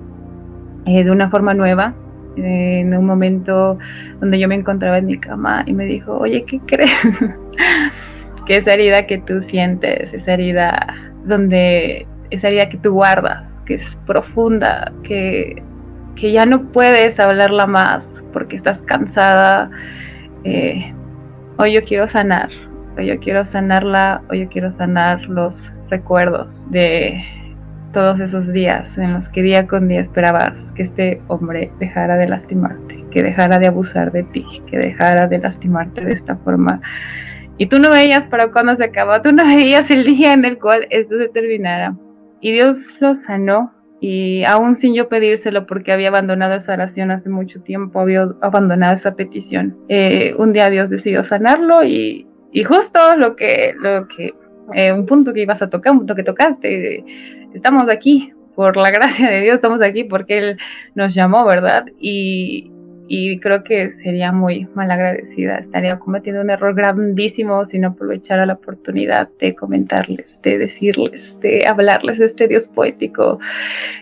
eh, 0.87 1.05
de 1.05 1.11
una 1.11 1.31
forma 1.31 1.55
nueva, 1.55 1.95
en 2.37 2.97
un 2.97 3.05
momento 3.05 3.79
donde 4.21 4.39
yo 4.39 4.49
me 4.49 4.55
encontraba 4.55 4.99
en 4.99 5.07
mi 5.07 5.19
cama 5.19 5.65
y 5.67 5.73
me 5.73 5.85
dijo, 5.85 6.17
oye, 6.17 6.45
¿qué 6.47 6.59
crees? 6.61 6.91
que 8.47 8.57
esa 8.57 8.73
herida 8.73 9.07
que 9.07 9.19
tú 9.19 9.41
sientes, 9.43 10.13
esa 10.13 10.33
herida 10.33 10.73
donde, 11.25 12.07
esa 12.31 12.49
herida 12.49 12.69
que 12.69 12.79
tú 12.79 12.93
guardas, 12.93 13.61
que 13.67 13.75
es 13.75 13.97
profunda, 14.07 14.91
que 15.05 15.63
que 16.17 16.33
ya 16.33 16.47
no 16.47 16.63
puedes 16.73 17.19
hablarla 17.19 17.67
más 17.67 18.07
porque 18.33 18.57
estás 18.57 18.81
cansada. 18.83 19.71
Eh, 20.45 20.93
hoy 21.59 21.75
yo 21.75 21.85
quiero 21.85 22.09
sanar, 22.09 22.49
hoy 22.97 23.07
yo 23.07 23.19
quiero 23.21 23.45
sanarla, 23.45 24.23
hoy 24.31 24.41
yo 24.41 24.49
quiero 24.49 24.73
sanar 24.73 25.21
los 25.23 25.71
recuerdos 25.91 26.69
de 26.71 27.23
todos 27.93 28.19
esos 28.21 28.51
días 28.53 28.97
en 28.97 29.13
los 29.13 29.29
que 29.29 29.43
día 29.43 29.67
con 29.67 29.87
día 29.87 30.01
esperabas 30.01 30.55
que 30.75 30.85
este 30.85 31.21
hombre 31.29 31.71
dejara 31.79 32.17
de 32.17 32.29
lastimarte, 32.29 33.05
que 33.11 33.23
dejara 33.23 33.59
de 33.59 33.67
abusar 33.67 34.11
de 34.13 34.23
ti, 34.25 34.45
que 34.67 34.79
dejara 34.79 35.29
de 35.29 35.39
lastimarte 35.39 36.03
de 36.03 36.13
esta 36.13 36.37
forma. 36.37 36.81
Y 37.59 37.67
tú 37.67 37.79
no 37.79 37.91
veías 37.91 38.25
para 38.27 38.51
cuando 38.51 38.77
se 38.77 38.85
acabó, 38.85 39.21
tú 39.21 39.33
no 39.33 39.45
veías 39.45 39.91
el 39.91 40.05
día 40.05 40.33
en 40.33 40.45
el 40.45 40.59
cual 40.59 40.87
esto 40.91 41.19
se 41.19 41.29
terminara. 41.29 41.95
Y 42.41 42.53
Dios 42.53 42.79
lo 42.99 43.15
sanó 43.15 43.73
y 44.03 44.43
aún 44.49 44.75
sin 44.75 44.95
yo 44.95 45.09
pedírselo 45.09 45.65
porque 45.65 45.93
había 45.93 46.09
abandonado 46.09 46.57
esa 46.57 46.73
oración 46.73 47.13
hace 47.13 47.29
mucho 47.29 47.63
tiempo, 47.63 48.01
había 48.01 48.29
abandonado 48.41 48.95
esa 48.95 49.15
petición. 49.15 49.77
Eh, 49.89 50.35
un 50.37 50.53
día 50.53 50.69
Dios 50.71 50.91
decidió 50.91 51.23
sanarlo 51.23 51.85
y, 51.85 52.27
y 52.51 52.65
justo 52.65 53.17
lo 53.17 53.37
que, 53.37 53.75
lo 53.79 54.09
que, 54.09 54.35
eh, 54.75 54.93
un 54.93 55.07
punto 55.07 55.33
que 55.33 55.43
ibas 55.43 55.63
a 55.63 55.71
tocar, 55.71 55.93
un 55.93 55.99
punto 55.99 56.17
que 56.17 56.25
tocaste, 56.25 57.05
estamos 57.55 57.89
aquí, 57.89 58.33
por 58.57 58.77
la 58.77 58.91
gracia 58.91 59.31
de 59.31 59.41
Dios 59.41 59.55
estamos 59.55 59.81
aquí 59.81 60.03
porque 60.03 60.39
Él 60.39 60.59
nos 60.97 61.15
llamó, 61.15 61.45
¿verdad? 61.45 61.85
Y, 62.01 62.73
y 63.09 63.39
creo 63.41 63.65
que 63.65 63.93
sería 63.93 64.33
muy 64.33 64.69
malagradecida, 64.75 65.59
estaría 65.59 65.99
cometiendo 65.99 66.41
un 66.41 66.51
error 66.51 66.75
grandísimo 66.75 67.65
si 67.65 67.79
no 67.79 67.89
aprovechara 67.89 68.47
la 68.47 68.55
oportunidad 68.55 69.29
de 69.39 69.55
comentarles, 69.55 70.41
de 70.43 70.59
decirles, 70.59 71.39
de 71.41 71.67
hablarles 71.67 72.19
de 72.19 72.27
este 72.27 72.49
Dios 72.49 72.69
poético 72.69 73.39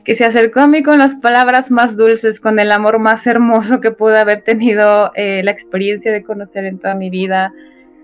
que 0.04 0.16
se 0.16 0.24
acercó 0.24 0.60
a 0.60 0.66
mí 0.66 0.82
con 0.82 0.98
las 0.98 1.14
palabras 1.16 1.70
más 1.70 1.96
dulces, 1.96 2.40
con 2.40 2.58
el 2.58 2.70
amor 2.72 2.98
más 2.98 3.26
hermoso 3.26 3.80
que 3.80 3.90
pude 3.90 4.18
haber 4.18 4.42
tenido 4.42 5.12
eh, 5.14 5.42
la 5.42 5.50
experiencia 5.50 6.12
de 6.12 6.22
conocer 6.22 6.64
en 6.66 6.78
toda 6.78 6.94
mi 6.94 7.10
vida 7.10 7.52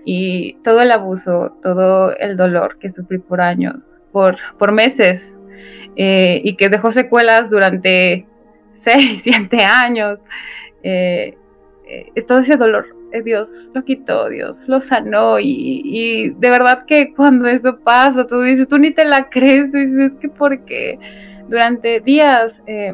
y 0.04 0.54
todo 0.64 0.80
el 0.80 0.90
abuso, 0.90 1.58
todo 1.62 2.16
el 2.16 2.36
dolor 2.36 2.78
que 2.78 2.90
sufrí 2.90 3.18
por 3.18 3.40
años, 3.40 3.98
por, 4.12 4.38
por 4.58 4.72
meses 4.72 5.36
eh, 5.96 6.40
y 6.42 6.56
que 6.56 6.68
dejó 6.68 6.90
secuelas 6.90 7.50
durante 7.50 8.26
seis, 8.84 9.20
siete 9.22 9.62
años 9.62 10.20
eh, 10.88 11.36
eh, 11.88 12.22
todo 12.22 12.38
ese 12.38 12.56
dolor, 12.56 12.86
eh, 13.12 13.22
Dios 13.22 13.48
lo 13.74 13.84
quitó, 13.84 14.28
Dios 14.28 14.56
lo 14.68 14.80
sanó 14.80 15.40
y, 15.40 16.30
de 16.38 16.50
verdad 16.50 16.84
que 16.86 17.12
cuando 17.12 17.48
eso 17.48 17.78
pasa, 17.78 18.24
tú 18.26 18.40
dices, 18.42 18.68
tú 18.68 18.78
ni 18.78 18.92
te 18.92 19.04
la 19.04 19.28
crees, 19.28 19.72
tú 19.72 19.78
dices, 19.78 20.12
es 20.12 20.18
que 20.20 20.28
porque 20.28 20.96
durante 21.48 21.98
días, 22.00 22.62
eh, 22.66 22.92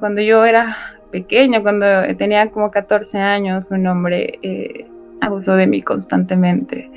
cuando 0.00 0.20
yo 0.20 0.44
era 0.44 0.76
pequeña, 1.12 1.62
cuando 1.62 1.86
tenía 2.16 2.48
como 2.50 2.72
14 2.72 3.18
años, 3.18 3.70
un 3.70 3.86
hombre 3.86 4.40
abusó 5.20 5.54
de 5.54 5.68
mí 5.68 5.82
constantemente. 5.82 6.90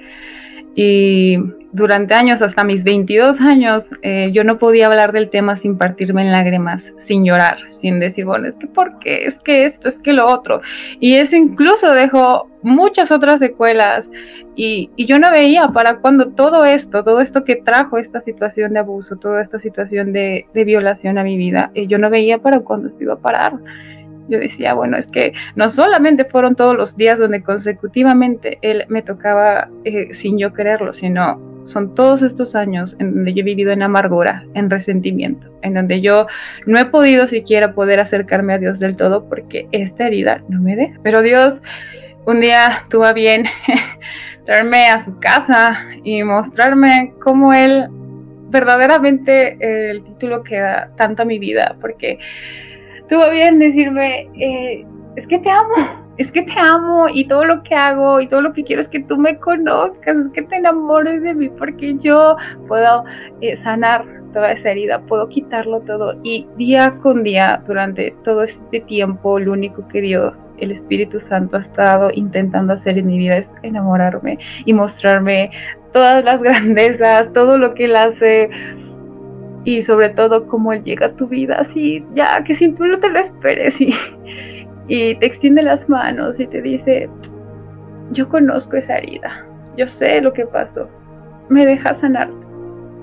Y 0.82 1.36
durante 1.74 2.14
años, 2.14 2.42
hasta 2.42 2.64
mis 2.64 2.86
22 2.86 3.42
años, 3.42 3.90
eh, 4.02 4.30
yo 4.32 4.46
no 4.46 4.58
podía 4.58 4.88
hablar 4.88 5.12
del 5.12 5.30
tema 5.30 5.58
sin 5.58 5.78
partirme 5.78 6.22
en 6.22 6.32
lágrimas, 6.32 6.82
sin 7.00 7.26
llorar, 7.26 7.58
sin 7.70 8.00
decir, 8.00 8.24
bueno, 8.24 8.48
es 8.48 8.56
que 8.56 8.68
por 8.68 8.98
qué, 9.00 9.26
es 9.26 9.38
que 9.40 9.66
esto, 9.66 9.90
es 9.90 10.00
que 10.00 10.14
lo 10.14 10.26
otro. 10.28 10.62
Y 11.02 11.16
eso 11.16 11.36
incluso 11.36 11.92
dejó 11.92 12.48
muchas 12.62 13.12
otras 13.12 13.42
secuelas. 13.42 14.08
Y, 14.56 14.90
yo 14.96 15.20
no 15.20 15.30
veía 15.32 15.68
para 15.68 15.98
cuando 15.98 16.30
todo 16.30 16.64
esto, 16.64 17.04
todo 17.04 17.20
esto 17.20 17.44
que 17.44 17.58
trajo 17.58 17.98
esta 17.98 18.22
situación 18.22 18.72
de 18.72 18.80
abuso, 18.80 19.18
toda 19.18 19.42
esta 19.42 19.60
situación 19.60 20.14
de, 20.14 20.46
violación 20.54 21.18
a 21.18 21.26
mi 21.26 21.36
vida, 21.36 21.72
eh, 21.76 21.88
yo 21.88 21.98
no 21.98 22.10
veía 22.10 22.38
para 22.38 22.62
cuándo 22.62 22.88
esto 22.88 23.04
iba 23.04 23.16
a 23.16 23.20
parar 23.20 23.60
yo 24.30 24.40
decía, 24.40 24.74
bueno, 24.74 24.98
es 24.98 25.08
que 25.08 25.34
no 25.56 25.70
solamente 25.70 26.26
fueron 26.26 26.56
todos 26.56 26.76
los 26.76 26.96
días 26.96 27.20
donde 27.20 27.44
consecutivamente 27.44 28.60
él 28.62 28.86
me 28.90 29.02
tocaba 29.02 29.70
eh, 29.84 30.14
sin 30.16 30.38
yo 30.38 30.54
quererlo, 30.54 30.94
sino 30.94 31.40
son 31.66 31.94
todos 31.94 32.22
estos 32.24 32.56
años 32.56 32.96
en 33.00 33.14
donde 33.14 33.34
yo 33.34 33.42
he 33.42 33.44
vivido 33.44 33.72
en 33.72 33.84
amargura, 33.84 34.44
en 34.56 34.70
resentimiento, 34.70 35.48
en 35.62 35.76
donde 35.76 36.02
yo 36.02 36.28
no 36.66 36.80
he 36.80 36.86
podido 36.86 37.28
siquiera 37.28 37.74
poder 37.74 38.00
acercarme 38.00 38.54
a 38.54 38.58
Dios 38.58 38.80
del 38.80 38.96
todo 38.96 39.30
porque 39.30 39.68
esta 39.72 40.08
herida 40.08 40.42
no 40.50 40.62
me 40.62 40.76
deja. 40.76 41.00
Pero 41.04 41.22
Dios 41.22 41.62
un 42.26 42.42
día 42.42 42.86
tuvo 42.90 43.12
bien 43.14 43.46
traerme 44.46 44.88
a 44.90 45.04
su 45.04 45.20
casa 45.20 45.80
y 46.04 46.24
mostrarme 46.24 47.14
cómo 47.24 47.54
Él 47.54 47.88
verdaderamente 48.50 49.58
eh, 49.60 49.92
el 49.92 50.04
título 50.04 50.44
que 50.44 50.60
da 50.60 50.90
tanto 50.98 51.22
a 51.22 51.26
mi 51.26 51.40
vida, 51.40 51.76
porque 51.80 52.18
tuvo 53.10 53.30
bien 53.32 53.60
decirme, 53.60 54.30
eh, 54.36 54.86
es 55.16 55.28
que 55.28 55.40
te 55.40 55.50
amo, 55.50 55.76
es 56.18 56.32
que 56.32 56.44
te 56.44 56.60
amo 56.60 57.08
y 57.12 57.28
todo 57.28 57.46
lo 57.46 57.64
que 57.64 57.76
hago 57.76 58.22
y 58.22 58.28
todo 58.28 58.42
lo 58.42 58.54
que 58.54 58.64
quiero 58.64 58.82
es 58.82 58.88
que 58.88 59.02
tú 59.02 59.18
me 59.18 59.38
conozcas, 59.38 60.16
es 60.16 60.32
que 60.34 60.44
te 60.44 60.58
enamores 60.58 61.22
de 61.24 61.34
mí 61.34 61.50
porque 61.50 61.96
yo 61.98 62.38
puedo 62.68 63.04
eh, 63.42 63.58
sanar 63.58 64.06
toda 64.34 64.52
esa 64.52 64.70
herida, 64.70 65.00
puedo 65.02 65.28
quitarlo 65.28 65.80
todo 65.82 66.20
y 66.24 66.48
día 66.56 66.96
con 67.02 67.24
día 67.24 67.64
durante 67.66 68.14
todo 68.24 68.44
este 68.44 68.80
tiempo 68.82 69.40
lo 69.40 69.54
único 69.54 69.88
que 69.88 70.02
Dios, 70.02 70.48
el 70.58 70.72
Espíritu 70.72 71.20
Santo 71.20 71.58
ha 71.58 71.62
estado 71.62 72.12
intentando 72.14 72.74
hacer 72.74 72.98
en 72.98 73.08
mi 73.08 73.18
vida 73.18 73.38
es 73.38 73.56
enamorarme 73.64 74.38
y 74.66 74.74
mostrarme 74.74 75.50
todas 75.94 76.24
las 76.24 76.40
grandezas, 76.44 77.34
todo 77.34 77.58
lo 77.58 77.74
que 77.74 77.86
Él 77.86 77.96
hace 77.96 78.50
y 79.66 79.82
sobre 79.82 80.10
todo 80.10 80.48
cómo 80.48 80.74
Él 80.74 80.84
llega 80.84 81.08
a 81.08 81.14
tu 81.14 81.28
vida 81.28 81.58
así, 81.60 82.06
ya 82.16 82.44
que 82.44 82.56
si 82.56 82.72
tú 82.72 82.86
no 82.86 83.00
te 83.00 83.10
lo 83.10 83.20
esperes 83.20 83.80
y 83.80 83.94
y 84.90 85.16
te 85.16 85.28
extiende 85.28 85.62
las 85.62 85.88
manos 85.88 86.40
y 86.40 86.48
te 86.48 86.62
dice, 86.62 87.10
yo 88.12 88.28
conozco 88.28 88.76
esa 88.76 88.98
herida, 88.98 89.46
yo 89.78 89.88
sé 89.88 90.20
lo 90.20 90.34
que 90.34 90.46
pasó, 90.46 90.90
me 91.48 91.66
dejas 91.66 92.00
sanar, 92.00 92.30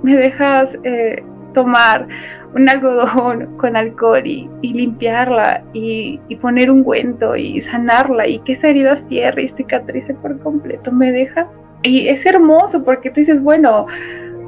me 0.03 0.17
dejas 0.17 0.77
eh, 0.83 1.23
tomar 1.55 2.07
un 2.55 2.69
algodón 2.69 3.57
con 3.59 3.77
alcohol 3.77 4.27
y, 4.27 4.49
limpiarla 4.63 5.63
y, 5.73 6.21
y, 6.29 6.37
poner 6.37 6.71
un 6.71 6.83
cuento 6.83 7.37
y 7.37 7.61
sanarla 7.61 8.27
y 8.27 8.41
que 8.41 8.55
esa 8.55 8.69
herida 8.69 8.97
cierre 8.97 9.45
y 9.45 9.49
cicatrice 9.51 10.13
por 10.15 10.39
completo, 10.41 10.91
me 10.91 11.13
dejas. 11.13 11.53
Y 11.83 12.09
es 12.09 12.27
hermoso 12.27 12.83
porque 12.83 13.11
tú 13.11 13.21
dices, 13.21 13.41
bueno, 13.43 13.87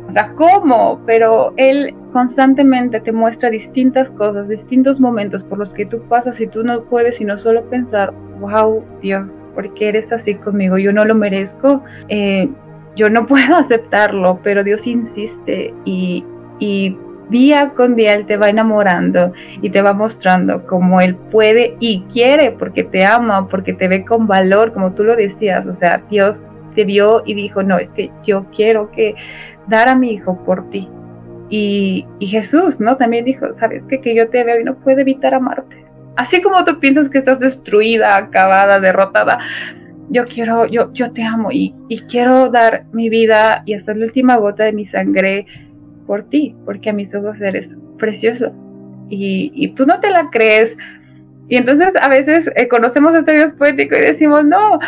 o 0.08 0.10
sea, 0.10 0.32
¿cómo? 0.34 1.02
Pero 1.04 1.52
él 1.58 1.94
constantemente 2.14 2.98
te 2.98 3.12
muestra 3.12 3.50
distintas 3.50 4.08
cosas, 4.10 4.48
distintos 4.48 4.98
momentos 4.98 5.44
por 5.44 5.58
los 5.58 5.74
que 5.74 5.84
tú 5.84 6.00
pasas 6.08 6.40
y 6.40 6.46
tú 6.46 6.64
no 6.64 6.82
puedes 6.84 7.18
sino 7.18 7.36
solo 7.36 7.62
pensar, 7.68 8.14
wow, 8.40 8.82
Dios, 9.02 9.44
¿por 9.54 9.72
qué 9.74 9.90
eres 9.90 10.10
así 10.10 10.34
conmigo? 10.34 10.78
Yo 10.78 10.94
no 10.94 11.04
lo 11.04 11.14
merezco, 11.14 11.82
eh, 12.08 12.48
yo 12.96 13.10
no 13.10 13.26
puedo 13.28 13.54
aceptarlo, 13.56 14.40
pero 14.42 14.64
Dios 14.64 14.86
insiste 14.86 15.74
y, 15.84 16.24
y 16.58 16.96
día 17.28 17.72
con 17.76 17.94
día 17.94 18.14
Él 18.14 18.24
te 18.24 18.38
va 18.38 18.48
enamorando 18.48 19.34
y 19.60 19.68
te 19.68 19.82
va 19.82 19.92
mostrando 19.92 20.64
cómo 20.66 21.02
Él 21.02 21.16
puede 21.16 21.76
y 21.80 22.00
quiere 22.10 22.52
porque 22.52 22.82
te 22.82 23.04
ama, 23.06 23.46
porque 23.46 23.74
te 23.74 23.88
ve 23.88 24.06
con 24.06 24.26
valor, 24.26 24.72
como 24.72 24.94
tú 24.94 25.04
lo 25.04 25.16
decías, 25.16 25.66
o 25.66 25.74
sea, 25.74 26.02
Dios 26.08 26.38
te 26.74 26.84
vio 26.84 27.22
y 27.26 27.34
dijo, 27.34 27.62
no, 27.62 27.76
es 27.76 27.90
que 27.90 28.10
yo 28.24 28.46
quiero 28.54 28.90
que 28.90 29.14
dar 29.68 29.88
a 29.88 29.94
mi 29.94 30.12
hijo 30.12 30.42
por 30.44 30.68
ti. 30.70 30.88
Y, 31.50 32.06
Jesús, 32.20 32.80
¿no? 32.80 32.96
También 32.96 33.24
dijo, 33.24 33.52
sabes 33.54 33.82
que, 33.88 34.00
que 34.00 34.14
yo 34.14 34.28
te 34.28 34.44
veo 34.44 34.60
y 34.60 34.64
no 34.64 34.76
puedo 34.76 34.98
evitar 34.98 35.34
amarte. 35.34 35.84
Así 36.16 36.42
como 36.42 36.64
tú 36.64 36.78
piensas 36.80 37.08
que 37.08 37.18
estás 37.18 37.38
destruida, 37.38 38.16
acabada, 38.16 38.80
derrotada, 38.80 39.38
yo 40.10 40.26
quiero, 40.26 40.66
yo, 40.66 40.92
yo 40.92 41.12
te 41.12 41.22
amo 41.22 41.52
y, 41.52 41.74
y 41.88 42.00
quiero 42.02 42.50
dar 42.50 42.84
mi 42.92 43.08
vida 43.08 43.62
y 43.66 43.74
hasta 43.74 43.94
la 43.94 44.06
última 44.06 44.36
gota 44.36 44.64
de 44.64 44.72
mi 44.72 44.84
sangre 44.84 45.46
por 46.06 46.24
ti, 46.24 46.56
porque 46.64 46.90
a 46.90 46.92
mis 46.92 47.14
ojos 47.14 47.40
eres 47.40 47.76
precioso. 47.98 48.52
Y, 49.08 49.52
y 49.54 49.68
tú 49.68 49.86
no 49.86 50.00
te 50.00 50.10
la 50.10 50.30
crees. 50.30 50.76
Y 51.48 51.56
entonces 51.56 51.92
a 52.00 52.08
veces 52.08 52.50
eh, 52.56 52.68
conocemos 52.68 53.14
este 53.14 53.34
Dios 53.34 53.52
poético 53.52 53.96
y 53.96 54.00
decimos, 54.00 54.44
no, 54.44 54.78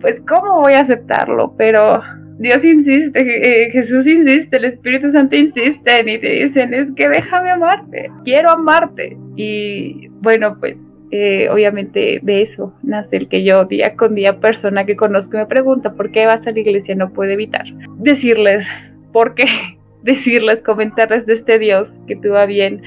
pues 0.00 0.20
¿cómo 0.28 0.60
voy 0.60 0.74
a 0.74 0.80
aceptarlo? 0.80 1.54
Pero 1.56 2.02
Dios 2.38 2.64
insiste, 2.64 3.20
eh, 3.20 3.70
Jesús 3.70 4.06
insiste, 4.06 4.56
el 4.56 4.64
Espíritu 4.64 5.12
Santo 5.12 5.36
insiste 5.36 6.00
y 6.00 6.18
te 6.18 6.28
dicen, 6.28 6.74
es 6.74 6.88
que 6.96 7.08
déjame 7.08 7.50
amarte, 7.50 8.10
quiero 8.24 8.50
amarte. 8.50 9.16
Y 9.36 10.08
bueno, 10.20 10.56
pues 10.58 10.76
eh, 11.10 11.48
obviamente 11.50 12.20
de 12.22 12.42
eso 12.42 12.72
nace 12.82 13.18
el 13.18 13.28
que 13.28 13.44
yo 13.44 13.66
día 13.66 13.94
con 13.96 14.14
día 14.14 14.40
persona 14.40 14.86
que 14.86 14.96
conozco 14.96 15.36
me 15.36 15.44
pregunta 15.44 15.92
por 15.92 16.10
qué 16.10 16.24
vas 16.24 16.46
a 16.46 16.52
la 16.52 16.58
iglesia 16.58 16.94
no 16.94 17.12
puede 17.12 17.34
evitar 17.34 17.66
decirles 17.98 18.66
por 19.12 19.34
qué, 19.34 19.44
decirles, 20.02 20.62
comentarles 20.62 21.26
de 21.26 21.34
este 21.34 21.58
Dios 21.58 21.88
que 22.06 22.16
tuvo 22.16 22.44
bien 22.46 22.82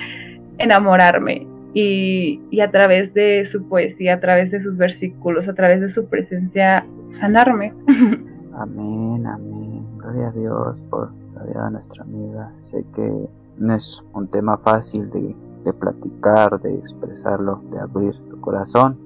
enamorarme 0.57 1.45
y, 1.73 2.39
y, 2.49 2.61
a 2.61 2.71
través 2.71 3.13
de 3.13 3.45
su 3.45 3.67
poesía, 3.67 4.15
a 4.15 4.19
través 4.21 4.49
de 4.49 4.61
sus 4.61 4.77
versículos, 4.77 5.49
a 5.49 5.53
través 5.53 5.81
de 5.81 5.89
su 5.89 6.07
presencia, 6.07 6.85
sanarme. 7.11 7.73
Amén, 8.57 9.27
amén. 9.27 9.85
Gloria 9.97 10.29
a 10.29 10.31
Dios 10.31 10.81
por 10.89 11.11
la 11.33 11.43
vida 11.43 11.65
de 11.65 11.71
nuestra 11.71 12.03
amiga. 12.03 12.53
Sé 12.63 12.85
que 12.95 13.27
no 13.57 13.75
es 13.75 14.01
un 14.13 14.27
tema 14.29 14.57
fácil 14.57 15.09
de, 15.09 15.35
de 15.65 15.73
platicar, 15.73 16.61
de 16.61 16.75
expresarlo, 16.75 17.61
de 17.69 17.79
abrir 17.79 18.15
tu 18.29 18.39
corazón, 18.39 18.97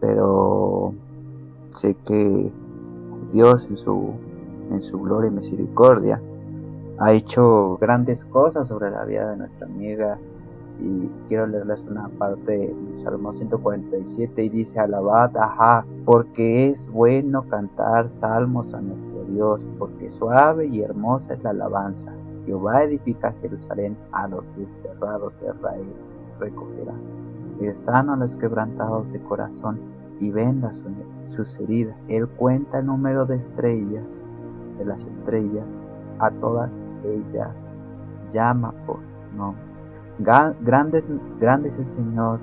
pero 0.00 0.94
sé 1.74 1.96
que 2.06 2.52
Dios 3.32 3.66
en 3.68 3.78
su, 3.78 4.12
en 4.70 4.80
su 4.82 5.00
gloria 5.00 5.28
y 5.28 5.34
misericordia 5.34 6.22
ha 6.98 7.12
hecho 7.12 7.78
grandes 7.78 8.24
cosas 8.26 8.68
sobre 8.68 8.92
la 8.92 9.04
vida 9.04 9.30
de 9.30 9.38
nuestra 9.38 9.66
amiga 9.66 10.18
y 10.80 11.10
quiero 11.28 11.46
leerles 11.46 11.84
una 11.88 12.08
parte 12.08 12.56
del 12.56 12.98
Salmo 13.02 13.32
147 13.32 14.44
y 14.44 14.48
dice 14.48 14.78
alabad 14.78 15.36
ajá 15.36 15.84
porque 16.04 16.70
es 16.70 16.88
bueno 16.90 17.42
cantar 17.48 18.10
salmos 18.12 18.72
a 18.74 18.80
nuestro 18.80 19.24
Dios 19.24 19.66
porque 19.78 20.08
suave 20.10 20.66
y 20.66 20.82
hermosa 20.82 21.34
es 21.34 21.42
la 21.42 21.50
alabanza. 21.50 22.12
Jehová 22.46 22.84
edifica 22.84 23.34
Jerusalén 23.40 23.96
a 24.12 24.28
los 24.28 24.54
desterrados 24.56 25.38
de 25.40 25.48
Israel 25.48 25.92
recogerá. 26.38 26.94
Es 27.60 27.80
sano 27.80 28.12
a 28.12 28.16
los 28.16 28.36
quebrantados 28.36 29.12
de 29.12 29.20
corazón 29.20 29.80
y 30.20 30.30
venda 30.30 30.72
sus 31.26 31.58
heridas. 31.60 31.96
Él 32.08 32.28
cuenta 32.28 32.78
el 32.78 32.86
número 32.86 33.26
de 33.26 33.36
estrellas 33.36 34.24
de 34.78 34.84
las 34.84 35.04
estrellas 35.06 35.66
a 36.20 36.30
todas 36.30 36.72
ellas 37.04 37.54
llama 38.32 38.72
por 38.86 39.00
nombre 39.36 39.67
Grande 40.18 40.98
es, 40.98 41.08
el 41.78 41.88
Señor 41.88 42.40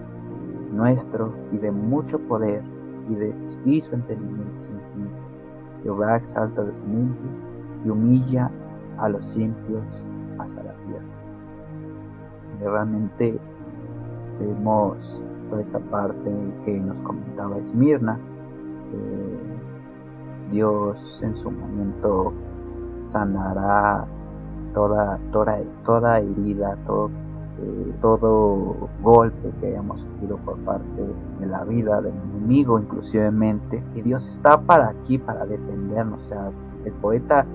nuestro 0.72 1.34
y 1.52 1.58
de 1.58 1.72
mucho 1.72 2.20
poder 2.20 2.64
y 3.10 3.16
de 3.16 3.36
y 3.66 3.82
su 3.82 3.94
entendimiento 3.96 4.62
infinito. 4.62 5.16
Jehová 5.84 6.18
exalta 6.18 6.62
a 6.62 6.66
los 6.66 6.78
humildes 6.82 7.46
y 7.86 7.90
humilla 7.90 8.50
a 8.98 9.10
los 9.10 9.36
impios 9.38 10.10
hasta 10.40 10.64
la 10.64 10.74
tierra. 10.86 11.06
realmente 12.62 13.38
vemos 14.40 15.24
toda 15.50 15.62
esta 15.62 15.80
parte 15.80 16.32
que 16.64 16.80
nos 16.80 16.98
comentaba 17.02 17.58
Esmirna. 17.58 18.18
Dios 20.50 21.20
en 21.24 21.36
su 21.38 21.52
momento 21.52 22.32
sanará 23.12 24.06
toda, 24.74 25.20
toda, 25.32 25.60
toda 25.84 26.20
herida, 26.20 26.78
todo 26.86 27.10
eh, 27.62 27.94
todo 28.02 28.90
golpe 29.02 29.52
que 29.60 29.68
hayamos 29.68 30.02
sufrido 30.02 30.38
por 30.38 30.58
parte 30.60 31.02
de 31.40 31.46
la 31.46 31.64
vida 31.64 32.02
del 32.02 32.14
enemigo 32.34 32.80
inclusivemente. 32.80 33.82
Y 33.96 34.02
Dios 34.02 34.28
está 34.28 34.60
para 34.60 34.90
aquí 34.90 35.18
para 35.18 35.46
defendernos. 35.46 36.24
O 36.26 36.28
sea 36.28 36.52
el 36.86 36.94
poeta 36.94 37.46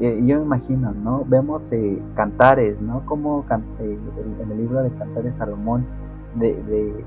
eh, 0.00 0.20
yo 0.26 0.38
me 0.38 0.44
imagino 0.44 0.92
no 0.92 1.24
vemos 1.26 1.70
eh, 1.72 2.02
cantares 2.16 2.78
no 2.80 3.06
como 3.06 3.44
en 3.48 4.50
el 4.50 4.58
libro 4.58 4.82
de 4.82 4.90
cantares 4.90 5.32
Salomón 5.38 5.86
de, 6.34 7.04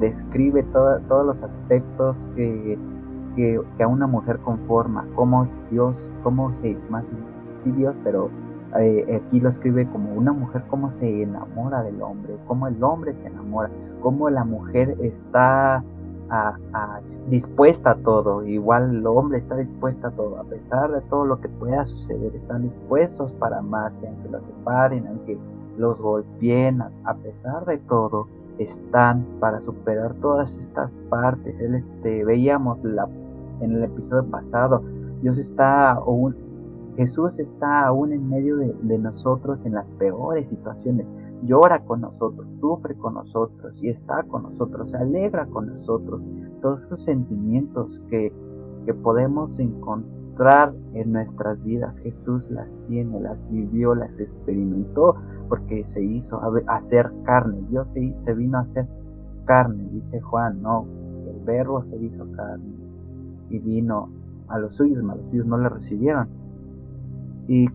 describe 0.00 0.64
todos 0.64 1.24
los 1.24 1.40
aspectos 1.42 2.28
que, 2.34 2.76
que, 3.36 3.82
a 3.82 3.86
una 3.86 4.08
mujer 4.08 4.40
conforma 4.40 5.06
cómo 5.14 5.46
Dios 5.70 6.10
cómo 6.24 6.52
se 6.54 6.76
más 6.90 7.06
Dios, 7.64 7.94
pero 8.02 8.30
eh, 8.78 9.22
aquí 9.26 9.40
lo 9.40 9.48
escribe 9.48 9.86
como 9.86 10.12
una 10.14 10.32
mujer 10.32 10.62
cómo 10.68 10.92
se 10.92 11.22
enamora 11.22 11.82
del 11.82 12.00
hombre, 12.02 12.36
cómo 12.46 12.68
el 12.68 12.82
hombre 12.82 13.16
se 13.16 13.26
enamora, 13.26 13.70
cómo 14.00 14.30
la 14.30 14.44
mujer 14.44 14.96
está 15.00 15.82
dispuesta 17.28 17.90
a 17.90 17.94
todo, 17.96 18.44
igual 18.46 18.96
el 18.96 19.06
hombre 19.06 19.38
está 19.38 19.56
dispuesto 19.56 20.06
a 20.06 20.10
todo, 20.12 20.38
a 20.38 20.44
pesar 20.44 20.92
de 20.92 21.00
todo 21.02 21.24
lo 21.24 21.40
que 21.40 21.48
pueda 21.48 21.84
suceder, 21.84 22.34
están 22.34 22.62
dispuestos 22.62 23.32
para 23.32 23.58
amarse, 23.58 24.06
aunque 24.06 24.28
los 24.28 24.44
separen, 24.44 25.06
aunque 25.08 25.38
los 25.76 25.98
golpeen, 26.00 26.82
a, 26.82 27.14
pesar 27.14 27.64
de 27.64 27.78
todo, 27.78 28.28
están 28.58 29.24
para 29.40 29.60
superar 29.60 30.14
todas 30.14 30.56
estas 30.56 30.94
partes. 31.08 31.58
Él, 31.58 31.74
este, 31.74 32.24
veíamos 32.24 32.82
la, 32.84 33.08
en 33.60 33.72
el 33.72 33.84
episodio 33.84 34.24
pasado, 34.30 34.82
Dios 35.22 35.38
está, 35.38 35.92
aún, 35.92 36.36
Jesús 37.00 37.38
está 37.38 37.86
aún 37.86 38.12
en 38.12 38.28
medio 38.28 38.58
de, 38.58 38.98
nosotros 38.98 39.64
en 39.64 39.72
las 39.72 39.86
peores 39.98 40.46
situaciones 40.50 41.06
llora 41.42 41.82
con 41.86 42.02
nosotros, 42.02 42.46
sufre 42.60 42.94
con 42.94 43.14
nosotros 43.14 43.82
y 43.82 43.88
está 43.88 44.22
con 44.24 44.42
nosotros, 44.42 44.90
se 44.90 44.98
alegra 44.98 45.46
con 45.46 45.78
nosotros. 45.78 46.20
Todos 46.60 46.84
esos 46.84 47.02
sentimientos 47.02 48.02
que, 48.10 48.30
que 48.84 48.92
podemos 48.92 49.58
encontrar 49.58 50.74
en 50.92 51.12
nuestras 51.12 51.64
vidas, 51.64 51.98
Jesús 52.00 52.50
las 52.50 52.68
tiene, 52.86 53.18
las 53.18 53.38
vivió, 53.50 53.94
las 53.94 54.10
experimentó, 54.20 55.14
porque 55.48 55.86
se 55.86 56.04
hizo 56.04 56.38
hacer 56.66 57.10
carne. 57.24 57.62
Dios 57.70 57.90
se, 57.94 58.14
se 58.18 58.34
vino 58.34 58.58
a 58.58 58.60
hacer 58.60 58.86
carne, 59.46 59.88
dice 59.90 60.20
Juan, 60.20 60.60
no, 60.60 60.84
el 61.26 61.42
verbo 61.46 61.82
se 61.82 61.96
hizo 61.96 62.30
carne 62.32 62.74
y 63.48 63.58
vino 63.58 64.10
a 64.48 64.58
los 64.58 64.76
suyos, 64.76 64.98
a 64.98 65.14
los 65.14 65.26
suyos 65.30 65.46
no 65.46 65.56
le 65.56 65.70
recibieron. 65.70 66.39
Y, 67.48 67.68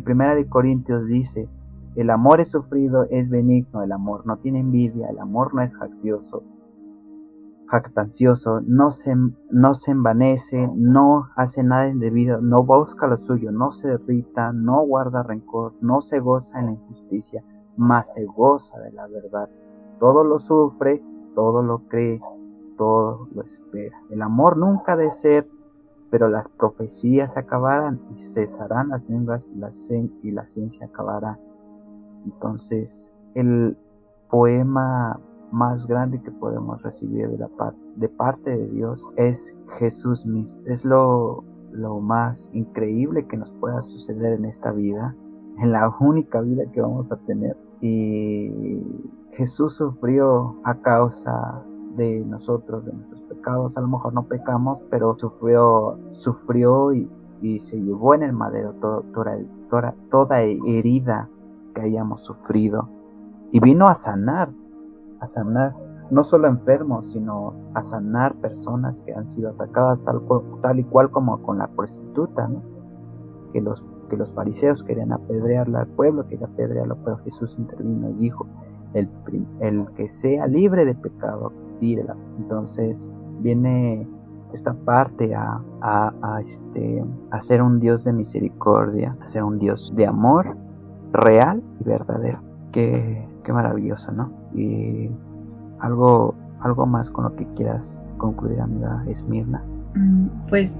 Primera 0.00 0.34
de 0.34 0.48
Corintios 0.48 1.06
dice, 1.06 1.48
el 1.96 2.10
amor 2.10 2.40
es 2.40 2.50
sufrido, 2.50 3.06
es 3.10 3.28
benigno, 3.28 3.82
el 3.82 3.92
amor 3.92 4.26
no 4.26 4.38
tiene 4.38 4.60
envidia, 4.60 5.08
el 5.08 5.18
amor 5.18 5.54
no 5.54 5.62
es 5.62 5.76
jactioso, 5.76 6.44
jactancioso, 7.66 8.60
no 8.60 8.90
se, 8.90 9.14
no 9.50 9.74
se 9.74 9.90
envanece, 9.90 10.70
no 10.74 11.28
hace 11.36 11.62
nada 11.62 11.88
indebido, 11.88 12.40
no 12.40 12.62
busca 12.64 13.06
lo 13.06 13.16
suyo, 13.16 13.50
no 13.52 13.72
se 13.72 13.92
irrita, 13.92 14.52
no 14.52 14.82
guarda 14.82 15.22
rencor, 15.22 15.74
no 15.80 16.02
se 16.02 16.20
goza 16.20 16.58
en 16.58 16.66
la 16.66 16.72
injusticia, 16.72 17.44
mas 17.76 18.12
se 18.14 18.24
goza 18.24 18.78
de 18.80 18.92
la 18.92 19.06
verdad. 19.06 19.48
Todo 19.98 20.24
lo 20.24 20.40
sufre, 20.40 21.02
todo 21.34 21.62
lo 21.62 21.80
cree, 21.88 22.20
todo 22.76 23.28
lo 23.34 23.42
espera. 23.42 23.96
El 24.10 24.22
amor 24.22 24.56
nunca 24.56 24.96
de 24.96 25.10
ser, 25.10 25.46
pero 26.10 26.28
las 26.28 26.48
profecías 26.48 27.36
acabarán 27.36 28.00
y 28.16 28.34
cesarán 28.34 28.88
las 28.88 29.08
lenguas 29.08 29.48
y 30.22 30.30
la 30.32 30.46
ciencia 30.46 30.86
acabará. 30.86 31.38
Entonces, 32.24 33.10
el 33.34 33.76
poema 34.28 35.20
más 35.52 35.86
grande 35.86 36.20
que 36.22 36.30
podemos 36.30 36.82
recibir 36.82 37.28
de, 37.28 37.38
la 37.38 37.48
parte 38.16 38.50
de 38.50 38.68
Dios 38.68 39.06
es 39.16 39.54
Jesús 39.78 40.24
mismo. 40.26 40.60
Es 40.66 40.84
lo, 40.84 41.44
lo 41.72 42.00
más 42.00 42.50
increíble 42.52 43.26
que 43.26 43.36
nos 43.36 43.50
pueda 43.52 43.80
suceder 43.82 44.34
en 44.34 44.44
esta 44.44 44.72
vida, 44.72 45.14
en 45.58 45.72
la 45.72 45.94
única 46.00 46.40
vida 46.40 46.64
que 46.72 46.80
vamos 46.80 47.10
a 47.10 47.16
tener. 47.18 47.56
Y 47.80 48.82
Jesús 49.32 49.76
sufrió 49.76 50.56
a 50.64 50.74
causa 50.76 51.64
de 51.96 52.24
nosotros, 52.24 52.84
de 52.84 52.92
nuestros 52.92 53.22
pecados. 53.22 53.76
A 53.76 53.80
lo 53.80 53.88
mejor 53.88 54.12
no 54.12 54.24
pecamos, 54.24 54.78
pero 54.90 55.16
sufrió, 55.18 55.98
sufrió 56.12 56.92
y, 56.92 57.08
se 57.60 57.80
llevó 57.80 58.14
en 58.14 58.22
el 58.22 58.34
madero 58.34 58.74
toda, 58.74 59.94
toda 60.10 60.40
herida 60.42 61.28
que 61.74 61.80
hayamos 61.80 62.22
sufrido. 62.22 62.88
Y 63.50 63.60
vino 63.60 63.86
a 63.86 63.94
sanar, 63.94 64.50
a 65.20 65.26
sanar 65.26 65.74
no 66.10 66.24
solo 66.24 66.48
enfermos, 66.48 67.10
sino 67.12 67.54
a 67.74 67.82
sanar 67.82 68.34
personas 68.36 69.00
que 69.02 69.14
han 69.14 69.28
sido 69.28 69.50
atacadas 69.50 70.02
tal, 70.04 70.20
tal 70.60 70.78
y 70.80 70.84
cual 70.84 71.10
como 71.10 71.40
con 71.42 71.58
la 71.58 71.68
prostituta, 71.68 72.50
que, 73.52 73.60
los, 73.60 73.84
que 74.08 74.16
los 74.16 74.32
fariseos 74.34 74.82
querían 74.82 75.12
apedrearla 75.12 75.80
al 75.80 75.86
pueblo, 75.88 76.22
apedrearlo, 76.22 76.96
pero 77.04 77.18
Jesús 77.18 77.56
intervino 77.58 78.10
y 78.10 78.14
dijo, 78.14 78.46
el, 78.92 79.08
el 79.60 79.86
que 79.94 80.10
sea 80.10 80.46
libre 80.46 80.84
de 80.84 80.94
pecado, 80.94 81.52
Entonces 82.38 82.98
viene 83.40 84.06
esta 84.52 84.74
parte 84.74 85.34
a, 85.34 85.60
este, 86.46 87.04
a 87.30 87.40
ser 87.40 87.62
un 87.62 87.80
Dios 87.80 88.04
de 88.04 88.12
misericordia, 88.12 89.16
a 89.20 89.28
ser 89.28 89.44
un 89.44 89.58
Dios 89.58 89.92
de 89.94 90.06
amor 90.06 90.56
real 91.12 91.62
y 91.80 91.84
verdadero. 91.84 92.40
Qué, 92.72 93.24
qué 93.44 93.52
maravilloso, 93.52 94.12
¿no? 94.12 94.30
Y 94.54 95.10
algo, 95.80 96.34
algo 96.60 96.86
más 96.86 97.10
con 97.10 97.24
lo 97.24 97.36
que 97.36 97.46
quieras 97.56 98.02
concluir, 98.18 98.60
amiga 98.60 99.02
Esmirna. 99.08 99.62
Mm, 99.94 100.26
pues 100.48 100.70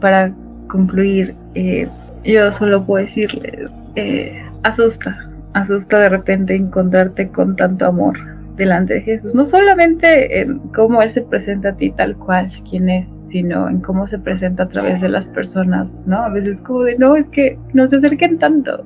para 0.00 0.32
concluir, 0.68 1.34
eh, 1.54 1.88
yo 2.24 2.50
solo 2.52 2.84
puedo 2.84 3.04
decirle, 3.04 3.68
eh, 3.96 4.42
asusta, 4.62 5.28
asusta 5.52 5.98
de 5.98 6.08
repente 6.08 6.54
encontrarte 6.54 7.28
con 7.28 7.56
tanto 7.56 7.86
amor 7.86 8.16
delante 8.60 8.94
de 8.94 9.00
Jesús, 9.00 9.34
no 9.34 9.44
solamente 9.46 10.40
en 10.40 10.58
cómo 10.74 11.00
Él 11.00 11.10
se 11.10 11.22
presenta 11.22 11.70
a 11.70 11.76
ti 11.76 11.90
tal 11.90 12.14
cual, 12.16 12.52
quien 12.68 12.90
es, 12.90 13.06
sino 13.30 13.68
en 13.68 13.80
cómo 13.80 14.06
se 14.06 14.18
presenta 14.18 14.64
a 14.64 14.68
través 14.68 15.00
de 15.00 15.08
las 15.08 15.26
personas, 15.28 16.06
¿no? 16.06 16.18
A 16.24 16.28
veces 16.28 16.60
como 16.60 16.82
de, 16.82 16.98
no, 16.98 17.16
es 17.16 17.26
que 17.28 17.58
no 17.72 17.88
se 17.88 17.96
acerquen 17.96 18.38
tanto, 18.38 18.84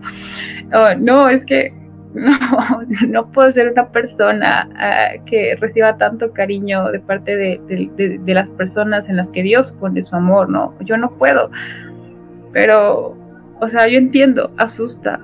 no, 1.01 1.29
es 1.29 1.45
que 1.45 1.75
no, 2.15 2.31
no 3.09 3.33
puedo 3.33 3.51
ser 3.53 3.73
una 3.73 3.89
persona 3.89 4.69
ah, 4.77 5.19
que 5.27 5.57
reciba 5.61 5.97
tanto 5.97 6.33
cariño 6.33 6.93
de 6.93 7.01
parte 7.01 7.37
de, 7.37 8.21
las 8.27 8.51
personas 8.53 9.09
en 9.09 9.17
las 9.17 9.29
que 9.33 9.43
Dios 9.43 9.73
pone 9.73 10.03
su 10.03 10.15
amor, 10.15 10.49
¿no? 10.49 10.73
Yo 10.85 10.97
no 10.97 11.11
puedo, 11.19 11.51
pero, 12.53 13.17
o 13.61 13.69
sea, 13.69 13.89
yo 13.89 13.99
entiendo, 13.99 14.53
asusta, 14.57 15.19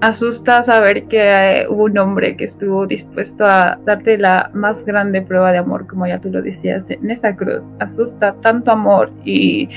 asusta 0.00 0.62
saber 0.64 1.04
que 1.04 1.18
eh, 1.20 1.66
hubo 1.68 1.84
un 1.84 1.98
hombre 1.98 2.36
que 2.36 2.44
estuvo 2.44 2.86
dispuesto 2.86 3.44
a 3.44 3.78
darte 3.84 4.18
la 4.18 4.50
más 4.52 4.84
grande 4.84 5.22
prueba 5.22 5.52
de 5.52 5.58
amor, 5.58 5.86
como 5.86 6.06
ya 6.06 6.18
tú 6.18 6.30
lo 6.30 6.42
decías, 6.42 6.84
en 6.88 7.10
esa 7.10 7.34
cruz. 7.34 7.68
Asusta 7.80 8.34
tanto 8.42 8.70
amor 8.70 9.10
y 9.24 9.68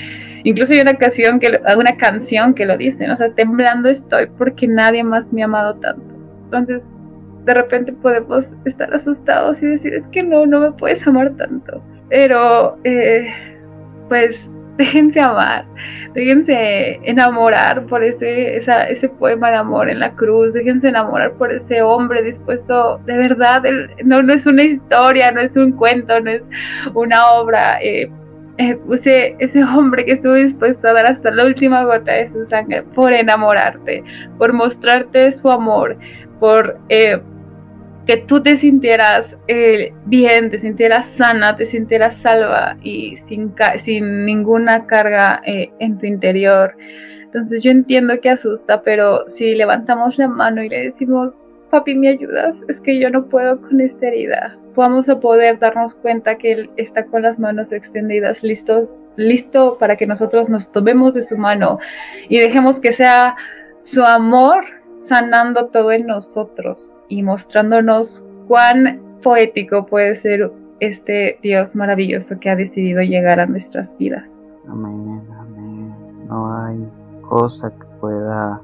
incluso 0.43 0.73
hay 0.73 0.81
una 0.81 0.95
canción 0.95 1.39
que 1.39 1.59
una 1.77 1.97
canción 1.97 2.53
que 2.53 2.65
lo 2.65 2.77
dice, 2.77 3.09
o 3.09 3.15
sea, 3.15 3.31
temblando 3.33 3.89
estoy 3.89 4.27
porque 4.37 4.67
nadie 4.67 5.03
más 5.03 5.31
me 5.31 5.41
ha 5.41 5.45
amado 5.45 5.75
tanto. 5.75 6.03
Entonces, 6.45 6.83
de 7.45 7.53
repente 7.53 7.93
podemos 7.93 8.45
estar 8.65 8.93
asustados 8.93 9.61
y 9.61 9.65
decir, 9.65 9.93
es 9.93 10.07
que 10.11 10.23
no, 10.23 10.45
no 10.45 10.59
me 10.59 10.71
puedes 10.71 11.05
amar 11.07 11.31
tanto. 11.37 11.81
Pero, 12.09 12.77
eh, 12.83 13.27
pues 14.09 14.49
déjense 14.79 15.19
amar, 15.19 15.65
déjense 16.13 16.99
enamorar 17.03 17.85
por 17.87 18.01
ese, 18.01 18.57
ese 18.57 19.09
poema 19.09 19.49
de 19.49 19.57
amor 19.57 19.89
en 19.89 19.99
la 19.99 20.11
cruz, 20.11 20.53
déjense 20.53 20.87
enamorar 20.87 21.33
por 21.33 21.51
ese 21.51 21.81
hombre 21.81 22.23
dispuesto, 22.23 22.99
de 23.05 23.17
verdad, 23.17 23.61
no, 24.05 24.21
no 24.21 24.33
es 24.33 24.45
una 24.45 24.63
historia, 24.63 25.31
no 25.31 25.41
es 25.41 25.55
un 25.57 25.73
cuento, 25.73 26.19
no 26.21 26.31
es 26.31 26.43
una 26.93 27.29
obra. 27.31 27.79
Eh, 27.81 28.09
eh, 28.57 28.77
ese, 28.91 29.35
ese 29.39 29.63
hombre 29.63 30.03
que 30.03 30.13
estuvo 30.13 30.33
dispuesto 30.33 30.87
a 30.87 30.93
dar 30.93 31.05
hasta 31.05 31.31
la 31.31 31.45
última 31.45 31.83
gota 31.85 32.11
de 32.11 32.29
su 32.29 32.45
sangre 32.49 32.83
por 32.83 33.13
enamorarte, 33.13 34.03
por 34.37 34.51
mostrarte 34.51 35.31
su 35.31 35.49
amor, 35.49 35.97
por 36.41 36.77
eh, 36.89 37.21
que 38.09 38.17
tú 38.17 38.41
te 38.41 38.57
sintieras 38.57 39.37
eh, 39.47 39.93
bien, 40.05 40.49
te 40.49 40.57
sintieras 40.57 41.05
sana, 41.09 41.55
te 41.55 41.67
sintieras 41.67 42.15
salva 42.15 42.75
y 42.81 43.17
sin, 43.27 43.53
sin 43.77 44.25
ninguna 44.25 44.87
carga 44.87 45.43
eh, 45.45 45.69
en 45.77 45.99
tu 45.99 46.07
interior. 46.07 46.75
Entonces 47.21 47.61
yo 47.61 47.69
entiendo 47.69 48.19
que 48.19 48.31
asusta, 48.31 48.81
pero 48.81 49.29
si 49.29 49.53
levantamos 49.53 50.17
la 50.17 50.27
mano 50.27 50.63
y 50.63 50.69
le 50.69 50.85
decimos, 50.85 51.35
papi, 51.69 51.93
¿me 51.93 52.09
ayudas? 52.09 52.55
Es 52.67 52.79
que 52.79 52.99
yo 52.99 53.11
no 53.11 53.27
puedo 53.27 53.61
con 53.61 53.79
esta 53.79 54.07
herida. 54.07 54.57
Vamos 54.73 55.07
a 55.07 55.19
poder 55.19 55.59
darnos 55.59 55.93
cuenta 55.93 56.39
que 56.39 56.53
Él 56.53 56.71
está 56.77 57.05
con 57.05 57.21
las 57.21 57.37
manos 57.37 57.71
extendidas, 57.71 58.41
listo, 58.41 58.89
listo 59.17 59.77
para 59.77 59.97
que 59.97 60.07
nosotros 60.07 60.49
nos 60.49 60.71
tomemos 60.71 61.13
de 61.13 61.21
su 61.21 61.37
mano 61.37 61.77
y 62.27 62.39
dejemos 62.39 62.79
que 62.79 62.91
sea 62.91 63.35
su 63.83 64.03
amor 64.03 64.65
sanando 65.09 65.65
todo 65.65 65.91
en 65.91 66.05
nosotros 66.05 66.93
y 67.07 67.23
mostrándonos 67.23 68.23
cuán 68.47 69.01
poético 69.23 69.87
puede 69.87 70.21
ser 70.21 70.51
este 70.79 71.39
Dios 71.41 71.75
maravilloso 71.75 72.39
que 72.39 72.49
ha 72.49 72.55
decidido 72.55 73.01
llegar 73.01 73.39
a 73.39 73.47
nuestras 73.47 73.97
vidas. 73.97 74.23
Amén, 74.69 75.21
amén. 75.39 76.27
No 76.27 76.55
hay 76.55 76.87
cosa 77.27 77.71
que 77.71 77.85
pueda 77.99 78.61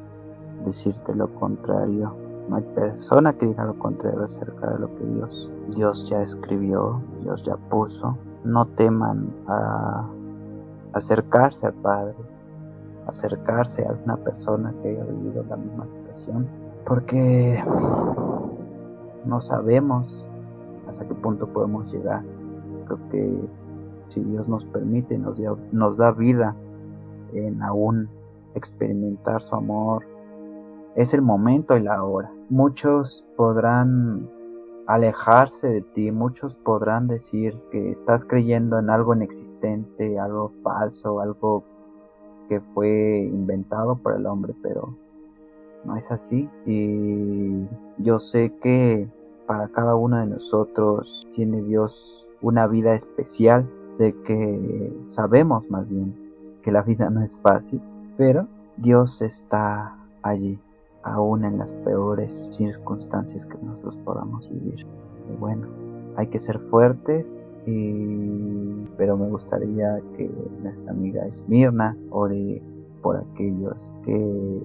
decirte 0.65 1.15
lo 1.15 1.27
contrario. 1.33 2.15
No 2.47 2.57
hay 2.57 2.63
persona 2.75 3.33
que 3.33 3.47
diga 3.47 3.65
lo 3.65 3.77
contrario 3.79 4.23
acerca 4.23 4.69
de 4.69 4.79
lo 4.79 4.95
que 4.95 5.03
Dios, 5.03 5.51
Dios 5.75 6.07
ya 6.09 6.21
escribió, 6.21 7.01
Dios 7.23 7.43
ya 7.43 7.57
puso. 7.57 8.15
No 8.43 8.67
teman 8.67 9.29
a 9.47 10.07
acercarse 10.93 11.65
al 11.65 11.73
Padre, 11.73 12.13
acercarse 13.07 13.83
a 13.83 13.95
una 14.05 14.17
persona 14.17 14.71
que 14.83 14.89
haya 14.89 15.03
vivido 15.05 15.43
la 15.49 15.57
misma 15.57 15.87
porque 16.85 17.63
no 19.25 19.41
sabemos 19.41 20.27
hasta 20.87 21.07
qué 21.07 21.13
punto 21.15 21.47
podemos 21.47 21.91
llegar. 21.91 22.23
Creo 22.85 22.99
que 23.09 23.49
si 24.09 24.19
Dios 24.21 24.47
nos 24.47 24.65
permite, 24.65 25.17
nos, 25.17 25.39
nos 25.71 25.97
da 25.97 26.11
vida 26.11 26.55
en 27.33 27.61
aún 27.61 28.09
experimentar 28.53 29.41
su 29.41 29.55
amor, 29.55 30.05
es 30.95 31.13
el 31.13 31.21
momento 31.21 31.75
y 31.75 31.83
la 31.83 32.03
hora. 32.03 32.31
Muchos 32.49 33.25
podrán 33.35 34.29
alejarse 34.87 35.67
de 35.67 35.81
ti, 35.81 36.11
muchos 36.11 36.55
podrán 36.55 37.07
decir 37.07 37.59
que 37.71 37.91
estás 37.91 38.23
creyendo 38.23 38.77
en 38.77 38.89
algo 38.89 39.15
inexistente, 39.15 40.19
algo 40.19 40.51
falso, 40.63 41.19
algo 41.19 41.63
que 42.47 42.61
fue 42.73 43.17
inventado 43.23 43.97
por 43.97 44.13
el 44.13 44.27
hombre, 44.27 44.53
pero 44.61 44.95
no 45.85 45.97
es 45.97 46.09
así. 46.11 46.49
Y 46.65 47.65
yo 47.97 48.19
sé 48.19 48.53
que 48.61 49.07
para 49.45 49.67
cada 49.69 49.95
uno 49.95 50.17
de 50.17 50.27
nosotros 50.27 51.27
tiene 51.33 51.61
Dios 51.61 52.27
una 52.41 52.67
vida 52.67 52.95
especial, 52.95 53.69
de 53.97 54.13
que 54.23 54.93
sabemos 55.05 55.69
más 55.69 55.87
bien 55.87 56.13
que 56.61 56.71
la 56.71 56.81
vida 56.81 57.09
no 57.09 57.21
es 57.21 57.39
fácil, 57.39 57.81
pero 58.17 58.47
Dios 58.77 59.21
está 59.21 59.95
allí 60.21 60.59
aún 61.03 61.45
en 61.45 61.59
las 61.59 61.71
peores 61.71 62.49
circunstancias 62.51 63.45
que 63.45 63.57
nosotros 63.63 63.97
podamos 64.03 64.49
vivir. 64.49 64.85
Y 65.31 65.35
bueno, 65.39 65.67
hay 66.17 66.27
que 66.27 66.39
ser 66.39 66.59
fuertes, 66.71 67.45
y, 67.65 68.85
pero 68.97 69.17
me 69.17 69.29
gustaría 69.29 70.01
que 70.17 70.29
nuestra 70.61 70.91
amiga 70.91 71.25
Esmirna 71.27 71.95
ore 72.09 72.61
por 73.01 73.17
aquellos 73.17 73.93
que, 74.03 74.61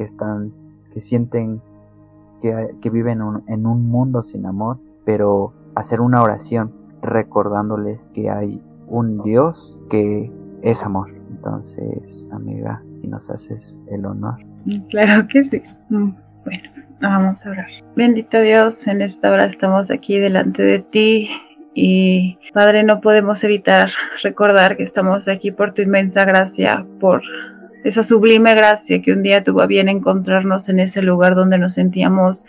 que 0.00 0.04
están, 0.04 0.50
que 0.94 1.02
sienten 1.02 1.60
que, 2.40 2.70
que 2.80 2.88
viven 2.88 3.20
en 3.48 3.66
un 3.66 3.86
mundo 3.86 4.22
sin 4.22 4.46
amor, 4.46 4.78
pero 5.04 5.52
hacer 5.74 6.00
una 6.00 6.22
oración 6.22 6.72
recordándoles 7.02 8.02
que 8.14 8.30
hay 8.30 8.62
un 8.88 9.22
Dios 9.22 9.78
que 9.90 10.32
es 10.62 10.82
amor. 10.82 11.10
Entonces, 11.28 12.26
amiga, 12.32 12.82
si 13.02 13.08
nos 13.08 13.28
haces 13.28 13.76
el 13.90 14.06
honor. 14.06 14.38
Mm, 14.64 14.78
claro 14.88 15.28
que 15.28 15.44
sí. 15.50 15.62
Mm, 15.90 16.12
bueno, 16.46 16.70
vamos 17.02 17.44
a 17.44 17.50
orar. 17.50 17.68
Bendito 17.94 18.40
Dios, 18.40 18.86
en 18.86 19.02
esta 19.02 19.30
hora 19.30 19.44
estamos 19.44 19.90
aquí 19.90 20.18
delante 20.18 20.62
de 20.62 20.78
ti 20.78 21.28
y 21.74 22.38
Padre, 22.54 22.84
no 22.84 23.02
podemos 23.02 23.44
evitar 23.44 23.90
recordar 24.22 24.78
que 24.78 24.82
estamos 24.82 25.28
aquí 25.28 25.50
por 25.50 25.74
tu 25.74 25.82
inmensa 25.82 26.24
gracia, 26.24 26.86
por 27.00 27.22
esa 27.84 28.04
sublime 28.04 28.54
gracia 28.54 29.02
que 29.02 29.12
un 29.12 29.22
día 29.22 29.44
tuvo 29.44 29.62
a 29.62 29.66
bien 29.66 29.88
encontrarnos 29.88 30.68
en 30.68 30.80
ese 30.80 31.02
lugar 31.02 31.34
donde 31.34 31.58
nos 31.58 31.74
sentíamos 31.74 32.46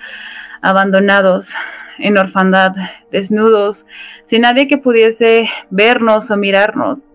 abandonados, 0.62 1.50
en 2.00 2.18
orfandad, 2.18 2.74
desnudos, 3.12 3.86
sin 4.26 4.42
nadie 4.42 4.68
que 4.68 4.78
pudiese 4.78 5.50
vernos 5.70 6.32
o 6.32 6.38
mirarnos. 6.38 7.10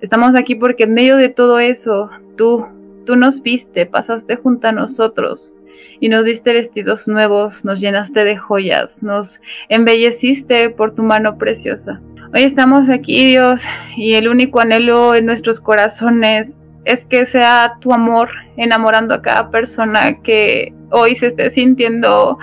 Estamos 0.00 0.34
aquí 0.34 0.54
porque 0.54 0.84
en 0.84 0.94
medio 0.94 1.16
de 1.16 1.28
todo 1.28 1.58
eso, 1.58 2.10
tú 2.36 2.66
Tú 3.04 3.16
nos 3.16 3.42
viste, 3.42 3.84
pasaste 3.84 4.36
junto 4.36 4.68
a 4.68 4.72
nosotros 4.72 5.52
y 6.00 6.08
nos 6.08 6.24
diste 6.24 6.54
vestidos 6.54 7.06
nuevos, 7.06 7.62
nos 7.62 7.78
llenaste 7.78 8.24
de 8.24 8.38
joyas, 8.38 9.02
nos 9.02 9.40
embelleciste 9.68 10.70
por 10.70 10.94
tu 10.94 11.02
mano 11.02 11.36
preciosa. 11.36 12.00
Hoy 12.32 12.42
estamos 12.44 12.88
aquí, 12.88 13.26
Dios, 13.26 13.60
y 13.96 14.14
el 14.14 14.28
único 14.28 14.60
anhelo 14.60 15.14
en 15.14 15.26
nuestros 15.26 15.60
corazones 15.60 16.48
es 16.84 17.04
que 17.06 17.26
sea 17.26 17.76
tu 17.80 17.92
amor 17.92 18.30
enamorando 18.56 19.14
a 19.14 19.22
cada 19.22 19.50
persona 19.50 20.20
que 20.22 20.72
hoy 20.90 21.16
se 21.16 21.28
esté 21.28 21.50
sintiendo 21.50 22.38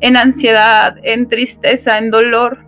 en 0.00 0.16
ansiedad, 0.16 0.96
en 1.02 1.28
tristeza, 1.28 1.98
en 1.98 2.10
dolor. 2.10 2.58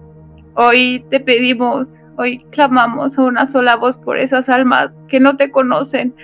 Hoy 0.55 1.05
te 1.11 1.21
pedimos, 1.21 2.01
hoy 2.17 2.45
clamamos 2.51 3.19
a 3.19 3.23
una 3.23 3.47
sola 3.47 3.77
voz 3.77 3.97
por 3.99 4.19
esas 4.19 4.49
almas 4.49 4.91
que 5.09 5.21
no 5.21 5.37
te 5.37 5.51
conocen, 5.51 6.15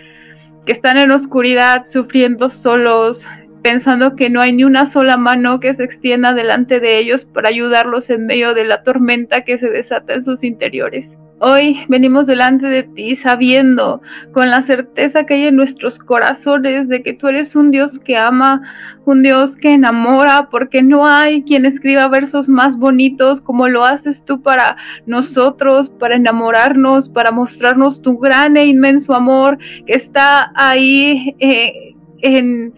que 0.66 0.72
están 0.72 0.99
en 0.99 1.12
oscuridad, 1.12 1.86
sufriendo 1.90 2.49
solos, 2.49 3.26
pensando 3.62 4.16
que 4.16 4.30
no 4.30 4.40
hay 4.40 4.53
ni 4.53 4.64
una 4.64 4.86
sola 4.86 5.16
mano 5.16 5.61
que 5.61 5.74
se 5.74 5.84
extienda 5.84 6.34
delante 6.34 6.80
de 6.80 6.99
ellos 6.99 7.24
para 7.24 7.49
ayudarlos 7.49 8.11
en 8.11 8.26
medio 8.26 8.55
de 8.55 8.64
la 8.64 8.82
tormenta 8.82 9.45
que 9.45 9.59
se 9.59 9.70
desata 9.70 10.14
en 10.14 10.24
sus 10.24 10.42
interiores. 10.45 11.18
Hoy 11.41 11.80
venimos 11.89 12.26
delante 12.26 12.68
de 12.68 12.85
ti 12.85 13.16
sabiendo 13.16 14.01
con 14.32 14.51
la 14.51 14.62
certeza 14.62 15.24
que 15.24 15.35
hay 15.35 15.47
en 15.47 15.57
nuestros 15.57 15.99
corazones 15.99 16.89
de 16.89 17.03
que 17.03 17.12
tú 17.12 17.26
eres 17.26 17.57
un 17.57 17.72
Dios 17.72 17.99
que 17.99 18.16
ama, 18.16 18.62
un 19.05 19.22
Dios 19.22 19.57
que 19.57 19.74
enamora, 19.74 20.49
porque 20.49 20.82
no 20.82 21.07
hay 21.07 21.43
quien 21.43 21.66
escriba 21.66 22.07
versos 22.07 22.49
más 22.49 22.76
bonitos 22.76 23.41
como 23.41 23.68
lo 23.68 23.85
haces 23.85 24.24
tú 24.24 24.43
para 24.43 24.76
nosotros, 25.07 25.91
para 25.91 26.14
enamorarnos, 26.14 27.09
para 27.09 27.32
mostrarnos 27.32 28.01
tu 28.01 28.16
gran 28.18 28.57
e 28.57 28.66
inmenso 28.66 29.12
amor 29.12 29.59
que 29.87 29.95
está 29.95 30.53
ahí 30.55 31.35
eh, 31.41 31.95
en, 32.22 32.72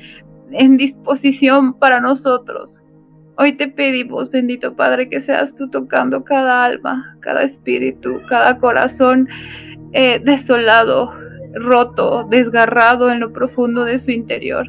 en 0.53 0.77
disposición 0.79 1.75
para 1.75 2.01
nosotros. 2.01 2.81
Hoy 3.39 3.53
te 3.53 3.68
pedimos, 3.68 4.30
bendito 4.30 4.74
Padre, 4.74 5.11
que 5.11 5.20
seas 5.20 5.55
tú 5.55 5.68
tocando 5.68 6.24
cada 6.24 6.64
alma, 6.64 7.18
cada 7.20 7.43
espíritu, 7.43 8.22
cada 8.30 8.57
corazón 8.57 9.28
eh, 9.93 10.22
desolado, 10.24 11.12
roto, 11.53 12.26
desgarrado 12.30 13.11
en 13.11 13.20
lo 13.20 13.34
profundo 13.34 13.84
de 13.84 13.99
su 13.99 14.11
interior. 14.11 14.66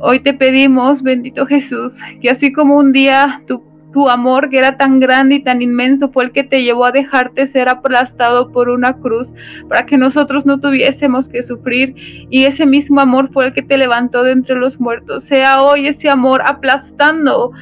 Hoy 0.00 0.18
te 0.18 0.34
pedimos, 0.34 1.02
bendito 1.02 1.46
Jesús, 1.46 1.94
que 2.20 2.28
así 2.28 2.52
como 2.52 2.76
un 2.76 2.92
día 2.92 3.40
tu, 3.46 3.62
tu 3.94 4.06
amor, 4.10 4.50
que 4.50 4.58
era 4.58 4.76
tan 4.76 5.00
grande 5.00 5.36
y 5.36 5.42
tan 5.42 5.62
inmenso, 5.62 6.10
fue 6.10 6.24
el 6.24 6.32
que 6.32 6.44
te 6.44 6.62
llevó 6.62 6.84
a 6.84 6.92
dejarte 6.92 7.46
ser 7.46 7.70
aplastado 7.70 8.52
por 8.52 8.68
una 8.68 8.98
cruz 8.98 9.32
para 9.66 9.86
que 9.86 9.96
nosotros 9.96 10.44
no 10.44 10.60
tuviésemos 10.60 11.26
que 11.26 11.42
sufrir, 11.42 11.94
y 12.28 12.44
ese 12.44 12.66
mismo 12.66 13.00
amor 13.00 13.30
fue 13.32 13.46
el 13.46 13.54
que 13.54 13.62
te 13.62 13.78
levantó 13.78 14.24
de 14.24 14.32
entre 14.32 14.56
los 14.56 14.78
muertos. 14.78 15.24
Sea 15.24 15.62
hoy 15.62 15.86
ese 15.86 16.10
amor 16.10 16.42
aplastando 16.44 17.52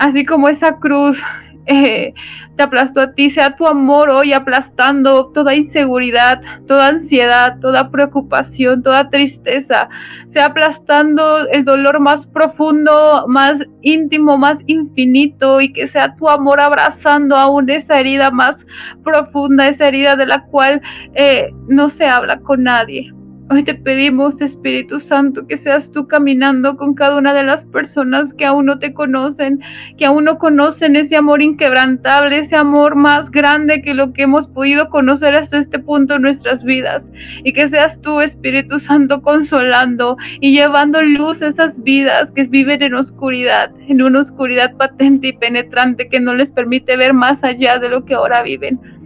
así 0.00 0.24
como 0.24 0.48
esa 0.48 0.76
cruz 0.78 1.22
eh, 1.66 2.14
te 2.56 2.62
aplastó 2.64 3.00
a 3.00 3.12
ti, 3.12 3.30
sea 3.30 3.54
tu 3.54 3.66
amor 3.66 4.10
hoy 4.10 4.32
aplastando 4.32 5.26
toda 5.26 5.54
inseguridad, 5.54 6.40
toda 6.66 6.88
ansiedad, 6.88 7.58
toda 7.60 7.90
preocupación, 7.90 8.82
toda 8.82 9.10
tristeza, 9.10 9.88
sea 10.30 10.46
aplastando 10.46 11.46
el 11.48 11.64
dolor 11.64 12.00
más 12.00 12.26
profundo, 12.26 13.26
más 13.28 13.60
íntimo, 13.82 14.36
más 14.36 14.58
infinito 14.66 15.60
y 15.60 15.72
que 15.72 15.86
sea 15.86 16.14
tu 16.16 16.28
amor 16.28 16.60
abrazando 16.60 17.36
aún 17.36 17.70
esa 17.70 17.94
herida 17.94 18.30
más 18.30 18.66
profunda, 19.04 19.68
esa 19.68 19.86
herida 19.86 20.16
de 20.16 20.26
la 20.26 20.44
cual 20.46 20.80
eh, 21.14 21.50
no 21.68 21.90
se 21.90 22.06
habla 22.06 22.40
con 22.40 22.64
nadie. 22.64 23.12
Hoy 23.52 23.64
te 23.64 23.74
pedimos, 23.74 24.40
Espíritu 24.40 25.00
Santo, 25.00 25.48
que 25.48 25.56
seas 25.56 25.90
tú 25.90 26.06
caminando 26.06 26.76
con 26.76 26.94
cada 26.94 27.16
una 27.16 27.34
de 27.34 27.42
las 27.42 27.64
personas 27.64 28.32
que 28.32 28.44
aún 28.44 28.66
no 28.66 28.78
te 28.78 28.94
conocen, 28.94 29.58
que 29.98 30.06
aún 30.06 30.22
no 30.22 30.38
conocen 30.38 30.94
ese 30.94 31.16
amor 31.16 31.42
inquebrantable, 31.42 32.38
ese 32.38 32.54
amor 32.54 32.94
más 32.94 33.28
grande 33.32 33.82
que 33.82 33.92
lo 33.92 34.12
que 34.12 34.22
hemos 34.22 34.46
podido 34.46 34.88
conocer 34.88 35.34
hasta 35.34 35.58
este 35.58 35.80
punto 35.80 36.14
en 36.14 36.22
nuestras 36.22 36.62
vidas. 36.62 37.10
Y 37.42 37.52
que 37.52 37.68
seas 37.68 38.00
tú, 38.00 38.20
Espíritu 38.20 38.78
Santo, 38.78 39.20
consolando 39.20 40.16
y 40.40 40.54
llevando 40.54 41.02
luz 41.02 41.42
a 41.42 41.48
esas 41.48 41.82
vidas 41.82 42.30
que 42.30 42.44
viven 42.44 42.84
en 42.84 42.94
oscuridad, 42.94 43.72
en 43.88 44.00
una 44.00 44.20
oscuridad 44.20 44.76
patente 44.76 45.26
y 45.26 45.32
penetrante 45.32 46.08
que 46.08 46.20
no 46.20 46.34
les 46.34 46.52
permite 46.52 46.96
ver 46.96 47.14
más 47.14 47.42
allá 47.42 47.80
de 47.80 47.88
lo 47.88 48.04
que 48.04 48.14
ahora 48.14 48.44
viven. 48.44 48.99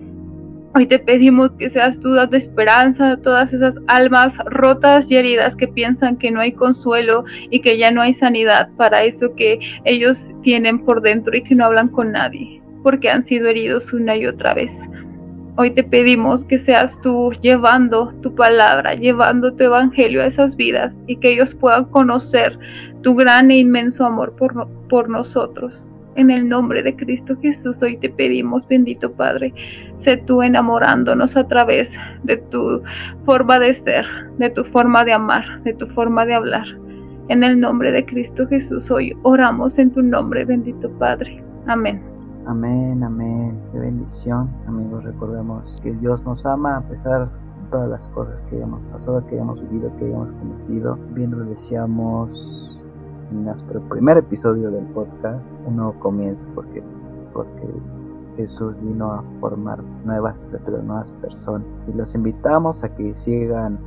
Hoy 0.77 0.89
te 0.89 0.99
pedimos 0.99 1.53
que 1.53 1.71
seas 1.71 2.01
tú 2.01 2.15
dando 2.15 2.37
esperanza 2.37 3.13
a 3.13 3.17
todas 3.17 3.53
esas 3.53 3.77
almas 3.87 4.33
rotas 4.47 5.09
y 5.09 5.15
heridas 5.15 5.55
que 5.55 5.69
piensan 5.69 6.17
que 6.17 6.33
no 6.33 6.41
hay 6.41 6.51
consuelo 6.51 7.23
y 7.49 7.61
que 7.61 7.79
ya 7.79 7.93
no 7.93 8.03
hay 8.03 8.13
sanidad 8.13 8.71
para 8.77 9.05
eso 9.05 9.37
que 9.37 9.61
ellos 9.85 10.33
tienen 10.43 10.85
por 10.85 11.01
dentro 11.01 11.37
y 11.37 11.45
que 11.45 11.55
no 11.55 11.67
hablan 11.67 11.91
con 11.91 12.11
nadie, 12.11 12.61
porque 12.83 13.09
han 13.09 13.25
sido 13.25 13.47
heridos 13.47 13.93
una 13.93 14.17
y 14.17 14.27
otra 14.27 14.53
vez. 14.53 14.73
Hoy 15.57 15.71
te 15.71 15.85
pedimos 15.85 16.45
que 16.45 16.59
seas 16.59 17.01
tú 17.03 17.31
llevando 17.41 18.13
tu 18.21 18.35
palabra, 18.35 18.95
llevando 18.95 19.55
tu 19.55 19.63
evangelio 19.63 20.23
a 20.23 20.27
esas 20.27 20.57
vidas 20.57 20.93
y 21.07 21.19
que 21.19 21.35
ellos 21.35 21.55
puedan 21.55 21.85
conocer 21.85 22.59
tu 23.03 23.15
gran 23.15 23.53
e 23.53 23.59
inmenso 23.59 24.05
amor 24.05 24.35
por, 24.35 24.69
por 24.89 25.09
nosotros. 25.09 25.89
En 26.17 26.31
el 26.31 26.49
nombre 26.49 26.83
de 26.83 26.95
Cristo 26.95 27.37
Jesús, 27.41 27.83
hoy 27.83 27.97
te 27.97 28.09
pedimos, 28.09 28.69
bendito 28.69 29.11
Padre, 29.13 29.53
sé 29.97 30.17
tú 30.17 30.43
enamorándonos 30.43 31.37
a 31.37 31.49
través 31.49 31.91
de 32.23 32.37
tu 32.37 32.83
forma 33.25 33.59
de 33.59 33.75
ser, 33.75 34.07
de 34.39 34.51
tu 34.51 34.65
forma 34.67 35.05
de 35.05 35.13
amar, 35.13 35.63
de 35.65 35.75
tu 35.75 35.89
forma 35.89 36.25
de 36.25 36.35
hablar. 36.35 36.67
En 37.29 37.43
el 37.43 37.59
nombre 37.59 37.91
de 37.91 38.07
Cristo 38.07 38.47
Jesús, 38.47 38.91
hoy 38.93 39.17
oramos 39.23 39.77
en 39.79 39.91
tu 39.91 40.03
nombre, 40.03 40.45
bendito 40.45 40.89
Padre. 40.99 41.43
Amén. 41.67 42.01
Amén, 42.47 43.03
amén. 43.03 43.59
Qué 43.73 43.79
bendición, 43.79 44.49
amigos. 44.69 45.03
Recordemos 45.03 45.81
que 45.83 45.93
Dios 45.95 46.23
nos 46.25 46.47
ama 46.47 46.77
a 46.77 46.83
pesar 46.83 47.29
todas 47.73 47.89
las 47.89 48.09
cosas 48.11 48.41
que 48.43 48.57
hayamos 48.57 48.81
pasado, 48.93 49.27
que 49.27 49.35
hayamos 49.35 49.61
vivido, 49.69 49.91
que 49.99 50.05
hayamos 50.05 50.31
cometido. 50.33 50.99
Bien 51.15 51.31
lo 51.33 51.45
deseamos 51.45 52.74
nuestro 53.31 53.81
primer 53.89 54.19
episodio 54.19 54.71
del 54.71 54.85
podcast, 54.87 55.43
un 55.67 55.77
nuevo 55.77 55.95
comienzo, 56.01 56.47
porque, 56.55 56.83
porque 57.33 57.69
Jesús 58.37 58.75
vino 58.83 59.13
a 59.13 59.25
formar 59.41 59.83
nuevas 60.05 60.37
nuevas 60.85 61.11
personas. 61.21 61.67
Y 61.89 61.97
los 61.97 62.15
invitamos 62.15 62.83
a 62.85 62.89
que 62.95 63.15
sigan 63.17 63.79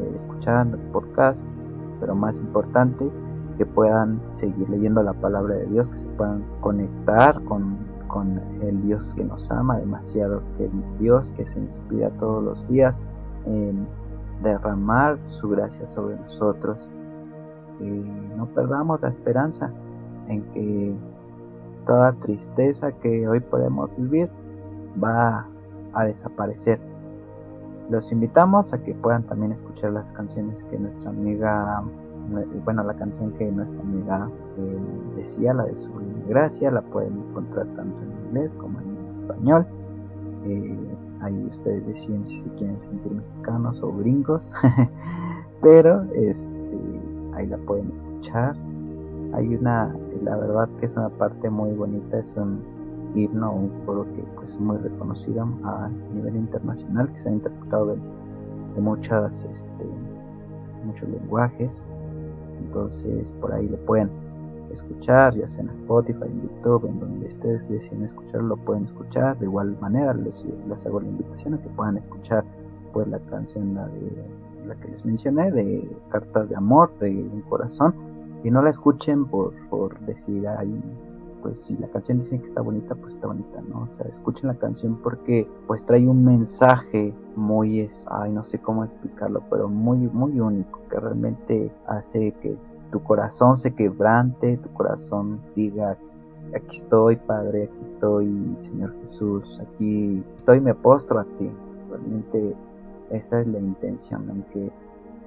eh, 0.00 0.14
escuchando 0.16 0.76
el 0.76 0.82
podcast, 0.90 1.40
pero 2.00 2.14
más 2.14 2.36
importante, 2.36 3.10
que 3.56 3.66
puedan 3.66 4.20
seguir 4.32 4.68
leyendo 4.70 5.02
la 5.02 5.12
palabra 5.12 5.54
de 5.54 5.66
Dios, 5.66 5.88
que 5.90 5.98
se 5.98 6.06
puedan 6.16 6.42
conectar 6.60 7.42
con, 7.44 7.76
con 8.08 8.40
el 8.62 8.82
Dios 8.82 9.12
que 9.16 9.24
nos 9.24 9.50
ama 9.50 9.78
demasiado, 9.78 10.42
que 10.56 10.64
el 10.64 10.98
Dios 10.98 11.30
que 11.36 11.44
se 11.46 11.58
inspira 11.58 12.10
todos 12.18 12.42
los 12.42 12.68
días 12.68 12.98
en 13.44 13.86
derramar 14.42 15.18
su 15.26 15.50
gracia 15.50 15.86
sobre 15.88 16.16
nosotros. 16.16 16.88
Y 17.80 18.36
no 18.36 18.46
perdamos 18.46 19.00
la 19.02 19.08
esperanza 19.08 19.70
en 20.28 20.42
que 20.52 20.94
toda 21.86 22.12
tristeza 22.12 22.92
que 22.92 23.26
hoy 23.26 23.40
podemos 23.40 23.94
vivir 23.96 24.28
va 25.02 25.46
a 25.92 26.04
desaparecer. 26.04 26.78
Los 27.90 28.12
invitamos 28.12 28.72
a 28.72 28.78
que 28.78 28.94
puedan 28.94 29.24
también 29.24 29.52
escuchar 29.52 29.92
las 29.92 30.12
canciones 30.12 30.62
que 30.70 30.78
nuestra 30.78 31.10
amiga, 31.10 31.82
bueno, 32.64 32.84
la 32.84 32.94
canción 32.94 33.32
que 33.32 33.50
nuestra 33.50 33.80
amiga 33.80 34.28
eh, 34.58 34.78
decía, 35.16 35.52
la 35.54 35.64
de 35.64 35.74
su 35.74 35.88
gracia, 36.28 36.70
la 36.70 36.82
pueden 36.82 37.18
encontrar 37.18 37.66
tanto 37.74 38.00
en 38.02 38.26
inglés 38.26 38.52
como 38.58 38.78
en 38.80 39.14
español. 39.14 39.66
Eh, 40.44 40.96
ahí 41.20 41.48
ustedes 41.50 41.86
deciden 41.86 42.26
si 42.28 42.42
quieren 42.56 42.80
sentir 42.82 43.12
mexicanos 43.12 43.82
o 43.82 43.92
gringos, 43.96 44.52
pero 45.60 46.02
este, 46.14 46.59
ahí 47.40 47.46
la 47.46 47.58
pueden 47.58 47.92
escuchar 47.96 48.56
hay 49.32 49.54
una, 49.54 49.94
la 50.22 50.36
verdad 50.36 50.68
que 50.78 50.86
es 50.86 50.96
una 50.96 51.08
parte 51.08 51.48
muy 51.50 51.72
bonita, 51.72 52.18
es 52.18 52.36
un 52.36 52.62
himno, 53.14 53.52
un 53.52 53.68
coro 53.84 54.04
que 54.04 54.22
pues, 54.36 54.50
es 54.50 54.60
muy 54.60 54.76
reconocido 54.78 55.48
a 55.64 55.88
nivel 56.14 56.36
internacional, 56.36 57.12
que 57.12 57.20
se 57.22 57.28
ha 57.28 57.32
interpretado 57.32 57.86
de, 57.86 57.96
muchas, 58.80 59.44
este, 59.52 59.84
muchos 60.84 61.08
lenguajes, 61.08 61.72
entonces 62.60 63.30
por 63.40 63.52
ahí 63.52 63.68
lo 63.68 63.76
pueden 63.78 64.08
escuchar, 64.72 65.34
ya 65.34 65.48
sea 65.48 65.62
en 65.62 65.70
Spotify, 65.70 66.24
en 66.24 66.42
YouTube, 66.42 66.86
en 66.86 67.00
donde 67.00 67.26
ustedes 67.26 67.68
deciden 67.68 68.04
escucharlo, 68.04 68.48
lo 68.48 68.56
pueden 68.56 68.84
escuchar. 68.84 69.36
De 69.38 69.46
igual 69.46 69.76
manera, 69.80 70.14
les, 70.14 70.46
hago 70.86 71.00
la 71.00 71.08
invitación 71.08 71.54
a 71.54 71.58
que 71.58 71.68
puedan 71.70 71.98
escuchar 71.98 72.44
pues 72.92 73.08
la 73.08 73.18
canción 73.18 73.74
de, 73.74 73.80
la 74.70 74.76
que 74.76 74.88
les 74.88 75.04
mencioné, 75.04 75.50
de 75.50 75.88
Cartas 76.10 76.48
de 76.48 76.56
Amor, 76.56 76.90
de 76.98 77.10
Un 77.10 77.42
Corazón, 77.42 77.94
y 78.44 78.50
no 78.50 78.62
la 78.62 78.70
escuchen 78.70 79.26
por, 79.26 79.52
por 79.68 79.98
decir 80.00 80.46
ahí 80.48 80.80
pues 81.42 81.58
si 81.64 81.76
la 81.76 81.88
canción 81.88 82.18
dice 82.18 82.38
que 82.38 82.48
está 82.48 82.60
bonita 82.60 82.94
pues 82.94 83.14
está 83.14 83.26
bonita 83.26 83.60
no 83.68 83.88
o 83.90 83.94
sea 83.94 84.06
escuchen 84.08 84.48
la 84.48 84.54
canción 84.54 84.98
porque 85.02 85.48
pues 85.66 85.84
trae 85.86 86.06
un 86.06 86.24
mensaje 86.24 87.14
muy 87.36 87.80
es 87.80 88.06
ay 88.10 88.32
no 88.32 88.44
sé 88.44 88.58
cómo 88.58 88.84
explicarlo 88.84 89.42
pero 89.50 89.68
muy 89.68 89.98
muy 90.08 90.38
único 90.38 90.80
que 90.90 91.00
realmente 91.00 91.72
hace 91.86 92.32
que 92.42 92.56
tu 92.92 93.02
corazón 93.02 93.56
se 93.56 93.74
quebrante 93.74 94.58
tu 94.58 94.68
corazón 94.74 95.40
diga 95.56 95.96
aquí 96.54 96.76
estoy 96.76 97.16
padre 97.16 97.70
aquí 97.72 97.90
estoy 97.90 98.56
señor 98.58 98.94
Jesús 99.02 99.60
aquí 99.60 100.22
estoy 100.36 100.60
me 100.60 100.74
postro 100.74 101.20
a 101.20 101.24
ti 101.24 101.50
realmente 101.88 102.54
esa 103.10 103.40
es 103.40 103.46
la 103.46 103.58
intención 103.58 104.30
en 104.30 104.42
que 104.52 104.70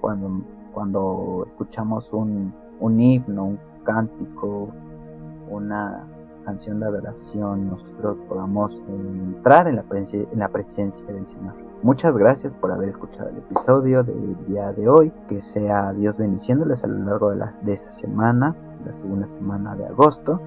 cuando 0.01 0.41
cuando 0.73 1.43
escuchamos 1.45 2.11
un 2.11 2.53
un 2.79 2.99
himno, 2.99 3.45
un 3.45 3.59
cántico, 3.83 4.69
una 5.49 6.03
canción 6.45 6.79
de 6.79 6.87
adoración, 6.87 7.69
nosotros 7.69 8.17
podamos 8.27 8.81
entrar 8.87 9.67
en 9.67 9.77
la, 9.77 9.85
en 9.91 10.39
la 10.39 10.49
presencia 10.49 11.05
del 11.07 11.27
Señor. 11.27 11.53
Muchas 11.81 12.15
gracias 12.17 12.53
por 12.55 12.71
haber 12.71 12.89
escuchado 12.89 13.29
el 13.29 13.37
episodio 13.37 14.03
del 14.03 14.35
día 14.47 14.71
de 14.73 14.87
hoy. 14.87 15.11
Que 15.27 15.41
sea 15.41 15.93
Dios 15.93 16.17
bendiciéndoles 16.17 16.83
a 16.83 16.87
lo 16.87 17.05
largo 17.05 17.31
de, 17.31 17.37
la, 17.37 17.53
de 17.61 17.73
esta 17.73 17.93
semana, 17.93 18.55
la 18.85 18.93
segunda 18.95 19.27
semana 19.27 19.75
de 19.75 19.85
agosto. 19.85 20.41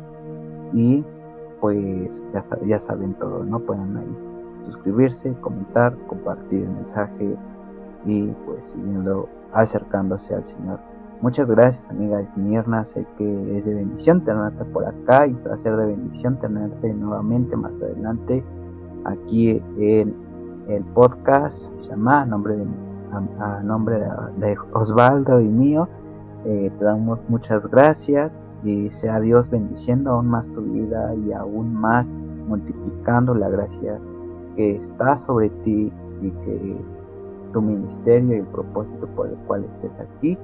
Y 0.72 1.04
pues 1.60 2.22
ya, 2.34 2.42
ya 2.66 2.78
saben 2.80 3.14
todo, 3.14 3.44
¿no? 3.44 3.60
Pueden 3.60 3.96
ahí 3.96 4.25
suscribirse, 4.66 5.32
comentar, 5.40 5.96
compartir 6.06 6.62
el 6.62 6.70
mensaje 6.70 7.36
y 8.04 8.26
pues 8.44 8.64
siguiendo 8.66 9.28
acercándose 9.52 10.34
al 10.34 10.44
Señor 10.44 10.78
Muchas 11.22 11.50
gracias, 11.50 11.88
amiga 11.88 12.20
Esmirna. 12.20 12.84
Sé 12.84 13.06
que 13.16 13.58
es 13.58 13.64
de 13.64 13.74
bendición 13.74 14.22
tenerte 14.22 14.66
por 14.66 14.84
acá 14.84 15.26
y 15.26 15.32
va 15.32 15.54
a 15.54 15.58
ser 15.58 15.74
de 15.76 15.86
bendición 15.86 16.38
tenerte 16.40 16.92
nuevamente 16.92 17.56
más 17.56 17.72
adelante 17.72 18.44
aquí 19.06 19.62
en 19.78 20.14
el 20.68 20.84
podcast. 20.92 21.70
Se 21.78 21.88
llama 21.88 22.20
a 22.20 22.26
nombre 22.26 22.56
de, 22.56 22.66
a, 23.40 23.62
nombre 23.62 23.98
de, 24.36 24.56
Osvaldo 24.74 25.40
y 25.40 25.48
mío. 25.48 25.88
Eh, 26.44 26.70
te 26.78 26.84
damos 26.84 27.24
muchas 27.30 27.66
gracias 27.66 28.44
y 28.62 28.90
sea 28.90 29.18
Dios 29.18 29.48
bendiciendo 29.48 30.10
aún 30.10 30.28
más 30.28 30.46
tu 30.48 30.60
vida 30.60 31.14
y 31.14 31.32
aún 31.32 31.72
más 31.72 32.12
multiplicando 32.46 33.34
la 33.34 33.48
gracia 33.48 33.98
que 34.56 34.76
está 34.76 35.18
sobre 35.18 35.50
ti 35.64 35.92
y 36.22 36.30
que 36.30 36.76
tu 37.52 37.62
ministerio 37.62 38.36
y 38.36 38.40
el 38.40 38.46
propósito 38.46 39.06
por 39.08 39.28
el 39.28 39.36
cual 39.46 39.64
estés 39.64 39.92
aquí 40.00 40.38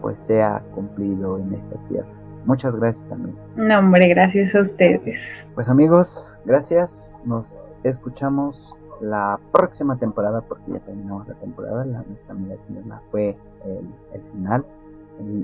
pues 0.00 0.18
sea 0.20 0.62
cumplido 0.74 1.38
en 1.38 1.54
esta 1.54 1.76
tierra. 1.88 2.08
Muchas 2.46 2.74
gracias, 2.76 3.10
amigo. 3.12 3.36
No, 3.56 3.78
hombre, 3.78 4.08
gracias 4.08 4.54
a 4.54 4.62
ustedes. 4.62 5.18
Pues 5.54 5.68
amigos, 5.68 6.32
gracias. 6.46 7.18
Nos 7.24 7.56
escuchamos 7.84 8.74
la 9.00 9.38
próxima 9.52 9.96
temporada 9.98 10.40
porque 10.42 10.72
ya 10.72 10.78
terminamos 10.80 11.28
la 11.28 11.34
temporada. 11.34 11.84
La, 11.84 12.02
nuestra 12.02 12.32
amiga 12.32 12.56
señora 12.66 13.02
fue 13.10 13.36
el, 13.66 14.22
final, 14.32 14.64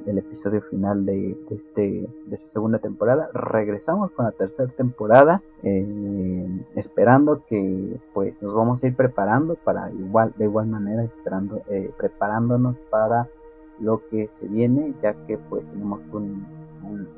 el, 0.07 0.19
episodio 0.19 0.63
final 0.63 1.05
de, 1.05 1.37
este 1.51 2.09
de 2.27 2.37
esta 2.37 2.51
segunda 2.51 2.79
temporada. 2.79 3.29
Regresamos 3.33 4.11
con 4.13 4.25
la 4.25 4.33
tercera 4.33 4.71
temporada, 4.73 5.43
eh, 5.63 6.47
esperando 6.75 7.45
que 7.47 7.99
pues 8.15 8.41
nos 8.43 8.55
vamos 8.55 8.83
a 8.83 8.87
ir 8.87 8.97
preparando 8.97 9.55
para 9.57 9.91
igual 9.91 10.33
de 10.37 10.45
igual 10.45 10.67
manera 10.67 11.05
esperando 11.05 11.63
eh, 11.69 11.91
preparándonos 11.97 12.77
para 12.91 13.29
lo 13.79 14.01
que 14.09 14.29
se 14.39 14.49
viene, 14.49 14.95
ya 15.03 15.15
que 15.27 15.39
pues 15.39 15.67
tenemos 15.67 16.01
un, 16.13 16.47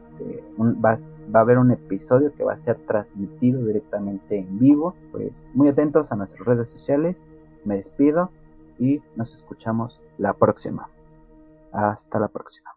este, 0.03 0.43
va, 0.61 0.99
va, 1.35 1.41
a 1.41 1.43
haber 1.43 1.59
un 1.59 1.71
episodio 1.71 2.33
que 2.35 2.45
va 2.45 2.55
a 2.55 2.59
ser 2.59 2.77
transmitido 2.87 3.65
directamente 3.65 4.39
en 4.39 4.59
vivo. 4.59 4.95
Pues 5.13 5.33
muy 5.55 5.69
atentos 5.69 6.11
a 6.11 6.17
nuestras 6.17 6.45
redes 6.45 6.69
sociales. 6.71 7.17
Me 7.65 7.77
despido 7.77 8.31
y 8.79 9.03
nos 9.17 9.33
escuchamos 9.35 10.01
la 10.17 10.33
próxima. 10.33 10.89
Hasta 11.73 12.19
la 12.19 12.29
próxima. 12.29 12.71